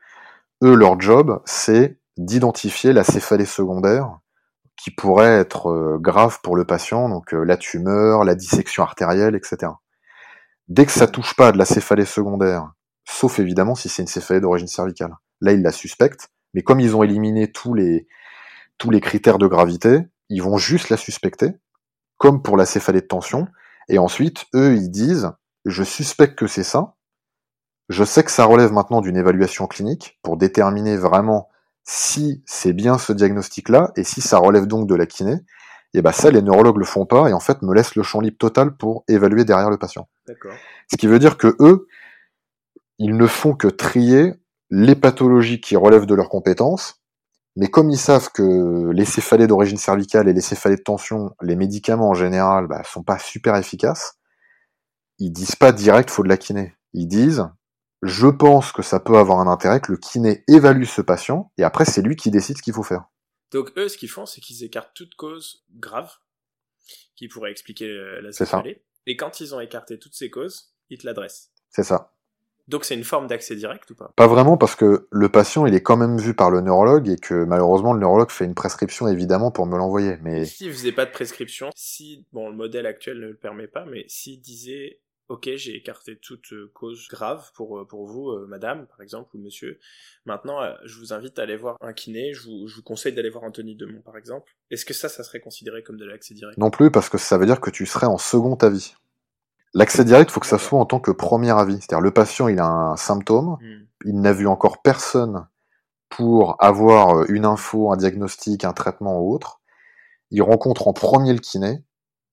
eux, 0.62 0.74
leur 0.74 1.00
job, 1.00 1.40
c'est 1.44 1.98
d'identifier 2.16 2.92
la 2.92 3.04
céphalée 3.04 3.44
secondaire 3.44 4.18
qui 4.76 4.90
pourrait 4.90 5.38
être 5.38 5.70
euh, 5.70 5.98
grave 5.98 6.40
pour 6.42 6.56
le 6.56 6.64
patient, 6.64 7.08
donc 7.08 7.34
euh, 7.34 7.44
la 7.44 7.56
tumeur, 7.56 8.24
la 8.24 8.34
dissection 8.34 8.82
artérielle, 8.82 9.34
etc. 9.34 9.72
Dès 10.68 10.86
que 10.86 10.92
ça 10.92 11.06
touche 11.06 11.34
pas 11.34 11.48
à 11.48 11.52
de 11.52 11.58
la 11.58 11.64
céphalée 11.64 12.04
secondaire, 12.04 12.72
sauf 13.04 13.38
évidemment 13.38 13.74
si 13.74 13.88
c'est 13.88 14.02
une 14.02 14.08
céphalée 14.08 14.40
d'origine 14.40 14.68
cervicale, 14.68 15.14
là 15.40 15.52
ils 15.52 15.62
la 15.62 15.72
suspectent, 15.72 16.28
mais 16.54 16.62
comme 16.62 16.80
ils 16.80 16.96
ont 16.96 17.02
éliminé 17.02 17.50
tous 17.50 17.74
les, 17.74 18.06
tous 18.78 18.90
les 18.90 19.00
critères 19.00 19.38
de 19.38 19.46
gravité, 19.46 20.00
ils 20.28 20.42
vont 20.42 20.58
juste 20.58 20.90
la 20.90 20.96
suspecter, 20.96 21.52
comme 22.18 22.42
pour 22.42 22.56
la 22.56 22.66
céphalée 22.66 23.00
de 23.00 23.06
tension, 23.06 23.46
et 23.88 23.98
ensuite, 23.98 24.46
eux, 24.54 24.74
ils 24.74 24.90
disent, 24.90 25.30
je 25.64 25.82
suspecte 25.82 26.36
que 26.36 26.46
c'est 26.46 26.64
ça, 26.64 26.95
je 27.88 28.04
sais 28.04 28.24
que 28.24 28.30
ça 28.30 28.44
relève 28.44 28.72
maintenant 28.72 29.00
d'une 29.00 29.16
évaluation 29.16 29.66
clinique 29.66 30.18
pour 30.22 30.36
déterminer 30.36 30.96
vraiment 30.96 31.48
si 31.84 32.42
c'est 32.46 32.72
bien 32.72 32.98
ce 32.98 33.12
diagnostic-là, 33.12 33.92
et 33.96 34.02
si 34.02 34.20
ça 34.20 34.38
relève 34.38 34.66
donc 34.66 34.88
de 34.88 34.94
la 34.94 35.06
kiné, 35.06 35.36
et 35.94 36.02
bah 36.02 36.12
ça, 36.12 36.30
les 36.30 36.42
neurologues 36.42 36.78
le 36.78 36.84
font 36.84 37.06
pas, 37.06 37.28
et 37.30 37.32
en 37.32 37.40
fait 37.40 37.62
me 37.62 37.72
laissent 37.72 37.94
le 37.94 38.02
champ 38.02 38.20
libre 38.20 38.36
total 38.38 38.76
pour 38.76 39.04
évaluer 39.08 39.44
derrière 39.44 39.70
le 39.70 39.78
patient. 39.78 40.08
Ce 40.90 40.96
qui 40.96 41.06
veut 41.06 41.20
dire 41.20 41.36
que 41.36 41.56
eux, 41.60 41.86
ils 42.98 43.16
ne 43.16 43.26
font 43.26 43.54
que 43.54 43.68
trier 43.68 44.34
les 44.70 44.96
pathologies 44.96 45.60
qui 45.60 45.76
relèvent 45.76 46.06
de 46.06 46.14
leurs 46.14 46.28
compétences, 46.28 47.00
mais 47.54 47.68
comme 47.68 47.88
ils 47.90 47.98
savent 47.98 48.30
que 48.32 48.90
les 48.90 49.04
céphalées 49.04 49.46
d'origine 49.46 49.78
cervicale 49.78 50.28
et 50.28 50.32
les 50.32 50.40
céphalées 50.40 50.76
de 50.76 50.82
tension, 50.82 51.30
les 51.40 51.56
médicaments 51.56 52.10
en 52.10 52.14
général, 52.14 52.66
bah, 52.66 52.82
sont 52.84 53.02
pas 53.02 53.18
super 53.18 53.54
efficaces, 53.56 54.18
ils 55.18 55.30
disent 55.30 55.56
pas 55.56 55.72
direct 55.72 56.10
faut 56.10 56.24
de 56.24 56.28
la 56.28 56.36
kiné. 56.36 56.74
Ils 56.92 57.06
disent 57.06 57.48
je 58.06 58.26
pense 58.26 58.72
que 58.72 58.82
ça 58.82 59.00
peut 59.00 59.16
avoir 59.16 59.40
un 59.40 59.46
intérêt 59.46 59.80
que 59.80 59.92
le 59.92 59.98
kiné 59.98 60.44
évalue 60.48 60.84
ce 60.84 61.02
patient 61.02 61.52
et 61.58 61.64
après 61.64 61.84
c'est 61.84 62.02
lui 62.02 62.16
qui 62.16 62.30
décide 62.30 62.56
ce 62.56 62.62
qu'il 62.62 62.74
faut 62.74 62.82
faire. 62.82 63.04
Donc 63.52 63.72
eux, 63.76 63.88
ce 63.88 63.96
qu'ils 63.96 64.08
font, 64.08 64.26
c'est 64.26 64.40
qu'ils 64.40 64.64
écartent 64.64 64.94
toute 64.94 65.14
cause 65.14 65.64
grave 65.76 66.10
qui 67.14 67.28
pourrait 67.28 67.50
expliquer 67.50 67.88
la 68.22 68.32
céphalée. 68.32 68.82
Et 69.06 69.16
quand 69.16 69.40
ils 69.40 69.54
ont 69.54 69.60
écarté 69.60 69.98
toutes 69.98 70.14
ces 70.14 70.30
causes, 70.30 70.72
ils 70.90 70.98
te 70.98 71.06
l'adressent. 71.06 71.50
C'est 71.70 71.84
ça. 71.84 72.12
Donc 72.68 72.84
c'est 72.84 72.96
une 72.96 73.04
forme 73.04 73.28
d'accès 73.28 73.54
direct 73.54 73.88
ou 73.92 73.94
pas? 73.94 74.12
Pas 74.16 74.26
vraiment 74.26 74.56
parce 74.56 74.74
que 74.74 75.06
le 75.12 75.28
patient 75.28 75.66
il 75.66 75.74
est 75.74 75.82
quand 75.82 75.96
même 75.96 76.18
vu 76.18 76.34
par 76.34 76.50
le 76.50 76.60
neurologue 76.60 77.08
et 77.08 77.16
que 77.16 77.44
malheureusement 77.44 77.92
le 77.92 78.00
neurologue 78.00 78.30
fait 78.30 78.44
une 78.44 78.56
prescription 78.56 79.06
évidemment 79.06 79.52
pour 79.52 79.66
me 79.66 79.78
l'envoyer. 79.78 80.16
Mais 80.22 80.44
s'il 80.44 80.72
faisait 80.72 80.90
pas 80.90 81.06
de 81.06 81.12
prescription, 81.12 81.70
si 81.76 82.26
bon 82.32 82.48
le 82.50 82.56
modèle 82.56 82.86
actuel 82.86 83.20
ne 83.20 83.28
le 83.28 83.36
permet 83.36 83.68
pas, 83.68 83.84
mais 83.84 84.04
s'il 84.08 84.40
disait 84.40 84.98
ok 85.28 85.50
j'ai 85.56 85.76
écarté 85.76 86.16
toute 86.16 86.52
cause 86.72 87.08
grave 87.08 87.50
pour 87.54 87.86
pour 87.88 88.06
vous 88.06 88.30
euh, 88.30 88.46
madame 88.48 88.86
par 88.86 89.00
exemple 89.00 89.36
ou 89.36 89.40
monsieur, 89.40 89.78
maintenant 90.24 90.62
euh, 90.62 90.74
je 90.84 90.98
vous 90.98 91.12
invite 91.12 91.38
à 91.38 91.42
aller 91.42 91.56
voir 91.56 91.76
un 91.80 91.92
kiné, 91.92 92.32
je 92.32 92.42
vous, 92.42 92.68
je 92.68 92.76
vous 92.76 92.82
conseille 92.82 93.12
d'aller 93.12 93.30
voir 93.30 93.44
Anthony 93.44 93.74
Demont 93.76 94.00
par 94.02 94.16
exemple. 94.16 94.54
Est-ce 94.70 94.84
que 94.84 94.94
ça 94.94 95.08
ça 95.08 95.24
serait 95.24 95.40
considéré 95.40 95.82
comme 95.82 95.96
de 95.96 96.04
l'accès 96.04 96.34
direct? 96.34 96.58
Non 96.58 96.70
plus 96.70 96.90
parce 96.90 97.08
que 97.08 97.18
ça 97.18 97.38
veut 97.38 97.46
dire 97.46 97.60
que 97.60 97.70
tu 97.70 97.86
serais 97.86 98.06
en 98.06 98.18
second 98.18 98.56
avis. 98.56 98.94
L'accès 99.74 100.04
direct, 100.04 100.30
il 100.30 100.32
faut 100.32 100.40
que 100.40 100.46
ça 100.46 100.58
soit 100.58 100.78
en 100.78 100.86
tant 100.86 101.00
que 101.00 101.10
premier 101.10 101.50
avis. 101.50 101.74
C'est-à-dire 101.74 102.00
le 102.00 102.10
patient, 102.10 102.48
il 102.48 102.58
a 102.60 102.66
un 102.66 102.96
symptôme, 102.96 103.58
Hmm. 103.60 103.84
il 104.06 104.20
n'a 104.20 104.32
vu 104.32 104.46
encore 104.46 104.80
personne 104.80 105.46
pour 106.08 106.56
avoir 106.64 107.28
une 107.28 107.44
info, 107.44 107.92
un 107.92 107.96
diagnostic, 107.96 108.64
un 108.64 108.72
traitement 108.72 109.20
ou 109.20 109.34
autre. 109.34 109.60
Il 110.30 110.42
rencontre 110.42 110.88
en 110.88 110.92
premier 110.92 111.32
le 111.32 111.40
kiné, 111.40 111.82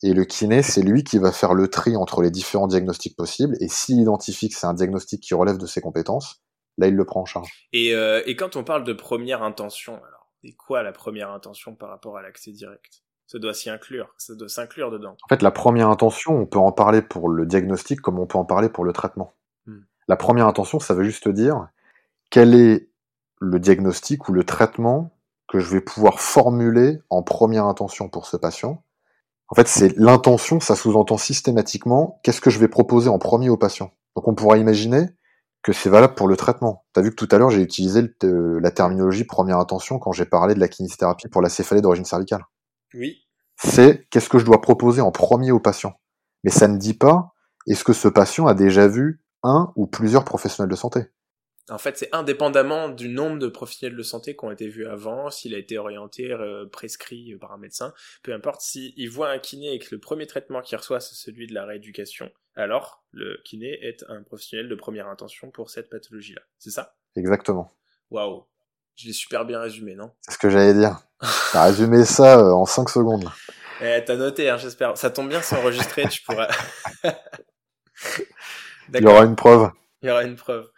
et 0.04 0.14
le 0.14 0.26
kiné, 0.26 0.62
c'est 0.62 0.82
lui 0.82 1.04
qui 1.04 1.18
va 1.18 1.32
faire 1.32 1.54
le 1.54 1.70
tri 1.70 1.96
entre 1.96 2.22
les 2.22 2.30
différents 2.30 2.68
diagnostics 2.68 3.16
possibles, 3.16 3.56
et 3.62 3.68
s'il 3.68 4.00
identifie 4.00 4.50
que 4.50 4.56
c'est 4.56 4.68
un 4.68 4.74
diagnostic 4.74 5.22
qui 5.22 5.34
relève 5.34 5.58
de 5.58 5.66
ses 5.66 5.82
compétences, 5.82 6.42
là, 6.78 6.88
il 6.88 6.96
le 6.96 7.06
prend 7.06 7.22
en 7.22 7.26
charge. 7.26 7.68
Et, 7.72 7.96
euh, 7.96 8.22
et 8.26 8.36
quand 8.36 8.56
on 8.56 8.64
parle 8.64 8.84
de 8.84 8.94
première 8.94 9.44
intention, 9.44 9.96
alors, 9.96 10.30
c'est 10.44 10.52
quoi 10.52 10.84
la 10.84 10.92
première 10.92 11.32
intention 11.32 11.74
par 11.74 11.90
rapport 11.90 12.18
à 12.18 12.22
l'accès 12.22 12.52
direct? 12.52 13.04
Ça 13.28 13.40
doit 13.40 13.54
s'y 13.54 13.70
inclure, 13.70 14.14
ça 14.18 14.36
doit 14.36 14.50
s'inclure 14.50 14.92
dedans. 14.92 15.16
En 15.24 15.28
fait, 15.30 15.42
la 15.42 15.52
première 15.52 15.90
intention, 15.90 16.38
on 16.38 16.46
peut 16.46 16.60
en 16.60 16.74
parler 16.74 17.02
pour 17.02 17.30
le 17.30 17.46
diagnostic 17.46 18.02
comme 18.02 18.20
on 18.20 18.28
peut 18.28 18.38
en 18.38 18.46
parler 18.46 18.70
pour 18.70 18.84
le 18.84 18.92
traitement. 18.92 19.34
Hmm. 19.66 19.80
La 20.08 20.18
première 20.18 20.48
intention, 20.48 20.80
ça 20.80 20.94
veut 20.94 21.06
juste 21.06 21.30
dire 21.30 21.70
quel 22.30 22.54
est 22.54 22.90
le 23.40 23.60
diagnostic 23.60 24.28
ou 24.28 24.34
le 24.34 24.44
traitement 24.44 25.16
que 25.48 25.60
je 25.60 25.72
vais 25.72 25.82
pouvoir 25.82 26.20
formuler 26.20 27.00
en 27.10 27.24
première 27.24 27.66
intention 27.66 28.10
pour 28.10 28.26
ce 28.26 28.38
patient. 28.38 28.83
En 29.54 29.56
fait, 29.56 29.68
c'est 29.68 29.96
l'intention, 29.98 30.60
ça 30.60 30.76
sous-entend 30.76 31.20
systématiquement 31.20 32.20
qu'est-ce 32.24 32.42
que 32.42 32.50
je 32.50 32.58
vais 32.58 32.68
proposer 32.68 33.08
en 33.08 33.20
premier 33.20 33.50
au 33.50 33.56
patient. 33.56 33.92
Donc 34.16 34.28
on 34.28 34.34
pourra 34.34 34.58
imaginer 34.58 35.10
que 35.62 35.74
c'est 35.74 35.92
valable 35.92 36.16
pour 36.16 36.28
le 36.28 36.36
traitement. 36.36 36.86
Tu 36.92 37.00
as 37.00 37.04
vu 37.04 37.12
que 37.12 37.16
tout 37.16 37.28
à 37.30 37.38
l'heure, 37.38 37.52
j'ai 37.52 37.62
utilisé 37.62 38.02
le, 38.24 38.58
la 38.58 38.72
terminologie 38.72 39.26
première 39.26 39.60
intention 39.60 40.00
quand 40.00 40.12
j'ai 40.12 40.26
parlé 40.26 40.56
de 40.56 40.60
la 40.60 40.68
kinésithérapie 40.68 41.28
pour 41.28 41.44
la 41.44 41.50
céphalée 41.50 41.82
d'origine 41.82 42.04
cervicale. 42.04 42.44
Oui. 42.96 43.28
C'est 43.56 44.08
qu'est-ce 44.10 44.28
que 44.28 44.40
je 44.40 44.46
dois 44.46 44.60
proposer 44.60 45.02
en 45.02 45.12
premier 45.12 45.52
au 45.52 45.60
patient. 45.60 45.94
Mais 46.44 46.50
ça 46.50 46.68
ne 46.68 46.80
dit 46.80 46.96
pas 46.96 47.36
est-ce 47.68 47.84
que 47.84 47.94
ce 47.94 48.08
patient 48.08 48.48
a 48.48 48.56
déjà 48.56 48.88
vu 48.88 49.22
un 49.44 49.72
ou 49.76 49.86
plusieurs 49.86 50.26
professionnels 50.26 50.72
de 50.72 50.76
santé? 50.76 51.12
En 51.70 51.78
fait, 51.78 51.98
c'est 51.98 52.14
indépendamment 52.14 52.90
du 52.90 53.08
nombre 53.08 53.40
de 53.40 53.48
professionnels 53.48 53.98
de 53.98 54.04
santé 54.04 54.36
qui 54.36 54.44
ont 54.44 54.52
été 54.52 54.68
vus 54.68 54.86
avant, 54.86 55.30
s'il 55.30 55.56
a 55.56 55.58
été 55.58 55.78
orienté, 55.78 56.32
euh, 56.32 56.66
prescrit 56.66 57.36
par 57.40 57.54
un 57.54 57.58
médecin, 57.58 57.94
peu 58.22 58.34
importe, 58.34 58.62
s'il 58.62 59.10
voit 59.10 59.30
un 59.30 59.40
kiné 59.40 59.74
et 59.74 59.80
que 59.80 59.88
le 59.92 60.00
premier 60.00 60.28
traitement 60.28 60.62
qu'il 60.62 60.78
reçoit, 60.78 61.00
c'est 61.00 61.16
celui 61.16 61.48
de 61.48 61.54
la 61.54 61.66
rééducation, 61.66 62.30
alors 62.56 63.04
le 63.12 63.40
kiné 63.46 63.80
est 63.82 64.04
un 64.10 64.24
professionnel 64.24 64.68
de 64.68 64.76
première 64.76 65.08
intention 65.08 65.52
pour 65.52 65.70
cette 65.70 65.90
pathologie-là. 65.90 66.42
C'est 66.58 66.72
ça? 66.72 66.96
Exactement. 67.16 67.72
Waouh. 68.12 68.46
Je 68.96 69.08
l'ai 69.08 69.14
super 69.14 69.46
bien 69.46 69.60
résumé, 69.60 69.96
non? 69.96 70.12
C'est 70.22 70.34
ce 70.34 70.38
que 70.38 70.50
j'allais 70.50 70.74
dire. 70.74 71.00
T'as 71.54 71.66
résumé 71.66 72.04
ça 72.04 72.40
euh, 72.40 72.52
en 72.52 72.66
5 72.66 72.90
secondes. 72.90 73.30
Eh, 73.82 74.04
t'as 74.06 74.16
noté, 74.16 74.50
hein, 74.50 74.58
j'espère. 74.58 74.96
Ça 74.98 75.10
tombe 75.10 75.30
bien, 75.30 75.42
c'est 75.42 75.58
enregistré, 75.58 76.08
tu 76.08 76.22
pourras... 76.22 76.48
Il 78.94 79.02
y 79.02 79.08
aura 79.08 79.26
une 79.26 79.36
preuve. 79.36 79.72
Il 80.02 80.10
y 80.10 80.12
aura 80.12 80.24
une 80.24 80.36
preuve. 80.36 80.70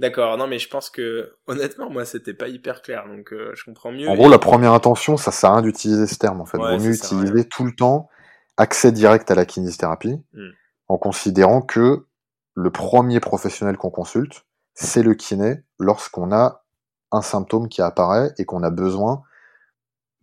D'accord, 0.00 0.38
non 0.38 0.46
mais 0.46 0.58
je 0.58 0.66
pense 0.66 0.88
que 0.88 1.36
honnêtement 1.46 1.90
moi 1.90 2.06
c'était 2.06 2.32
pas 2.32 2.48
hyper 2.48 2.80
clair 2.80 3.06
donc 3.06 3.34
euh, 3.34 3.52
je 3.54 3.64
comprends 3.64 3.92
mieux. 3.92 4.08
En 4.08 4.14
gros 4.14 4.30
la 4.30 4.38
première 4.38 4.72
intention 4.72 5.18
ça 5.18 5.30
sert 5.30 5.50
à 5.50 5.52
rien 5.56 5.62
d'utiliser 5.62 6.06
ce 6.06 6.16
terme 6.16 6.40
en 6.40 6.46
fait. 6.46 6.56
Ouais, 6.56 6.78
Vaut 6.78 6.82
mieux 6.82 6.94
utiliser 6.94 7.44
tout 7.44 7.64
le 7.64 7.72
temps 7.72 8.08
accès 8.56 8.92
direct 8.92 9.30
à 9.30 9.34
la 9.34 9.44
kinésithérapie 9.44 10.18
hmm. 10.32 10.50
en 10.88 10.96
considérant 10.96 11.60
que 11.60 12.06
le 12.54 12.70
premier 12.70 13.20
professionnel 13.20 13.76
qu'on 13.76 13.90
consulte 13.90 14.46
c'est 14.72 15.02
le 15.02 15.12
kiné 15.12 15.64
lorsqu'on 15.78 16.32
a 16.32 16.64
un 17.12 17.20
symptôme 17.20 17.68
qui 17.68 17.82
apparaît 17.82 18.32
et 18.38 18.46
qu'on 18.46 18.62
a 18.62 18.70
besoin 18.70 19.22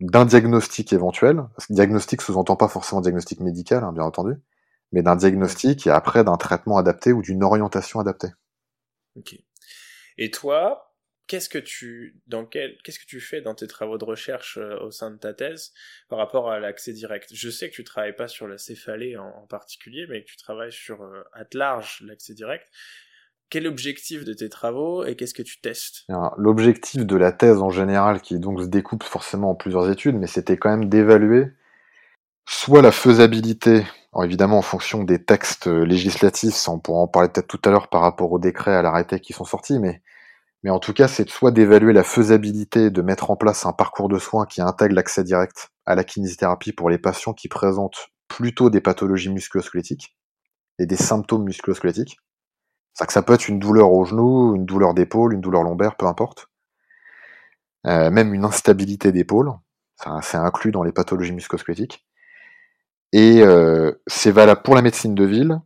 d'un 0.00 0.24
diagnostic 0.24 0.92
éventuel. 0.92 1.44
Parce 1.54 1.68
que 1.68 1.74
diagnostic 1.74 2.20
sous-entend 2.20 2.56
pas 2.56 2.68
forcément 2.68 3.00
diagnostic 3.00 3.38
médical 3.38 3.84
hein, 3.84 3.92
bien 3.92 4.02
entendu, 4.02 4.34
mais 4.90 5.02
d'un 5.02 5.14
diagnostic 5.14 5.86
et 5.86 5.90
après 5.90 6.24
d'un 6.24 6.36
traitement 6.36 6.78
adapté 6.78 7.12
ou 7.12 7.22
d'une 7.22 7.44
orientation 7.44 8.00
adaptée. 8.00 8.28
Ok. 9.16 9.36
Et 10.18 10.30
toi, 10.30 10.94
qu'est-ce 11.28 11.48
que 11.48 11.58
tu 11.58 12.20
dans 12.26 12.44
quel 12.44 12.76
qu'est-ce 12.82 12.98
que 12.98 13.06
tu 13.06 13.20
fais 13.20 13.40
dans 13.40 13.54
tes 13.54 13.68
travaux 13.68 13.98
de 13.98 14.04
recherche 14.04 14.58
euh, 14.58 14.78
au 14.80 14.90
sein 14.90 15.10
de 15.10 15.16
ta 15.16 15.32
thèse 15.32 15.72
par 16.08 16.18
rapport 16.18 16.50
à 16.50 16.58
l'accès 16.58 16.92
direct? 16.92 17.30
Je 17.32 17.48
sais 17.48 17.70
que 17.70 17.74
tu 17.74 17.84
travailles 17.84 18.16
pas 18.16 18.28
sur 18.28 18.48
la 18.48 18.58
céphalée 18.58 19.16
en, 19.16 19.46
particulier, 19.48 20.06
mais 20.08 20.22
que 20.22 20.28
tu 20.28 20.36
travailles 20.36 20.72
sur 20.72 21.02
euh, 21.02 21.22
à 21.32 21.44
large 21.52 22.02
l'accès 22.04 22.34
direct. 22.34 22.66
Quel 23.50 23.62
est 23.62 23.68
l'objectif 23.68 24.24
de 24.24 24.34
tes 24.34 24.50
travaux 24.50 25.06
et 25.06 25.16
qu'est-ce 25.16 25.32
que 25.32 25.42
tu 25.42 25.58
testes? 25.60 26.04
L'objectif 26.36 27.06
de 27.06 27.16
la 27.16 27.32
thèse 27.32 27.62
en 27.62 27.70
général, 27.70 28.20
qui 28.20 28.38
donc 28.38 28.60
se 28.60 28.66
découpe 28.66 29.04
forcément 29.04 29.52
en 29.52 29.54
plusieurs 29.54 29.90
études, 29.90 30.16
mais 30.16 30.26
c'était 30.26 30.58
quand 30.58 30.68
même 30.68 30.90
d'évaluer 30.90 31.46
soit 32.48 32.80
la 32.80 32.92
faisabilité, 32.92 33.86
évidemment 34.22 34.58
en 34.58 34.62
fonction 34.62 35.04
des 35.04 35.22
textes 35.22 35.68
euh, 35.68 35.84
législatifs, 35.84 36.66
on 36.66 36.78
pourra 36.78 37.00
en 37.00 37.06
parler 37.06 37.28
peut-être 37.28 37.46
tout 37.46 37.60
à 37.64 37.70
l'heure 37.70 37.88
par 37.88 38.00
rapport 38.00 38.32
aux 38.32 38.38
décrets, 38.38 38.74
à 38.74 38.82
l'arrêté 38.82 39.20
qui 39.20 39.34
sont 39.34 39.44
sortis, 39.44 39.78
mais 39.78 40.00
mais 40.62 40.70
en 40.70 40.80
tout 40.80 40.92
cas, 40.92 41.06
c'est 41.06 41.28
soit 41.28 41.52
d'évaluer 41.52 41.92
la 41.92 42.02
faisabilité 42.02 42.90
de 42.90 43.02
mettre 43.02 43.30
en 43.30 43.36
place 43.36 43.64
un 43.64 43.72
parcours 43.72 44.08
de 44.08 44.18
soins 44.18 44.44
qui 44.44 44.60
intègre 44.60 44.94
l'accès 44.94 45.22
direct 45.22 45.70
à 45.86 45.94
la 45.94 46.04
kinésithérapie 46.04 46.72
pour 46.72 46.90
les 46.90 46.98
patients 46.98 47.32
qui 47.32 47.48
présentent 47.48 48.08
plutôt 48.26 48.68
des 48.68 48.80
pathologies 48.80 49.30
musculosquelettiques 49.30 50.16
et 50.78 50.86
des 50.86 50.96
symptômes 50.96 51.44
musculosquelettiques. 51.44 52.18
Que 52.98 53.12
ça 53.12 53.22
peut 53.22 53.34
être 53.34 53.48
une 53.48 53.60
douleur 53.60 53.92
au 53.92 54.04
genou, 54.04 54.56
une 54.56 54.66
douleur 54.66 54.92
d'épaule, 54.92 55.32
une 55.32 55.40
douleur 55.40 55.62
lombaire, 55.62 55.96
peu 55.96 56.06
importe. 56.06 56.48
Euh, 57.86 58.10
même 58.10 58.34
une 58.34 58.44
instabilité 58.44 59.12
d'épaule, 59.12 59.52
c'est 60.22 60.36
inclus 60.36 60.72
dans 60.72 60.82
les 60.82 60.90
pathologies 60.90 61.32
musculosquelettiques. 61.32 62.04
Et 63.12 63.40
euh, 63.42 63.92
c'est 64.08 64.32
valable 64.32 64.62
pour 64.62 64.74
la 64.74 64.82
médecine 64.82 65.14
de 65.14 65.24
ville, 65.24 65.60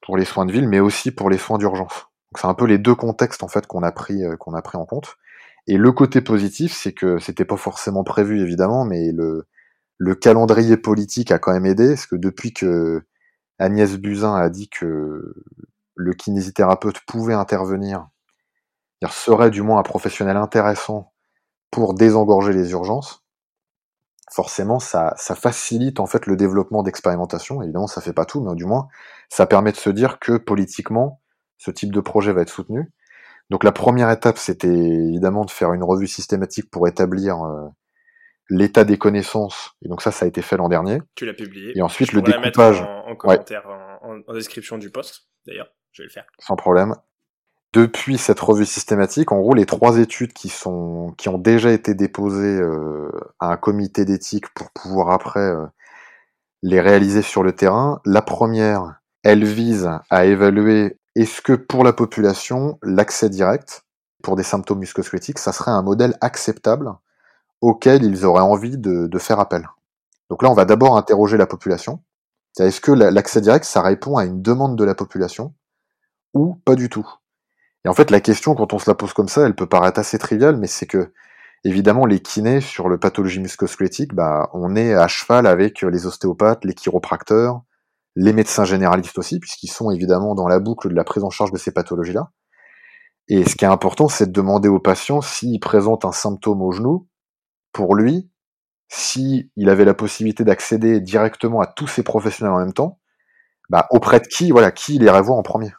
pour 0.00 0.16
les 0.16 0.24
soins 0.24 0.46
de 0.46 0.52
ville, 0.52 0.68
mais 0.68 0.80
aussi 0.80 1.10
pour 1.10 1.28
les 1.28 1.36
soins 1.36 1.58
d'urgence 1.58 2.09
c'est 2.36 2.46
un 2.46 2.54
peu 2.54 2.66
les 2.66 2.78
deux 2.78 2.94
contextes 2.94 3.42
en 3.42 3.48
fait 3.48 3.66
qu'on 3.66 3.82
a 3.82 3.92
pris 3.92 4.24
euh, 4.24 4.36
qu'on 4.36 4.54
a 4.54 4.62
pris 4.62 4.78
en 4.78 4.86
compte. 4.86 5.16
Et 5.66 5.76
le 5.76 5.92
côté 5.92 6.20
positif, 6.20 6.72
c'est 6.74 6.92
que 6.92 7.18
c'était 7.18 7.44
pas 7.44 7.56
forcément 7.56 8.04
prévu 8.04 8.40
évidemment, 8.40 8.84
mais 8.84 9.12
le 9.12 9.46
le 9.98 10.14
calendrier 10.14 10.78
politique 10.78 11.30
a 11.30 11.38
quand 11.38 11.52
même 11.52 11.66
aidé, 11.66 11.88
parce 11.90 12.06
que 12.06 12.16
depuis 12.16 12.54
que 12.54 13.04
Agnès 13.58 13.98
Buzyn 13.98 14.34
a 14.34 14.48
dit 14.48 14.70
que 14.70 15.34
le 15.94 16.14
kinésithérapeute 16.14 17.00
pouvait 17.06 17.34
intervenir, 17.34 18.08
il 19.02 19.08
serait 19.08 19.50
du 19.50 19.60
moins 19.60 19.78
un 19.78 19.82
professionnel 19.82 20.38
intéressant 20.38 21.12
pour 21.70 21.92
désengorger 21.94 22.54
les 22.54 22.72
urgences. 22.72 23.24
Forcément, 24.32 24.78
ça, 24.80 25.12
ça 25.16 25.34
facilite 25.34 26.00
en 26.00 26.06
fait 26.06 26.26
le 26.26 26.36
développement 26.36 26.82
d'expérimentation. 26.82 27.62
Évidemment, 27.62 27.86
ça 27.86 28.00
fait 28.00 28.14
pas 28.14 28.24
tout, 28.24 28.40
mais 28.40 28.54
du 28.54 28.64
moins, 28.64 28.88
ça 29.28 29.46
permet 29.46 29.72
de 29.72 29.76
se 29.76 29.90
dire 29.90 30.18
que 30.18 30.38
politiquement, 30.38 31.20
ce 31.60 31.70
type 31.70 31.92
de 31.92 32.00
projet 32.00 32.32
va 32.32 32.40
être 32.40 32.48
soutenu. 32.48 32.90
Donc 33.50 33.64
la 33.64 33.72
première 33.72 34.10
étape, 34.10 34.38
c'était 34.38 34.68
évidemment 34.68 35.44
de 35.44 35.50
faire 35.50 35.72
une 35.74 35.84
revue 35.84 36.06
systématique 36.06 36.70
pour 36.70 36.88
établir 36.88 37.44
euh, 37.44 37.68
l'état 38.48 38.84
des 38.84 38.96
connaissances. 38.96 39.72
Et 39.84 39.88
donc 39.88 40.00
ça, 40.00 40.10
ça 40.10 40.24
a 40.24 40.28
été 40.28 40.40
fait 40.40 40.56
l'an 40.56 40.68
dernier. 40.68 41.02
Tu 41.16 41.26
l'as 41.26 41.34
publié. 41.34 41.76
Et 41.76 41.82
ensuite 41.82 42.12
le 42.12 42.22
découpage. 42.22 42.80
en, 42.80 43.14
commentaire, 43.14 43.66
en, 44.02 44.32
description 44.32 44.78
du 44.78 44.90
post, 44.90 45.26
d'ailleurs. 45.46 45.68
Je 45.92 46.02
vais 46.02 46.06
le 46.06 46.12
faire. 46.12 46.24
Sans 46.38 46.56
problème. 46.56 46.94
Depuis 47.72 48.16
cette 48.16 48.40
revue 48.40 48.64
systématique, 48.64 49.30
en 49.30 49.38
gros, 49.38 49.54
les 49.54 49.66
trois 49.66 49.98
études 49.98 50.32
qui 50.32 50.48
sont 50.48 51.12
qui 51.18 51.28
ont 51.28 51.38
déjà 51.38 51.72
été 51.72 51.94
déposées 51.94 52.60
euh, 52.60 53.10
à 53.38 53.48
un 53.48 53.56
comité 53.56 54.04
d'éthique 54.04 54.48
pour 54.54 54.70
pouvoir 54.70 55.10
après 55.10 55.40
euh, 55.40 55.66
les 56.62 56.80
réaliser 56.80 57.22
sur 57.22 57.42
le 57.42 57.52
terrain. 57.52 58.00
La 58.04 58.22
première, 58.22 59.00
elle 59.24 59.44
vise 59.44 59.90
à 60.08 60.24
évaluer 60.24 60.99
est-ce 61.20 61.42
que 61.42 61.52
pour 61.52 61.84
la 61.84 61.92
population, 61.92 62.78
l'accès 62.82 63.28
direct 63.28 63.84
pour 64.22 64.36
des 64.36 64.42
symptômes 64.42 64.78
musculosquelettiques, 64.78 65.38
ça 65.38 65.52
serait 65.52 65.70
un 65.70 65.82
modèle 65.82 66.16
acceptable 66.22 66.94
auquel 67.60 68.04
ils 68.04 68.24
auraient 68.24 68.40
envie 68.40 68.78
de, 68.78 69.18
faire 69.18 69.38
appel? 69.38 69.68
Donc 70.30 70.42
là, 70.42 70.50
on 70.50 70.54
va 70.54 70.64
d'abord 70.64 70.96
interroger 70.96 71.36
la 71.36 71.46
population. 71.46 72.02
Est-ce 72.58 72.80
que 72.80 72.92
l'accès 72.92 73.42
direct, 73.42 73.66
ça 73.66 73.82
répond 73.82 74.16
à 74.16 74.24
une 74.24 74.40
demande 74.40 74.76
de 74.76 74.84
la 74.84 74.94
population 74.94 75.52
ou 76.32 76.54
pas 76.64 76.74
du 76.74 76.88
tout? 76.88 77.06
Et 77.84 77.88
en 77.88 77.94
fait, 77.94 78.10
la 78.10 78.20
question, 78.20 78.54
quand 78.54 78.72
on 78.72 78.78
se 78.78 78.88
la 78.88 78.94
pose 78.94 79.12
comme 79.12 79.28
ça, 79.28 79.42
elle 79.42 79.54
peut 79.54 79.68
paraître 79.68 80.00
assez 80.00 80.18
triviale, 80.18 80.56
mais 80.56 80.68
c'est 80.68 80.86
que, 80.86 81.12
évidemment, 81.64 82.06
les 82.06 82.20
kinés 82.20 82.62
sur 82.62 82.88
le 82.88 82.98
pathologie 82.98 83.40
musculosquelettique, 83.40 84.14
bah, 84.14 84.48
on 84.54 84.74
est 84.74 84.94
à 84.94 85.06
cheval 85.06 85.46
avec 85.46 85.82
les 85.82 86.06
ostéopathes, 86.06 86.64
les 86.64 86.74
chiropracteurs, 86.74 87.62
les 88.16 88.32
médecins 88.32 88.64
généralistes 88.64 89.18
aussi, 89.18 89.38
puisqu'ils 89.38 89.70
sont 89.70 89.90
évidemment 89.90 90.34
dans 90.34 90.48
la 90.48 90.58
boucle 90.58 90.88
de 90.88 90.94
la 90.94 91.04
prise 91.04 91.24
en 91.24 91.30
charge 91.30 91.52
de 91.52 91.58
ces 91.58 91.72
pathologies-là. 91.72 92.30
Et 93.28 93.48
ce 93.48 93.54
qui 93.54 93.64
est 93.64 93.68
important, 93.68 94.08
c'est 94.08 94.26
de 94.26 94.32
demander 94.32 94.68
au 94.68 94.80
patient 94.80 95.20
s'il 95.20 95.60
présente 95.60 96.04
un 96.04 96.12
symptôme 96.12 96.62
au 96.62 96.72
genou, 96.72 97.08
pour 97.72 97.94
lui, 97.94 98.28
s'il 98.88 99.48
avait 99.68 99.84
la 99.84 99.94
possibilité 99.94 100.42
d'accéder 100.42 101.00
directement 101.00 101.60
à 101.60 101.66
tous 101.66 101.86
ces 101.86 102.02
professionnels 102.02 102.52
en 102.52 102.58
même 102.58 102.72
temps, 102.72 103.00
bah, 103.68 103.86
auprès 103.90 104.18
de 104.18 104.26
qui, 104.26 104.50
voilà, 104.50 104.72
qui 104.72 104.96
il 104.96 105.02
irait 105.04 105.22
voir 105.22 105.38
en 105.38 105.42
premier. 105.42 105.70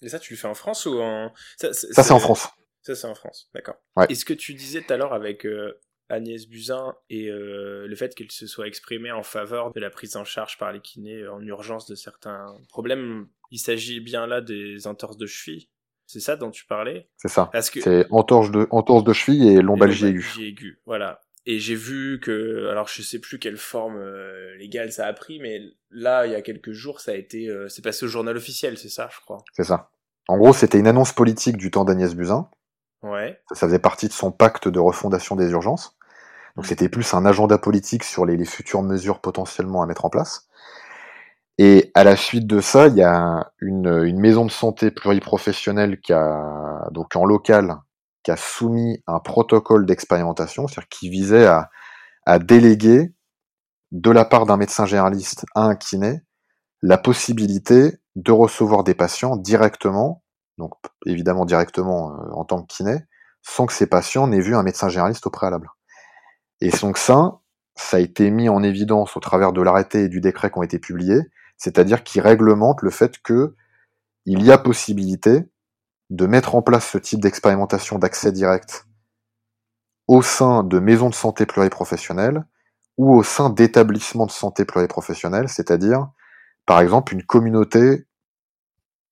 Et 0.00 0.08
ça, 0.08 0.18
tu 0.18 0.32
le 0.32 0.38
fais 0.38 0.48
en 0.48 0.54
France 0.54 0.86
ou 0.86 0.98
en... 1.00 1.30
Ça, 1.58 1.72
c'est 1.72 2.12
en 2.12 2.18
France. 2.18 2.48
Ça, 2.80 2.94
c'est 2.94 3.06
en 3.06 3.14
France, 3.14 3.48
d'accord. 3.54 3.76
est 4.08 4.14
ce 4.14 4.24
que 4.24 4.34
tu 4.34 4.54
disais 4.54 4.82
tout 4.82 4.92
à 4.92 4.96
l'heure 4.96 5.14
avec 5.14 5.46
euh, 5.46 5.80
Agnès 6.14 6.46
Buzyn 6.46 6.94
et 7.10 7.28
euh, 7.28 7.86
le 7.86 7.96
fait 7.96 8.14
qu'elle 8.14 8.30
se 8.30 8.46
soit 8.46 8.66
exprimée 8.66 9.12
en 9.12 9.22
faveur 9.22 9.72
de 9.72 9.80
la 9.80 9.90
prise 9.90 10.16
en 10.16 10.24
charge 10.24 10.58
par 10.58 10.72
les 10.72 10.80
kinés 10.80 11.26
en 11.28 11.40
urgence 11.42 11.86
de 11.86 11.94
certains 11.94 12.54
problèmes. 12.68 13.28
Il 13.50 13.58
s'agit 13.58 14.00
bien 14.00 14.26
là 14.26 14.40
des 14.40 14.86
entorses 14.86 15.16
de 15.16 15.26
cheville. 15.26 15.68
C'est 16.06 16.20
ça 16.20 16.36
dont 16.36 16.50
tu 16.50 16.66
parlais? 16.66 17.08
C'est 17.16 17.28
ça. 17.28 17.50
Que... 17.52 17.80
C'est 17.80 18.06
entorse 18.10 18.50
de, 18.50 18.66
entorse 18.70 19.04
de 19.04 19.12
cheville 19.12 19.48
et 19.48 19.62
lombalgie 19.62 20.06
aiguë. 20.06 20.40
aiguë, 20.40 20.80
voilà. 20.86 21.22
Et 21.46 21.58
j'ai 21.58 21.74
vu 21.74 22.20
que, 22.20 22.68
alors 22.70 22.88
je 22.88 23.02
sais 23.02 23.18
plus 23.18 23.38
quelle 23.38 23.58
forme 23.58 23.96
euh, 23.96 24.56
légale 24.56 24.92
ça 24.92 25.06
a 25.06 25.12
pris, 25.12 25.40
mais 25.40 25.60
là, 25.90 26.26
il 26.26 26.32
y 26.32 26.34
a 26.34 26.42
quelques 26.42 26.72
jours, 26.72 27.00
ça 27.00 27.12
a 27.12 27.14
été, 27.14 27.48
euh, 27.48 27.68
c'est 27.68 27.82
passé 27.82 28.06
au 28.06 28.08
journal 28.08 28.36
officiel, 28.36 28.78
c'est 28.78 28.88
ça, 28.88 29.08
je 29.14 29.20
crois. 29.20 29.44
C'est 29.52 29.64
ça. 29.64 29.90
En 30.26 30.38
gros, 30.38 30.54
c'était 30.54 30.78
une 30.78 30.86
annonce 30.86 31.12
politique 31.12 31.58
du 31.58 31.70
temps 31.70 31.84
d'Agnès 31.84 32.14
Buzyn, 32.14 32.48
ça, 33.52 33.66
faisait 33.66 33.78
partie 33.78 34.08
de 34.08 34.12
son 34.12 34.32
pacte 34.32 34.68
de 34.68 34.78
refondation 34.78 35.36
des 35.36 35.50
urgences. 35.50 35.96
Donc 36.56 36.66
c'était 36.66 36.88
plus 36.88 37.14
un 37.14 37.26
agenda 37.26 37.58
politique 37.58 38.04
sur 38.04 38.24
les, 38.26 38.42
futures 38.44 38.82
mesures 38.82 39.20
potentiellement 39.20 39.82
à 39.82 39.86
mettre 39.86 40.04
en 40.04 40.10
place. 40.10 40.48
Et 41.58 41.90
à 41.94 42.04
la 42.04 42.16
suite 42.16 42.46
de 42.46 42.60
ça, 42.60 42.88
il 42.88 42.96
y 42.96 43.02
a 43.02 43.50
une, 43.60 44.18
maison 44.18 44.44
de 44.44 44.50
santé 44.50 44.90
pluriprofessionnelle 44.90 46.00
qui 46.00 46.12
a, 46.12 46.88
donc 46.90 47.14
en 47.16 47.24
local, 47.24 47.76
qui 48.22 48.30
a 48.30 48.36
soumis 48.36 49.02
un 49.06 49.20
protocole 49.20 49.86
d'expérimentation, 49.86 50.66
c'est-à-dire 50.66 50.88
qui 50.88 51.10
visait 51.10 51.46
à, 51.46 51.70
à 52.26 52.38
déléguer 52.38 53.14
de 53.92 54.10
la 54.10 54.24
part 54.24 54.46
d'un 54.46 54.56
médecin 54.56 54.86
généraliste 54.86 55.44
à 55.54 55.62
un 55.62 55.76
kiné 55.76 56.22
la 56.82 56.98
possibilité 56.98 57.98
de 58.16 58.32
recevoir 58.32 58.84
des 58.84 58.94
patients 58.94 59.36
directement 59.36 60.24
donc 60.58 60.72
évidemment 61.06 61.44
directement 61.44 62.12
euh, 62.12 62.30
en 62.32 62.44
tant 62.44 62.62
que 62.62 62.66
kiné, 62.66 62.98
sans 63.42 63.66
que 63.66 63.72
ces 63.72 63.86
patients 63.86 64.26
n'aient 64.26 64.40
vu 64.40 64.54
un 64.54 64.62
médecin 64.62 64.88
généraliste 64.88 65.26
au 65.26 65.30
préalable. 65.30 65.68
Et 66.60 66.70
donc 66.70 66.98
ça, 66.98 67.40
ça 67.76 67.96
a 67.96 68.00
été 68.00 68.30
mis 68.30 68.48
en 68.48 68.62
évidence 68.62 69.16
au 69.16 69.20
travers 69.20 69.52
de 69.52 69.62
l'arrêté 69.62 70.04
et 70.04 70.08
du 70.08 70.20
décret 70.20 70.50
qui 70.50 70.58
ont 70.58 70.62
été 70.62 70.78
publiés, 70.78 71.20
c'est-à-dire 71.56 72.04
qui 72.04 72.20
réglemente 72.20 72.82
le 72.82 72.90
fait 72.90 73.18
que 73.22 73.54
il 74.26 74.42
y 74.42 74.50
a 74.50 74.58
possibilité 74.58 75.44
de 76.10 76.26
mettre 76.26 76.54
en 76.54 76.62
place 76.62 76.86
ce 76.88 76.98
type 76.98 77.20
d'expérimentation 77.20 77.98
d'accès 77.98 78.32
direct 78.32 78.86
au 80.06 80.22
sein 80.22 80.62
de 80.62 80.78
maisons 80.78 81.08
de 81.08 81.14
santé 81.14 81.46
pluriprofessionnelles 81.46 82.44
ou 82.96 83.14
au 83.14 83.22
sein 83.22 83.50
d'établissements 83.50 84.26
de 84.26 84.30
santé 84.30 84.64
pluriprofessionnels, 84.64 85.48
c'est-à-dire, 85.48 86.08
par 86.66 86.80
exemple, 86.80 87.12
une 87.12 87.24
communauté 87.24 88.06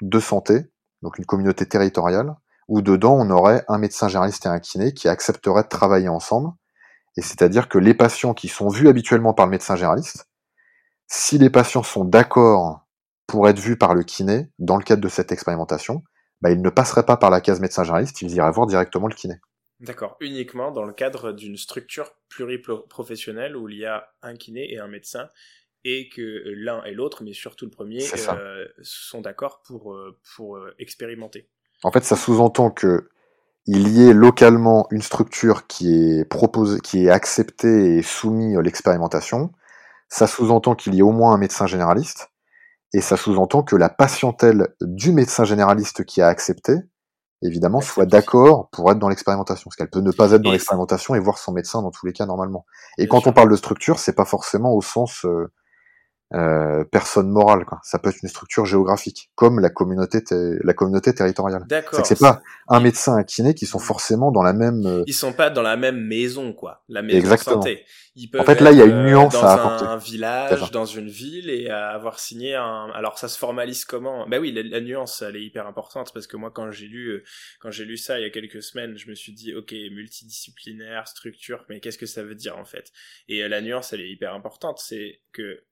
de 0.01 0.21
santé, 0.21 0.71
donc 1.03 1.19
une 1.19 1.27
communauté 1.27 1.67
territoriale, 1.67 2.37
où 2.69 2.81
dedans 2.81 3.15
on 3.15 3.31
aurait 3.31 3.65
un 3.69 3.79
médecin 3.79 4.09
généraliste 4.09 4.47
et 4.47 4.49
un 4.49 4.61
kiné 4.61 4.95
qui 4.95 5.09
accepteraient 5.09 5.65
de 5.65 5.69
travailler 5.69 6.09
ensemble, 6.09 6.53
et 7.17 7.23
c'est-à-dire 7.23 7.69
que 7.69 7.79
les 7.79 7.95
patients 7.95 8.35
qui 8.35 8.49
sont 8.49 8.69
vus 8.69 8.89
habituellement 8.89 9.35
par 9.35 9.47
le 9.47 9.51
médecin 9.51 9.77
généraliste, 9.77 10.29
si 11.07 11.39
les 11.39 11.51
patients 11.51 11.83
sont 11.83 12.05
d'accord 12.05 12.87
pour 13.27 13.49
être 13.49 13.59
vus 13.59 13.77
par 13.77 13.95
le 13.95 14.03
kiné 14.03 14.51
dans 14.59 14.77
le 14.77 14.85
cadre 14.85 15.03
de 15.03 15.09
cette 15.09 15.33
expérimentation, 15.33 16.03
bah, 16.41 16.51
ils 16.51 16.61
ne 16.61 16.71
passeraient 16.71 17.07
pas 17.07 17.17
par 17.17 17.31
la 17.31 17.41
case 17.41 17.61
médecin 17.61 17.85
généraliste, 17.85 18.23
ils 18.23 18.35
iraient 18.35 18.51
voir 18.51 18.67
directement 18.67 19.09
le 19.09 19.15
kiné. 19.15 19.35
D'accord, 19.81 20.17
uniquement 20.21 20.71
dans 20.71 20.85
le 20.85 20.93
cadre 20.93 21.33
d'une 21.33 21.57
structure 21.57 22.13
pluriprofessionnelle 22.29 23.57
où 23.57 23.69
il 23.69 23.79
y 23.79 23.85
a 23.85 24.09
un 24.23 24.37
kiné 24.37 24.73
et 24.73 24.79
un 24.79 24.87
médecin 24.87 25.29
et 25.85 26.09
que 26.09 26.43
l'un 26.47 26.83
et 26.85 26.93
l'autre, 26.93 27.25
mais 27.25 27.33
surtout 27.33 27.65
le 27.65 27.71
premier, 27.71 28.05
euh, 28.29 28.67
sont 28.83 29.21
d'accord 29.21 29.63
pour, 29.67 29.93
euh, 29.93 30.17
pour 30.37 30.57
euh, 30.57 30.75
expérimenter. 30.79 31.49
En 31.83 31.91
fait, 31.91 32.05
ça 32.05 32.17
sous-entend 32.17 32.71
que 32.71 33.11
il 33.67 33.89
y 33.89 34.09
ait 34.09 34.13
localement 34.13 34.87
une 34.91 35.03
structure 35.03 35.67
qui 35.67 35.95
est 35.95 36.25
proposée, 36.25 36.81
qui 36.81 37.07
est 37.07 37.11
acceptée 37.11 37.97
et 37.97 38.03
soumise 38.03 38.57
à 38.57 38.63
l'expérimentation. 38.63 39.53
Ça 40.09 40.27
sous-entend 40.27 40.75
qu'il 40.75 40.95
y 40.95 40.99
ait 40.99 41.03
au 41.03 41.13
moins 41.13 41.35
un 41.35 41.39
médecin 41.39 41.67
généraliste, 41.67 42.31
et 42.93 43.01
ça 43.01 43.17
sous-entend 43.17 43.63
que 43.63 43.77
la 43.77 43.89
patientèle 43.89 44.69
du 44.81 45.13
médecin 45.13 45.45
généraliste 45.45 46.05
qui 46.05 46.21
a 46.21 46.29
accepté, 46.29 46.75
évidemment, 47.41 47.81
soit 47.81 48.07
d'accord 48.07 48.69
pour 48.71 48.91
être 48.91 48.99
dans 48.99 49.09
l'expérimentation. 49.09 49.69
Parce 49.69 49.77
qu'elle 49.77 49.91
peut 49.91 50.01
ne 50.01 50.13
pas 50.13 50.33
être 50.33 50.43
dans 50.43 50.53
l'expérimentation 50.53 51.15
et 51.15 51.21
voir 51.21 51.39
son 51.39 51.53
médecin 51.53 51.83
dans 51.83 51.91
tous 51.91 52.05
les 52.05 52.13
cas 52.13 52.27
normalement. 52.27 52.67
Et 52.99 53.09
quand 53.09 53.27
on 53.27 53.33
parle 53.33 53.51
de 53.51 53.57
structure, 53.57 53.99
c'est 53.99 54.13
pas 54.13 54.25
forcément 54.27 54.75
au 54.75 54.83
sens 54.83 55.25
euh, 55.25 55.51
euh, 56.35 56.85
personne 56.85 57.29
morale. 57.29 57.67
Quoi. 57.67 57.79
Ça 57.83 57.99
peut 57.99 58.09
être 58.09 58.23
une 58.23 58.29
structure 58.29 58.65
géographique, 58.65 59.31
comme 59.35 59.61
la 59.61 59.69
communauté, 59.69 60.21
la 60.31 60.73
communauté 60.73 61.15
territoriale. 61.15 61.65
D'accord. 61.69 62.07
C'est 62.07 62.19
pas 62.19 62.41
un 62.69 62.81
médecin, 62.81 63.17
un 63.17 63.23
kiné 63.23 63.53
qui 63.55 63.67
sont 63.67 63.79
forcément 63.79 64.33
dans 64.33 64.43
la 64.43 64.55
même. 64.55 64.87
Euh, 64.87 65.05
Ils 65.07 65.15
sont 65.15 65.35
pas 65.35 65.51
dans 65.51 65.61
la 65.61 65.77
même 65.77 66.01
maison, 66.01 66.55
quoi. 66.55 66.85
La 66.89 67.03
maison 67.03 67.19
Exactement. 67.19 67.57
de 67.57 67.63
santé. 67.63 67.85
Ils 68.15 68.29
peuvent 68.29 68.41
en 68.41 68.45
fait, 68.45 68.61
là, 68.61 68.73
il 68.73 68.79
y 68.79 68.83
a 68.83 68.87
une 68.87 69.05
nuance 69.05 69.35
dans 69.35 69.43
à 69.43 69.53
apporter. 69.53 69.85
un 69.85 69.97
village, 69.97 70.71
dans 70.71 70.87
une 70.87 71.09
ville, 71.09 71.51
et 71.51 71.69
avoir 71.69 72.19
signé 72.19 72.55
un. 72.55 72.91
Alors, 72.95 73.19
ça 73.19 73.29
se 73.29 73.39
formalise 73.39 73.85
comment? 73.85 74.27
Ben 74.27 74.41
oui, 74.41 74.53
la, 74.53 74.81
nuance, 74.81 75.23
elle 75.23 75.37
est 75.37 75.45
hyper 75.45 75.67
importante 75.67 76.13
parce 76.15 76.27
que 76.27 76.39
moi, 76.39 76.51
quand 76.51 76.71
j'ai 76.71 76.87
lu, 76.87 77.09
euh, 77.09 77.25
quand 77.61 77.71
j'ai 77.71 77.85
lu 77.85 77.97
ça 77.99 78.19
il 78.19 78.23
y 78.23 78.27
a 78.27 78.31
quelques 78.31 78.63
semaines, 78.63 78.97
je 78.97 79.09
me 79.09 79.15
suis 79.15 79.33
dit, 79.33 79.55
ok, 79.55 79.73
multidisciplinaire, 79.91 81.09
structure, 81.09 81.65
mais 81.69 81.81
qu'est-ce 81.81 81.99
que 81.99 82.07
ça 82.07 82.23
veut 82.23 82.35
dire 82.35 82.57
en 82.57 82.65
fait? 82.65 82.91
Et 83.29 83.47
la 83.49 83.61
nuance, 83.61 83.93
elle 83.93 84.01
est 84.01 84.11
hyper 84.11 84.35
importante. 84.35 84.79
C'est 84.79 85.21
que 85.33 85.63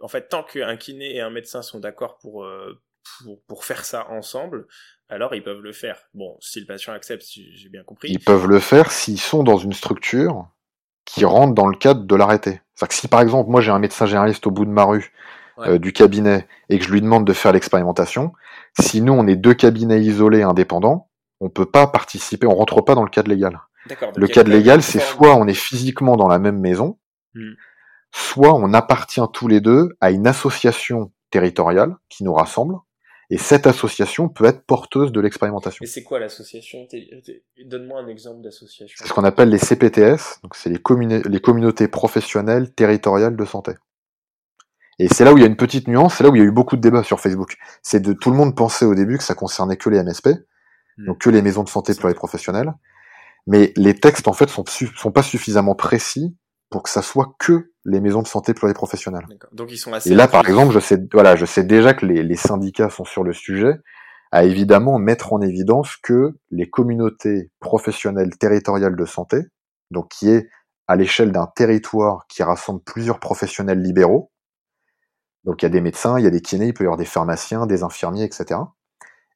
en 0.00 0.08
fait, 0.08 0.28
tant 0.28 0.42
qu'un 0.42 0.76
kiné 0.76 1.16
et 1.16 1.20
un 1.20 1.30
médecin 1.30 1.62
sont 1.62 1.80
d'accord 1.80 2.18
euh, 2.24 2.80
pour, 3.24 3.40
pour, 3.46 3.64
faire 3.64 3.84
ça 3.84 4.08
ensemble, 4.10 4.66
alors 5.08 5.34
ils 5.34 5.42
peuvent 5.42 5.60
le 5.60 5.72
faire. 5.72 5.98
Bon, 6.14 6.36
si 6.40 6.60
le 6.60 6.66
patient 6.66 6.92
accepte, 6.92 7.24
j'ai 7.26 7.68
bien 7.68 7.82
compris. 7.82 8.08
Ils 8.10 8.20
peuvent 8.20 8.46
le 8.46 8.58
faire 8.58 8.90
s'ils 8.90 9.20
sont 9.20 9.42
dans 9.42 9.58
une 9.58 9.72
structure 9.72 10.48
qui 11.04 11.24
rentre 11.24 11.54
dans 11.54 11.66
le 11.66 11.76
cadre 11.76 12.04
de 12.04 12.14
l'arrêté. 12.14 12.60
C'est-à-dire 12.74 12.88
que 12.88 12.94
si 12.94 13.08
par 13.08 13.20
exemple, 13.20 13.50
moi 13.50 13.60
j'ai 13.60 13.70
un 13.70 13.78
médecin 13.78 14.06
généraliste 14.06 14.46
au 14.46 14.50
bout 14.50 14.64
de 14.64 14.70
ma 14.70 14.84
rue, 14.84 15.12
euh, 15.60 15.78
du 15.78 15.92
cabinet, 15.92 16.46
et 16.68 16.78
que 16.78 16.84
je 16.84 16.92
lui 16.92 17.00
demande 17.00 17.26
de 17.26 17.32
faire 17.32 17.52
l'expérimentation, 17.52 18.32
si 18.78 19.00
nous 19.00 19.12
on 19.12 19.26
est 19.26 19.34
deux 19.34 19.54
cabinets 19.54 20.00
isolés 20.00 20.42
indépendants, 20.42 21.08
on 21.40 21.48
peut 21.48 21.66
pas 21.66 21.86
participer, 21.88 22.46
on 22.46 22.54
rentre 22.54 22.80
pas 22.82 22.94
dans 22.94 23.02
le 23.02 23.10
cadre 23.10 23.30
légal. 23.30 23.58
Le 24.16 24.26
cadre 24.26 24.50
légal, 24.50 24.82
c'est 24.82 25.00
soit 25.00 25.34
on 25.34 25.48
est 25.48 25.54
physiquement 25.54 26.16
dans 26.16 26.28
la 26.28 26.38
même 26.38 26.60
maison, 26.60 26.98
hmm 27.34 27.54
soit 28.12 28.54
on 28.54 28.72
appartient 28.72 29.20
tous 29.32 29.48
les 29.48 29.60
deux 29.60 29.96
à 30.00 30.10
une 30.10 30.26
association 30.26 31.12
territoriale 31.30 31.96
qui 32.08 32.24
nous 32.24 32.34
rassemble, 32.34 32.76
et 33.30 33.36
cette 33.36 33.66
association 33.66 34.28
peut 34.28 34.46
être 34.46 34.64
porteuse 34.64 35.12
de 35.12 35.20
l'expérimentation. 35.20 35.82
Et 35.84 35.86
c'est 35.86 36.02
quoi 36.02 36.18
l'association? 36.18 36.86
Donne-moi 37.66 38.00
un 38.00 38.08
exemple 38.08 38.40
d'association. 38.40 38.96
C'est 38.98 39.08
ce 39.08 39.12
qu'on 39.12 39.24
appelle 39.24 39.50
les 39.50 39.58
CPTS, 39.58 40.40
donc 40.42 40.54
c'est 40.54 40.70
les, 40.70 40.80
les 41.22 41.40
communautés 41.40 41.88
professionnelles 41.88 42.72
territoriales 42.72 43.36
de 43.36 43.44
santé. 43.44 43.72
Et 44.98 45.08
c'est 45.08 45.24
là 45.24 45.32
où 45.32 45.36
il 45.36 45.42
y 45.42 45.44
a 45.44 45.46
une 45.46 45.56
petite 45.56 45.88
nuance, 45.88 46.14
c'est 46.16 46.24
là 46.24 46.30
où 46.30 46.34
il 46.34 46.38
y 46.38 46.42
a 46.42 46.46
eu 46.46 46.50
beaucoup 46.50 46.76
de 46.76 46.80
débats 46.80 47.04
sur 47.04 47.20
Facebook. 47.20 47.56
C'est 47.82 48.00
de 48.00 48.14
tout 48.14 48.30
le 48.30 48.36
monde 48.36 48.56
pensait 48.56 48.86
au 48.86 48.94
début 48.94 49.18
que 49.18 49.24
ça 49.24 49.34
concernait 49.34 49.76
que 49.76 49.90
les 49.90 50.02
MSP, 50.02 50.28
hmm. 50.28 51.06
donc 51.06 51.18
que 51.18 51.30
les 51.30 51.42
maisons 51.42 51.62
de 51.62 51.68
santé 51.68 51.94
pluriprofessionnelles. 51.94 52.72
Mais 53.46 53.72
les 53.76 53.94
textes 53.94 54.26
en 54.26 54.32
fait 54.32 54.48
sont, 54.48 54.64
sont 54.66 55.12
pas 55.12 55.22
suffisamment 55.22 55.74
précis 55.74 56.34
pour 56.70 56.82
que 56.82 56.90
ça 56.90 57.02
soit 57.02 57.34
que 57.38 57.72
les 57.88 58.00
maisons 58.00 58.22
de 58.22 58.28
santé 58.28 58.54
pluriprofessionnelles. 58.54 59.26
Donc 59.52 59.70
ils 59.70 59.78
sont 59.78 59.92
assez. 59.92 60.10
Et 60.10 60.14
là, 60.14 60.28
par 60.28 60.46
exemple, 60.48 60.72
je 60.72 60.78
sais, 60.78 60.98
voilà, 61.12 61.36
je 61.36 61.46
sais 61.46 61.64
déjà 61.64 61.94
que 61.94 62.06
les, 62.06 62.22
les, 62.22 62.36
syndicats 62.36 62.90
sont 62.90 63.04
sur 63.04 63.24
le 63.24 63.32
sujet, 63.32 63.74
à 64.30 64.44
évidemment 64.44 64.98
mettre 64.98 65.32
en 65.32 65.40
évidence 65.40 65.96
que 65.96 66.38
les 66.50 66.68
communautés 66.68 67.50
professionnelles 67.60 68.36
territoriales 68.38 68.96
de 68.96 69.04
santé, 69.04 69.38
donc 69.90 70.08
qui 70.08 70.30
est 70.30 70.48
à 70.86 70.96
l'échelle 70.96 71.32
d'un 71.32 71.46
territoire 71.46 72.26
qui 72.28 72.42
rassemble 72.42 72.82
plusieurs 72.82 73.20
professionnels 73.20 73.80
libéraux, 73.80 74.30
donc 75.44 75.62
il 75.62 75.64
y 75.64 75.66
a 75.66 75.70
des 75.70 75.80
médecins, 75.80 76.18
il 76.18 76.24
y 76.24 76.26
a 76.26 76.30
des 76.30 76.42
kinés, 76.42 76.68
il 76.68 76.74
peut 76.74 76.84
y 76.84 76.86
avoir 76.86 76.98
des 76.98 77.04
pharmaciens, 77.04 77.66
des 77.66 77.82
infirmiers, 77.82 78.24
etc., 78.24 78.60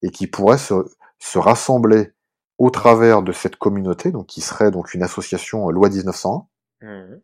et 0.03 0.11
qui 0.11 0.26
pourraient 0.26 0.59
se, 0.59 0.74
se 1.18 1.38
rassembler 1.38 2.11
au 2.59 2.70
travers 2.70 3.22
de 3.22 3.32
cette 3.32 3.57
communauté, 3.57 4.11
donc 4.11 4.26
qui 4.26 4.40
serait 4.40 4.70
donc 4.70 4.94
une 4.94 5.03
association 5.03 5.68
euh, 5.68 5.72
loi 5.72 5.88
1901, 5.88 6.46
Mmh. 6.82 7.20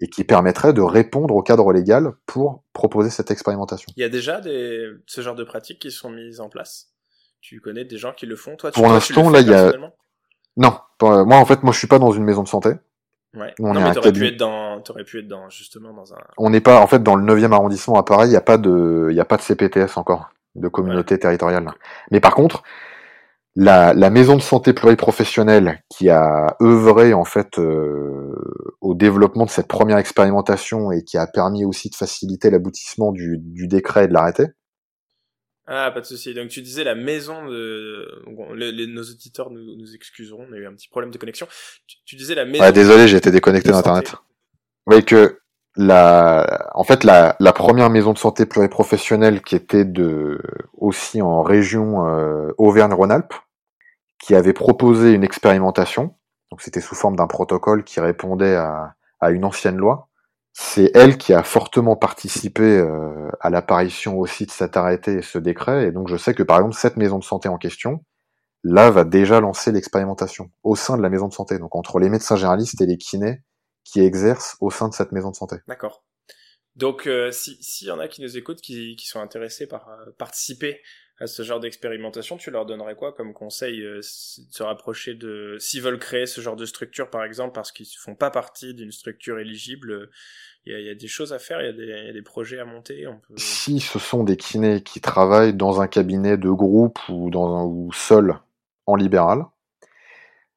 Et 0.00 0.08
qui 0.08 0.24
permettrait 0.24 0.72
de 0.72 0.82
répondre 0.82 1.34
au 1.34 1.42
cadre 1.42 1.72
légal 1.72 2.12
pour 2.26 2.62
proposer 2.72 3.10
cette 3.10 3.30
expérimentation. 3.30 3.90
Il 3.96 4.00
y 4.00 4.04
a 4.04 4.08
déjà 4.08 4.40
des, 4.40 4.90
ce 5.06 5.20
genre 5.20 5.34
de 5.34 5.44
pratiques 5.44 5.78
qui 5.78 5.90
sont 5.90 6.10
mises 6.10 6.40
en 6.40 6.48
place? 6.48 6.88
Tu 7.40 7.60
connais 7.60 7.84
des 7.84 7.98
gens 7.98 8.12
qui 8.12 8.26
le 8.26 8.36
font? 8.36 8.56
Toi, 8.56 8.70
tu, 8.70 8.80
Pour 8.80 8.90
l'instant, 8.90 9.30
là, 9.30 9.40
il 9.40 9.48
y 9.48 9.54
a... 9.54 9.72
Non, 10.56 10.78
moi, 11.00 11.36
en 11.36 11.44
fait, 11.44 11.62
moi, 11.62 11.72
je 11.72 11.78
suis 11.78 11.86
pas 11.86 11.98
dans 11.98 12.12
une 12.12 12.24
maison 12.24 12.42
de 12.42 12.48
santé. 12.48 12.70
Ouais. 13.34 13.54
On 13.60 13.74
non, 13.74 13.80
mais 13.80 13.92
t'aurais 13.92 14.12
pu 14.12 14.26
être 14.26 14.38
dans, 14.38 14.80
t'aurais 14.80 15.04
pu 15.04 15.18
être 15.18 15.28
dans, 15.28 15.50
justement, 15.50 15.92
dans 15.92 16.14
un... 16.14 16.18
On 16.38 16.48
n'est 16.48 16.62
pas, 16.62 16.80
en 16.80 16.86
fait, 16.86 17.02
dans 17.02 17.14
le 17.14 17.24
9e 17.24 17.52
arrondissement 17.52 17.98
à 17.98 18.02
Paris, 18.02 18.28
il 18.28 18.30
n'y 18.30 18.36
a 18.36 18.40
pas 18.40 18.56
de, 18.56 19.08
il 19.10 19.16
y 19.16 19.20
a 19.20 19.24
pas 19.26 19.36
de 19.36 19.42
CPTS 19.42 19.96
encore, 19.96 20.30
de 20.54 20.68
communauté 20.68 21.18
territoriale. 21.18 21.70
Mais 22.10 22.20
par 22.20 22.34
contre, 22.34 22.62
la, 23.56 23.94
la, 23.94 24.10
maison 24.10 24.36
de 24.36 24.42
santé 24.42 24.74
pluriprofessionnelle 24.74 25.82
qui 25.88 26.10
a 26.10 26.56
œuvré 26.60 27.14
en 27.14 27.24
fait 27.24 27.58
euh, 27.58 28.34
au 28.82 28.94
développement 28.94 29.46
de 29.46 29.50
cette 29.50 29.66
première 29.66 29.96
expérimentation 29.96 30.92
et 30.92 31.02
qui 31.02 31.16
a 31.16 31.26
permis 31.26 31.64
aussi 31.64 31.88
de 31.88 31.94
faciliter 31.94 32.50
l'aboutissement 32.50 33.12
du, 33.12 33.38
du, 33.38 33.66
décret 33.66 34.04
et 34.04 34.08
de 34.08 34.12
l'arrêté. 34.12 34.44
Ah, 35.66 35.90
pas 35.90 36.00
de 36.00 36.04
souci. 36.04 36.34
Donc 36.34 36.48
tu 36.48 36.60
disais 36.60 36.84
la 36.84 36.94
maison 36.94 37.46
de... 37.46 38.22
les, 38.54 38.86
nos 38.86 39.02
auditeurs 39.02 39.50
nous, 39.50 39.74
nous, 39.76 39.94
excuseront, 39.94 40.46
on 40.48 40.52
a 40.52 40.56
eu 40.58 40.66
un 40.66 40.74
petit 40.74 40.88
problème 40.88 41.10
de 41.10 41.18
connexion. 41.18 41.48
Tu, 42.04 42.14
disais 42.14 42.34
la 42.34 42.44
maison... 42.44 42.62
Ah, 42.62 42.72
désolé, 42.72 43.08
j'ai 43.08 43.16
été 43.16 43.30
déconnecté 43.30 43.70
d'Internet. 43.70 44.16
Oui, 44.86 45.02
que 45.02 45.40
la, 45.76 46.70
en 46.74 46.84
fait, 46.84 47.04
la, 47.04 47.36
la, 47.40 47.52
première 47.52 47.90
maison 47.90 48.12
de 48.12 48.18
santé 48.18 48.46
pluriprofessionnelle 48.46 49.42
qui 49.42 49.56
était 49.56 49.84
de, 49.84 50.40
aussi 50.74 51.20
en 51.20 51.42
région 51.42 52.06
euh, 52.06 52.52
Auvergne-Rhône-Alpes, 52.58 53.34
qui 54.18 54.34
avait 54.34 54.52
proposé 54.52 55.12
une 55.12 55.24
expérimentation. 55.24 56.16
Donc 56.50 56.62
c'était 56.62 56.80
sous 56.80 56.94
forme 56.94 57.16
d'un 57.16 57.26
protocole 57.26 57.84
qui 57.84 58.00
répondait 58.00 58.56
à, 58.56 58.94
une 59.30 59.44
ancienne 59.44 59.76
loi. 59.76 60.08
C'est 60.52 60.90
elle 60.94 61.18
qui 61.18 61.34
a 61.34 61.42
fortement 61.42 61.96
participé 61.96 62.62
euh, 62.62 63.28
à 63.40 63.50
l'apparition 63.50 64.18
aussi 64.18 64.46
de 64.46 64.50
cet 64.50 64.76
arrêté 64.76 65.14
et 65.14 65.22
ce 65.22 65.38
décret. 65.38 65.88
Et 65.88 65.92
donc 65.92 66.08
je 66.08 66.16
sais 66.16 66.32
que 66.32 66.42
par 66.42 66.58
exemple 66.58 66.76
cette 66.76 66.96
maison 66.96 67.18
de 67.18 67.24
santé 67.24 67.48
en 67.48 67.58
question, 67.58 68.04
là 68.62 68.90
va 68.90 69.04
déjà 69.04 69.40
lancer 69.40 69.72
l'expérimentation 69.72 70.50
au 70.62 70.76
sein 70.76 70.96
de 70.96 71.02
la 71.02 71.10
maison 71.10 71.28
de 71.28 71.34
santé. 71.34 71.58
Donc 71.58 71.74
entre 71.74 71.98
les 71.98 72.08
médecins 72.08 72.36
généralistes 72.36 72.80
et 72.80 72.86
les 72.86 72.96
kinés 72.96 73.42
qui 73.84 74.00
exercent 74.00 74.56
au 74.60 74.70
sein 74.70 74.88
de 74.88 74.94
cette 74.94 75.12
maison 75.12 75.30
de 75.30 75.36
santé. 75.36 75.56
D'accord. 75.68 76.04
Donc, 76.76 77.06
euh, 77.06 77.32
s'il 77.32 77.88
y 77.88 77.90
en 77.90 77.98
a 77.98 78.06
qui 78.06 78.20
nous 78.20 78.36
écoutent, 78.36 78.60
qui, 78.60 78.96
qui 78.96 79.06
sont 79.06 79.20
intéressés 79.20 79.66
par 79.66 79.88
euh, 79.88 80.10
participer 80.18 80.82
à 81.18 81.26
ce 81.26 81.42
genre 81.42 81.60
d'expérimentation, 81.60 82.36
tu 82.36 82.50
leur 82.50 82.66
donnerais 82.66 82.94
quoi 82.94 83.12
comme 83.12 83.32
conseil 83.32 83.80
euh, 83.82 83.96
de 83.96 84.02
se 84.02 84.62
rapprocher 84.62 85.14
de... 85.14 85.56
S'ils 85.58 85.82
veulent 85.82 85.98
créer 85.98 86.26
ce 86.26 86.40
genre 86.40 86.56
de 86.56 86.66
structure, 86.66 87.08
par 87.08 87.24
exemple, 87.24 87.54
parce 87.54 87.72
qu'ils 87.72 87.86
ne 87.86 88.00
font 88.00 88.14
pas 88.14 88.30
partie 88.30 88.74
d'une 88.74 88.92
structure 88.92 89.38
éligible, 89.38 90.10
il 90.66 90.78
y, 90.78 90.90
a, 90.90 90.94
des 90.94 91.06
choses 91.06 91.32
à 91.32 91.38
faire, 91.38 91.60
il 91.62 91.66
y, 91.66 91.92
a 91.92 92.12
des 92.12 92.22
projets 92.22 92.58
à 92.58 92.64
monter. 92.64 93.06
Si 93.36 93.78
ce 93.78 94.00
sont 94.00 94.24
des 94.24 94.36
kinés 94.36 94.82
qui 94.82 95.00
travaillent 95.00 95.54
dans 95.54 95.80
un 95.80 95.86
cabinet 95.86 96.36
de 96.36 96.50
groupe 96.50 96.98
ou, 97.08 97.30
dans 97.30 97.54
un, 97.54 97.64
ou 97.64 97.92
seul 97.92 98.34
en 98.86 98.96
libéral, 98.96 99.44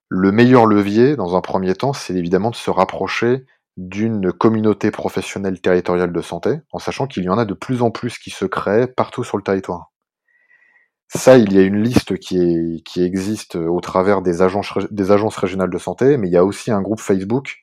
le 0.10 0.32
meilleur 0.32 0.66
levier, 0.66 1.16
dans 1.16 1.36
un 1.36 1.42
premier 1.42 1.76
temps, 1.76 1.94
c'est 1.94 2.16
évidemment 2.16 2.50
de 2.50 2.56
se 2.56 2.72
rapprocher 2.72 3.46
d'une 3.78 4.34
communauté 4.34 4.90
professionnelle 4.90 5.62
territoriale 5.62 6.12
de 6.12 6.22
santé, 6.22 6.58
en 6.72 6.80
sachant 6.80 7.06
qu'il 7.06 7.24
y 7.24 7.30
en 7.30 7.38
a 7.38 7.46
de 7.46 7.54
plus 7.54 7.84
en 7.84 7.92
plus 7.92 8.18
qui 8.18 8.32
se 8.32 8.46
créent 8.46 8.88
partout 8.88 9.24
sur 9.24 9.38
le 9.38 9.44
territoire. 9.44 9.92
Ça, 11.10 11.38
il 11.38 11.52
y 11.54 11.58
a 11.58 11.64
une 11.64 11.82
liste 11.82 12.18
qui, 12.18 12.38
est, 12.38 12.84
qui 12.84 13.04
existe 13.04 13.56
au 13.56 13.82
travers 13.82 14.22
des 14.22 14.42
agences, 14.44 14.72
des 14.92 15.12
agences 15.12 15.38
régionales 15.38 15.72
de 15.72 15.78
santé, 15.80 16.18
mais 16.18 16.28
il 16.28 16.34
y 16.34 16.38
a 16.38 16.46
aussi 16.46 16.72
un 16.72 16.82
groupe 16.82 17.00
Facebook 17.00 17.58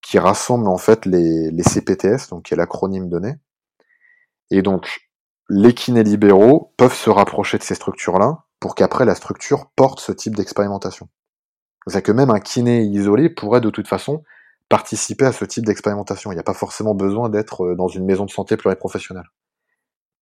qui 0.00 0.18
rassemble 0.18 0.66
en 0.66 0.78
fait 0.78 1.04
les, 1.04 1.50
les 1.50 1.62
CPTS, 1.62 2.30
donc 2.30 2.44
qui 2.44 2.54
est 2.54 2.56
l'acronyme 2.56 3.10
donné. 3.10 3.34
Et 4.50 4.62
donc, 4.62 5.10
les 5.50 5.74
kinés 5.74 6.02
libéraux 6.02 6.72
peuvent 6.78 6.94
se 6.94 7.10
rapprocher 7.10 7.58
de 7.58 7.62
ces 7.62 7.74
structures-là 7.74 8.44
pour 8.58 8.74
qu'après 8.74 9.04
la 9.04 9.14
structure 9.14 9.66
porte 9.76 10.00
ce 10.00 10.12
type 10.12 10.34
d'expérimentation. 10.34 11.08
C'est-à-dire 11.86 12.04
que 12.04 12.12
même 12.12 12.30
un 12.30 12.40
kiné 12.40 12.82
isolé 12.82 13.28
pourrait 13.28 13.60
de 13.60 13.70
toute 13.70 13.88
façon 13.88 14.22
participer 14.68 15.26
à 15.26 15.32
ce 15.32 15.44
type 15.44 15.66
d'expérimentation. 15.66 16.32
Il 16.32 16.36
n'y 16.36 16.40
a 16.40 16.44
pas 16.44 16.54
forcément 16.54 16.94
besoin 16.94 17.28
d'être 17.28 17.64
euh, 17.64 17.74
dans 17.74 17.88
une 17.88 18.06
maison 18.06 18.24
de 18.24 18.30
santé 18.30 18.56
pluriprofessionnelle. 18.56 19.30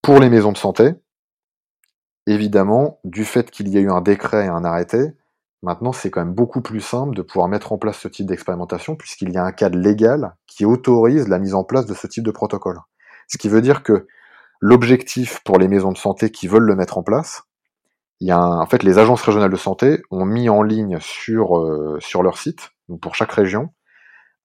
Pour 0.02 0.18
les 0.18 0.30
maisons 0.30 0.50
de 0.50 0.56
santé, 0.56 0.94
évidemment, 2.26 3.00
du 3.04 3.24
fait 3.24 3.50
qu'il 3.50 3.68
y 3.68 3.78
ait 3.78 3.82
eu 3.82 3.90
un 3.90 4.00
décret 4.00 4.46
et 4.46 4.48
un 4.48 4.64
arrêté, 4.64 5.12
maintenant 5.62 5.92
c'est 5.92 6.10
quand 6.10 6.24
même 6.24 6.34
beaucoup 6.34 6.62
plus 6.62 6.80
simple 6.80 7.14
de 7.14 7.22
pouvoir 7.22 7.48
mettre 7.48 7.72
en 7.72 7.78
place 7.78 7.98
ce 7.98 8.08
type 8.08 8.26
d'expérimentation 8.26 8.96
puisqu'il 8.96 9.30
y 9.30 9.36
a 9.36 9.44
un 9.44 9.52
cadre 9.52 9.78
légal 9.78 10.34
qui 10.46 10.64
autorise 10.64 11.28
la 11.28 11.38
mise 11.38 11.54
en 11.54 11.64
place 11.64 11.86
de 11.86 11.94
ce 11.94 12.06
type 12.06 12.24
de 12.24 12.30
protocole. 12.30 12.78
Ce 13.28 13.38
qui 13.38 13.48
veut 13.48 13.62
dire 13.62 13.82
que 13.82 14.06
l'objectif 14.60 15.40
pour 15.44 15.58
les 15.58 15.68
maisons 15.68 15.92
de 15.92 15.98
santé 15.98 16.30
qui 16.30 16.48
veulent 16.48 16.64
le 16.64 16.76
mettre 16.76 16.98
en 16.98 17.02
place, 17.02 17.42
il 18.20 18.28
y 18.28 18.32
a 18.32 18.40
en 18.40 18.66
fait 18.66 18.82
les 18.82 18.98
agences 18.98 19.22
régionales 19.22 19.50
de 19.50 19.56
santé 19.56 20.02
ont 20.10 20.24
mis 20.24 20.48
en 20.48 20.62
ligne 20.62 20.98
sur 21.00 21.58
euh, 21.58 21.98
sur 22.00 22.22
leur 22.22 22.38
site, 22.38 22.70
donc 22.88 23.00
pour 23.00 23.14
chaque 23.14 23.32
région, 23.32 23.70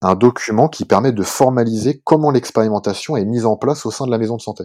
un 0.02 0.14
document 0.14 0.68
qui 0.68 0.84
permet 0.84 1.12
de 1.12 1.22
formaliser 1.22 2.00
comment 2.04 2.30
l'expérimentation 2.30 3.16
est 3.16 3.24
mise 3.24 3.46
en 3.46 3.56
place 3.56 3.86
au 3.86 3.90
sein 3.90 4.06
de 4.06 4.10
la 4.10 4.18
maison 4.18 4.36
de 4.36 4.42
santé. 4.42 4.64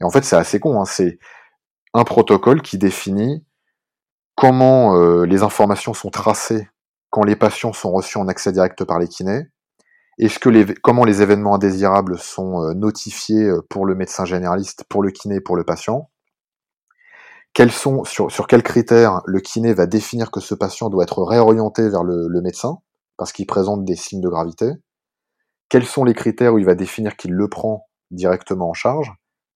Et 0.00 0.04
en 0.04 0.10
fait, 0.10 0.24
c'est 0.24 0.36
assez 0.36 0.60
con, 0.60 0.80
hein, 0.80 0.84
c'est 0.84 1.18
un 1.94 2.04
protocole 2.04 2.62
qui 2.62 2.78
définit 2.78 3.44
comment 4.36 4.96
euh, 4.96 5.24
les 5.24 5.42
informations 5.42 5.94
sont 5.94 6.10
tracées 6.10 6.68
quand 7.10 7.24
les 7.24 7.36
patients 7.36 7.72
sont 7.72 7.92
reçus 7.92 8.18
en 8.18 8.28
accès 8.28 8.52
direct 8.52 8.84
par 8.84 8.98
les 8.98 9.08
kinés, 9.08 9.48
est-ce 10.18 10.38
que 10.38 10.48
les, 10.48 10.74
comment 10.74 11.04
les 11.04 11.20
événements 11.20 11.54
indésirables 11.54 12.18
sont 12.18 12.62
euh, 12.62 12.74
notifiés 12.74 13.50
pour 13.68 13.84
le 13.86 13.94
médecin 13.94 14.24
généraliste, 14.24 14.84
pour 14.88 15.02
le 15.02 15.10
kiné, 15.10 15.40
pour 15.40 15.56
le 15.56 15.64
patient, 15.64 16.10
quels 17.54 17.70
sont, 17.70 18.04
sur, 18.04 18.30
sur 18.30 18.46
quels 18.46 18.62
critères 18.62 19.20
le 19.26 19.40
kiné 19.40 19.74
va 19.74 19.86
définir 19.86 20.30
que 20.30 20.40
ce 20.40 20.54
patient 20.54 20.88
doit 20.88 21.04
être 21.04 21.22
réorienté 21.22 21.88
vers 21.88 22.02
le, 22.02 22.26
le 22.28 22.40
médecin, 22.40 22.78
parce 23.18 23.32
qu'il 23.32 23.46
présente 23.46 23.84
des 23.84 23.96
signes 23.96 24.22
de 24.22 24.28
gravité, 24.28 24.70
quels 25.68 25.86
sont 25.86 26.04
les 26.04 26.14
critères 26.14 26.54
où 26.54 26.58
il 26.58 26.64
va 26.64 26.74
définir 26.74 27.16
qu'il 27.16 27.32
le 27.32 27.48
prend 27.48 27.88
directement 28.10 28.70
en 28.70 28.74
charge, 28.74 29.12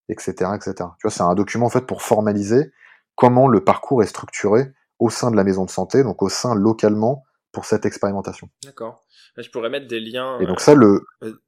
etc., 0.08 0.52
etc. 0.54 0.74
Tu 0.98 1.02
vois, 1.02 1.10
c'est 1.10 1.22
un 1.22 1.34
document 1.34 1.66
en 1.66 1.70
fait 1.70 1.86
pour 1.86 2.02
formaliser 2.02 2.72
comment 3.14 3.48
le 3.48 3.64
parcours 3.64 4.02
est 4.02 4.06
structuré 4.06 4.72
au 4.98 5.10
sein 5.10 5.30
de 5.30 5.36
la 5.36 5.44
maison 5.44 5.64
de 5.64 5.70
santé, 5.70 6.02
donc 6.02 6.22
au 6.22 6.28
sein 6.28 6.54
localement 6.54 7.24
pour 7.52 7.64
cette 7.64 7.86
expérimentation. 7.86 8.50
D'accord. 8.62 9.02
Je 9.38 9.48
pourrais 9.50 9.70
mettre 9.70 9.86
des 9.86 9.98
liens. 9.98 10.38
Et 10.40 10.46
donc 10.46 10.60
ça, 10.60 10.74
le, 10.74 11.00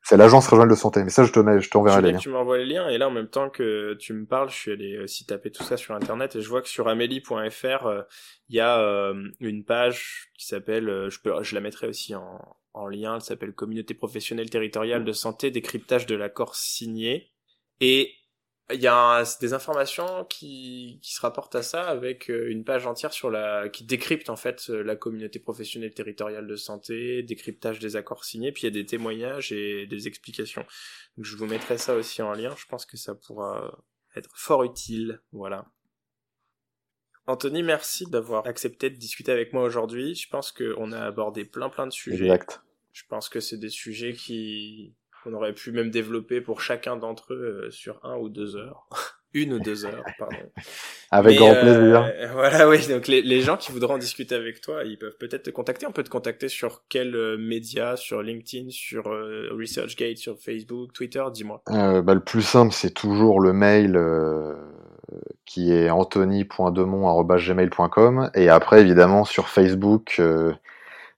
c'est 0.03 0.17
l'agence 0.17 0.47
régionale 0.47 0.71
de 0.71 0.75
santé. 0.75 1.05
Mais 1.05 1.11
ça, 1.11 1.25
je 1.25 1.33
te 1.33 1.39
mets, 1.39 1.61
je 1.61 1.69
t'enverrai 1.69 2.01
les 2.01 2.13
liens. 2.13 2.19
Tu 2.19 2.31
m'envoies 2.31 2.57
les 2.57 2.67
liens 2.67 2.89
et 2.89 2.97
là, 2.97 3.09
en 3.09 3.11
même 3.11 3.29
temps 3.29 3.51
que 3.51 3.95
tu 3.95 4.15
me 4.15 4.25
parles, 4.25 4.49
je 4.49 4.55
suis 4.55 4.73
allé 4.73 4.99
aussi 4.99 5.27
taper 5.27 5.51
tout 5.51 5.63
ça 5.65 5.77
sur 5.77 5.95
internet 5.95 6.35
et 6.37 6.41
je 6.41 6.49
vois 6.49 6.63
que 6.63 6.69
sur 6.69 6.89
amélie.fr, 6.89 7.87
euh, 7.87 8.03
il 8.49 8.57
y 8.57 8.61
a 8.61 8.81
euh, 8.81 9.29
une 9.41 9.65
page 9.65 10.31
qui 10.39 10.47
s'appelle, 10.47 10.89
euh, 10.89 11.11
je 11.11 11.21
peux, 11.21 11.43
je 11.43 11.55
la 11.55 11.61
mettrai 11.61 11.87
aussi 11.89 12.15
en, 12.15 12.57
en 12.73 12.89
lien. 12.89 13.17
Elle 13.17 13.21
s'appelle 13.21 13.53
Communauté 13.53 13.93
professionnelle 13.93 14.49
territoriale 14.49 15.05
de 15.05 15.13
santé, 15.13 15.51
décryptage 15.51 16.07
de 16.07 16.15
l'accord 16.15 16.57
signé. 16.57 17.33
Et 17.81 18.13
il 18.71 18.81
y 18.81 18.87
a 18.87 19.25
des 19.41 19.55
informations 19.55 20.25
qui, 20.27 20.99
qui 21.03 21.15
se 21.15 21.21
rapportent 21.21 21.55
à 21.55 21.63
ça 21.63 21.89
avec 21.89 22.31
euh, 22.31 22.51
une 22.51 22.65
page 22.65 22.87
entière 22.87 23.13
sur 23.13 23.31
la 23.31 23.69
qui 23.71 23.85
décrypte 23.85 24.29
en 24.29 24.37
fait 24.37 24.69
euh, 24.69 24.83
la 24.83 24.95
communauté 24.95 25.39
professionnelle 25.39 25.95
territoriale 25.95 26.47
de 26.47 26.57
santé, 26.57 27.23
décryptage 27.23 27.79
des 27.79 27.97
accords 27.97 28.25
signés, 28.25 28.53
puis 28.53 28.63
il 28.63 28.67
y 28.67 28.69
a 28.69 28.83
des 28.83 28.85
témoignages 28.85 29.53
et 29.53 29.87
des 29.87 30.07
explications. 30.07 30.67
Donc 31.17 31.25
je 31.25 31.37
vous 31.37 31.47
mettrai 31.47 31.79
ça 31.79 31.95
aussi 31.95 32.21
en 32.21 32.33
lien, 32.33 32.55
je 32.59 32.67
pense 32.67 32.85
que 32.85 32.99
ça 32.99 33.15
pourra 33.15 33.83
être 34.17 34.31
fort 34.35 34.65
utile, 34.65 35.23
voilà. 35.33 35.67
Anthony, 37.27 37.63
merci 37.63 38.07
d'avoir 38.07 38.47
accepté 38.47 38.91
de 38.91 38.97
discuter 38.97 39.33
avec 39.33 39.53
moi 39.53 39.63
aujourd'hui. 39.63 40.15
Je 40.15 40.29
pense 40.29 40.51
qu'on 40.51 40.93
a 40.93 41.01
abordé 41.01 41.45
plein 41.45 41.69
plein 41.69 41.87
de 41.87 41.93
sujets. 41.93 42.25
Exact. 42.25 42.63
Je 42.93 43.05
pense 43.09 43.29
que 43.29 43.41
c'est 43.41 43.59
des 43.59 43.69
sujets 43.69 44.15
qui 44.15 44.95
on 45.27 45.35
aurait 45.35 45.53
pu 45.53 45.73
même 45.73 45.91
développer 45.91 46.41
pour 46.41 46.61
chacun 46.61 46.97
d'entre 46.97 47.35
eux 47.35 47.65
euh, 47.67 47.71
sur 47.71 47.99
un 48.05 48.17
ou 48.17 48.29
deux 48.29 48.57
heures. 48.57 48.87
Une 49.35 49.53
ou 49.53 49.59
deux 49.59 49.85
heures, 49.85 50.05
pardon. 50.19 50.37
Avec 51.11 51.37
grand 51.37 51.55
plaisir. 51.55 52.03
Euh, 52.03 52.29
voilà, 52.33 52.67
oui. 52.67 52.79
Donc 52.89 53.09
les, 53.09 53.21
les, 53.21 53.43
gens 53.43 53.59
qui 53.59 53.73
voudront 53.73 53.93
en 53.95 53.99
discuter 53.99 54.35
avec 54.35 54.63
toi, 54.63 54.85
ils 54.85 54.97
peuvent 54.97 55.19
peut-être 55.21 55.43
te 55.43 55.51
contacter. 55.51 55.87
On 55.87 55.93
peut 55.93 56.03
te 56.03 56.09
contacter 56.09 56.49
sur 56.49 56.85
quel 56.89 57.15
euh, 57.15 57.37
média? 57.37 57.97
Sur 57.97 58.23
LinkedIn, 58.23 58.71
sur 58.71 59.05
ResearchGate, 59.05 60.17
sur 60.17 60.39
Facebook, 60.39 60.95
Twitter 60.95 61.23
Dis-moi. 61.31 61.61
bah, 61.67 62.15
le 62.15 62.21
plus 62.21 62.41
simple, 62.41 62.73
c'est 62.73 62.95
toujours 62.95 63.41
le 63.41 63.53
mail 63.53 64.01
qui 65.45 65.75
est 65.75 65.91
anthony.demont.gmail.com 65.91 68.31
et 68.35 68.49
après, 68.49 68.81
évidemment, 68.81 69.27
sur 69.27 69.51
Facebook 69.51 70.23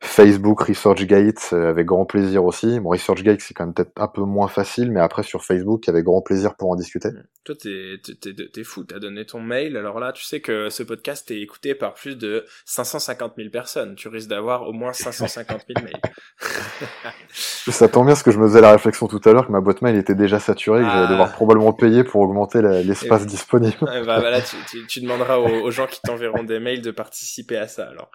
Facebook, 0.02 0.62
ResearchGate, 0.62 1.50
euh, 1.52 1.68
avec 1.68 1.86
grand 1.86 2.06
plaisir 2.06 2.42
aussi. 2.44 2.80
Bon, 2.80 2.88
ResearchGate, 2.88 3.42
c'est 3.42 3.52
quand 3.52 3.66
même 3.66 3.74
peut-être 3.74 3.92
un 3.96 4.08
peu 4.08 4.22
moins 4.22 4.48
facile, 4.48 4.90
mais 4.90 5.00
après 5.00 5.22
sur 5.22 5.44
Facebook, 5.44 5.88
avec 5.90 6.04
grand 6.04 6.22
plaisir 6.22 6.56
pour 6.56 6.70
en 6.70 6.74
discuter. 6.74 7.10
Mmh. 7.10 7.24
Toi, 7.44 7.54
t'es, 7.54 8.64
fou, 8.64 8.84
t'as 8.84 8.98
donné 8.98 9.26
ton 9.26 9.40
mail. 9.40 9.76
Alors 9.76 10.00
là, 10.00 10.12
tu 10.12 10.24
sais 10.24 10.40
que 10.40 10.70
ce 10.70 10.82
podcast 10.82 11.30
est 11.30 11.40
écouté 11.40 11.74
par 11.74 11.92
plus 11.92 12.16
de 12.16 12.46
550 12.64 13.34
000 13.36 13.50
personnes. 13.50 13.94
Tu 13.94 14.08
risques 14.08 14.28
d'avoir 14.28 14.66
au 14.66 14.72
moins 14.72 14.94
550 14.94 15.66
000 15.68 15.84
mails. 15.84 16.00
Ça 17.30 17.88
tombe 17.88 18.06
bien, 18.06 18.14
parce 18.14 18.22
que 18.22 18.30
je 18.30 18.38
me 18.38 18.46
faisais 18.48 18.62
la 18.62 18.72
réflexion 18.72 19.06
tout 19.06 19.20
à 19.26 19.32
l'heure 19.32 19.46
que 19.46 19.52
ma 19.52 19.60
boîte 19.60 19.82
mail 19.82 19.96
était 19.96 20.14
déjà 20.14 20.40
saturée, 20.40 20.80
que 20.80 20.88
j'allais 20.88 21.06
ah. 21.08 21.10
devoir 21.10 21.32
probablement 21.32 21.74
payer 21.74 22.04
pour 22.04 22.22
augmenter 22.22 22.62
l'espace 22.62 23.26
disponible. 23.26 23.76
bah, 23.80 24.02
bah 24.02 24.40
tu, 24.70 24.86
tu, 24.86 25.00
demanderas 25.02 25.36
aux, 25.36 25.62
aux 25.66 25.70
gens 25.70 25.86
qui 25.86 26.00
t'enverront 26.00 26.42
des 26.42 26.58
mails 26.58 26.80
de 26.80 26.90
participer 26.90 27.58
à 27.58 27.68
ça, 27.68 27.88
alors. 27.88 28.10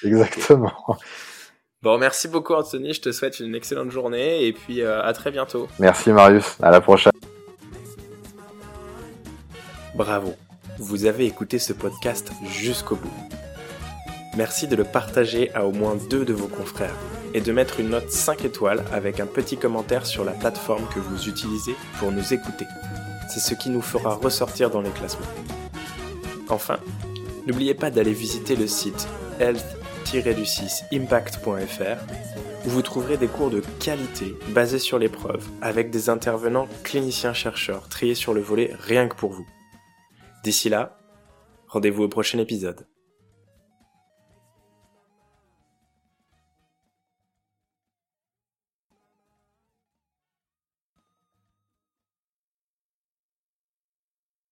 Exactement. 0.04 0.72
Bon, 1.82 1.96
merci 1.96 2.28
beaucoup 2.28 2.52
Anthony, 2.52 2.92
je 2.92 3.00
te 3.00 3.12
souhaite 3.12 3.40
une 3.40 3.54
excellente 3.54 3.90
journée 3.90 4.44
et 4.44 4.52
puis 4.52 4.82
euh, 4.82 5.02
à 5.02 5.12
très 5.14 5.30
bientôt. 5.30 5.66
Merci 5.78 6.10
Marius, 6.10 6.58
à 6.62 6.70
la 6.70 6.80
prochaine. 6.80 7.12
Bravo, 9.94 10.34
vous 10.78 11.06
avez 11.06 11.26
écouté 11.26 11.58
ce 11.58 11.72
podcast 11.72 12.32
jusqu'au 12.50 12.96
bout. 12.96 13.12
Merci 14.36 14.68
de 14.68 14.76
le 14.76 14.84
partager 14.84 15.50
à 15.54 15.66
au 15.66 15.72
moins 15.72 15.96
deux 16.08 16.24
de 16.24 16.32
vos 16.32 16.46
confrères 16.46 16.94
et 17.34 17.40
de 17.40 17.52
mettre 17.52 17.80
une 17.80 17.90
note 17.90 18.10
5 18.10 18.44
étoiles 18.44 18.84
avec 18.92 19.18
un 19.18 19.26
petit 19.26 19.56
commentaire 19.56 20.06
sur 20.06 20.24
la 20.24 20.32
plateforme 20.32 20.86
que 20.94 21.00
vous 21.00 21.28
utilisez 21.28 21.74
pour 21.98 22.12
nous 22.12 22.34
écouter. 22.34 22.66
C'est 23.28 23.40
ce 23.40 23.54
qui 23.54 23.70
nous 23.70 23.82
fera 23.82 24.14
ressortir 24.14 24.70
dans 24.70 24.82
les 24.82 24.90
classements. 24.90 25.26
Enfin, 26.48 26.78
n'oubliez 27.46 27.74
pas 27.74 27.90
d'aller 27.90 28.12
visiter 28.12 28.54
le 28.54 28.66
site 28.66 29.08
health-impact.fr 30.14 32.66
où 32.66 32.68
vous 32.68 32.82
trouverez 32.82 33.16
des 33.16 33.28
cours 33.28 33.50
de 33.50 33.62
qualité 33.78 34.34
basés 34.50 34.78
sur 34.78 34.98
l'épreuve 34.98 35.48
avec 35.62 35.90
des 35.90 36.10
intervenants 36.10 36.68
cliniciens-chercheurs 36.84 37.88
triés 37.88 38.14
sur 38.14 38.34
le 38.34 38.40
volet 38.40 38.74
rien 38.78 39.08
que 39.08 39.14
pour 39.14 39.32
vous. 39.32 39.46
D'ici 40.44 40.68
là, 40.68 40.98
rendez-vous 41.68 42.04
au 42.04 42.08
prochain 42.08 42.38
épisode. 42.38 42.89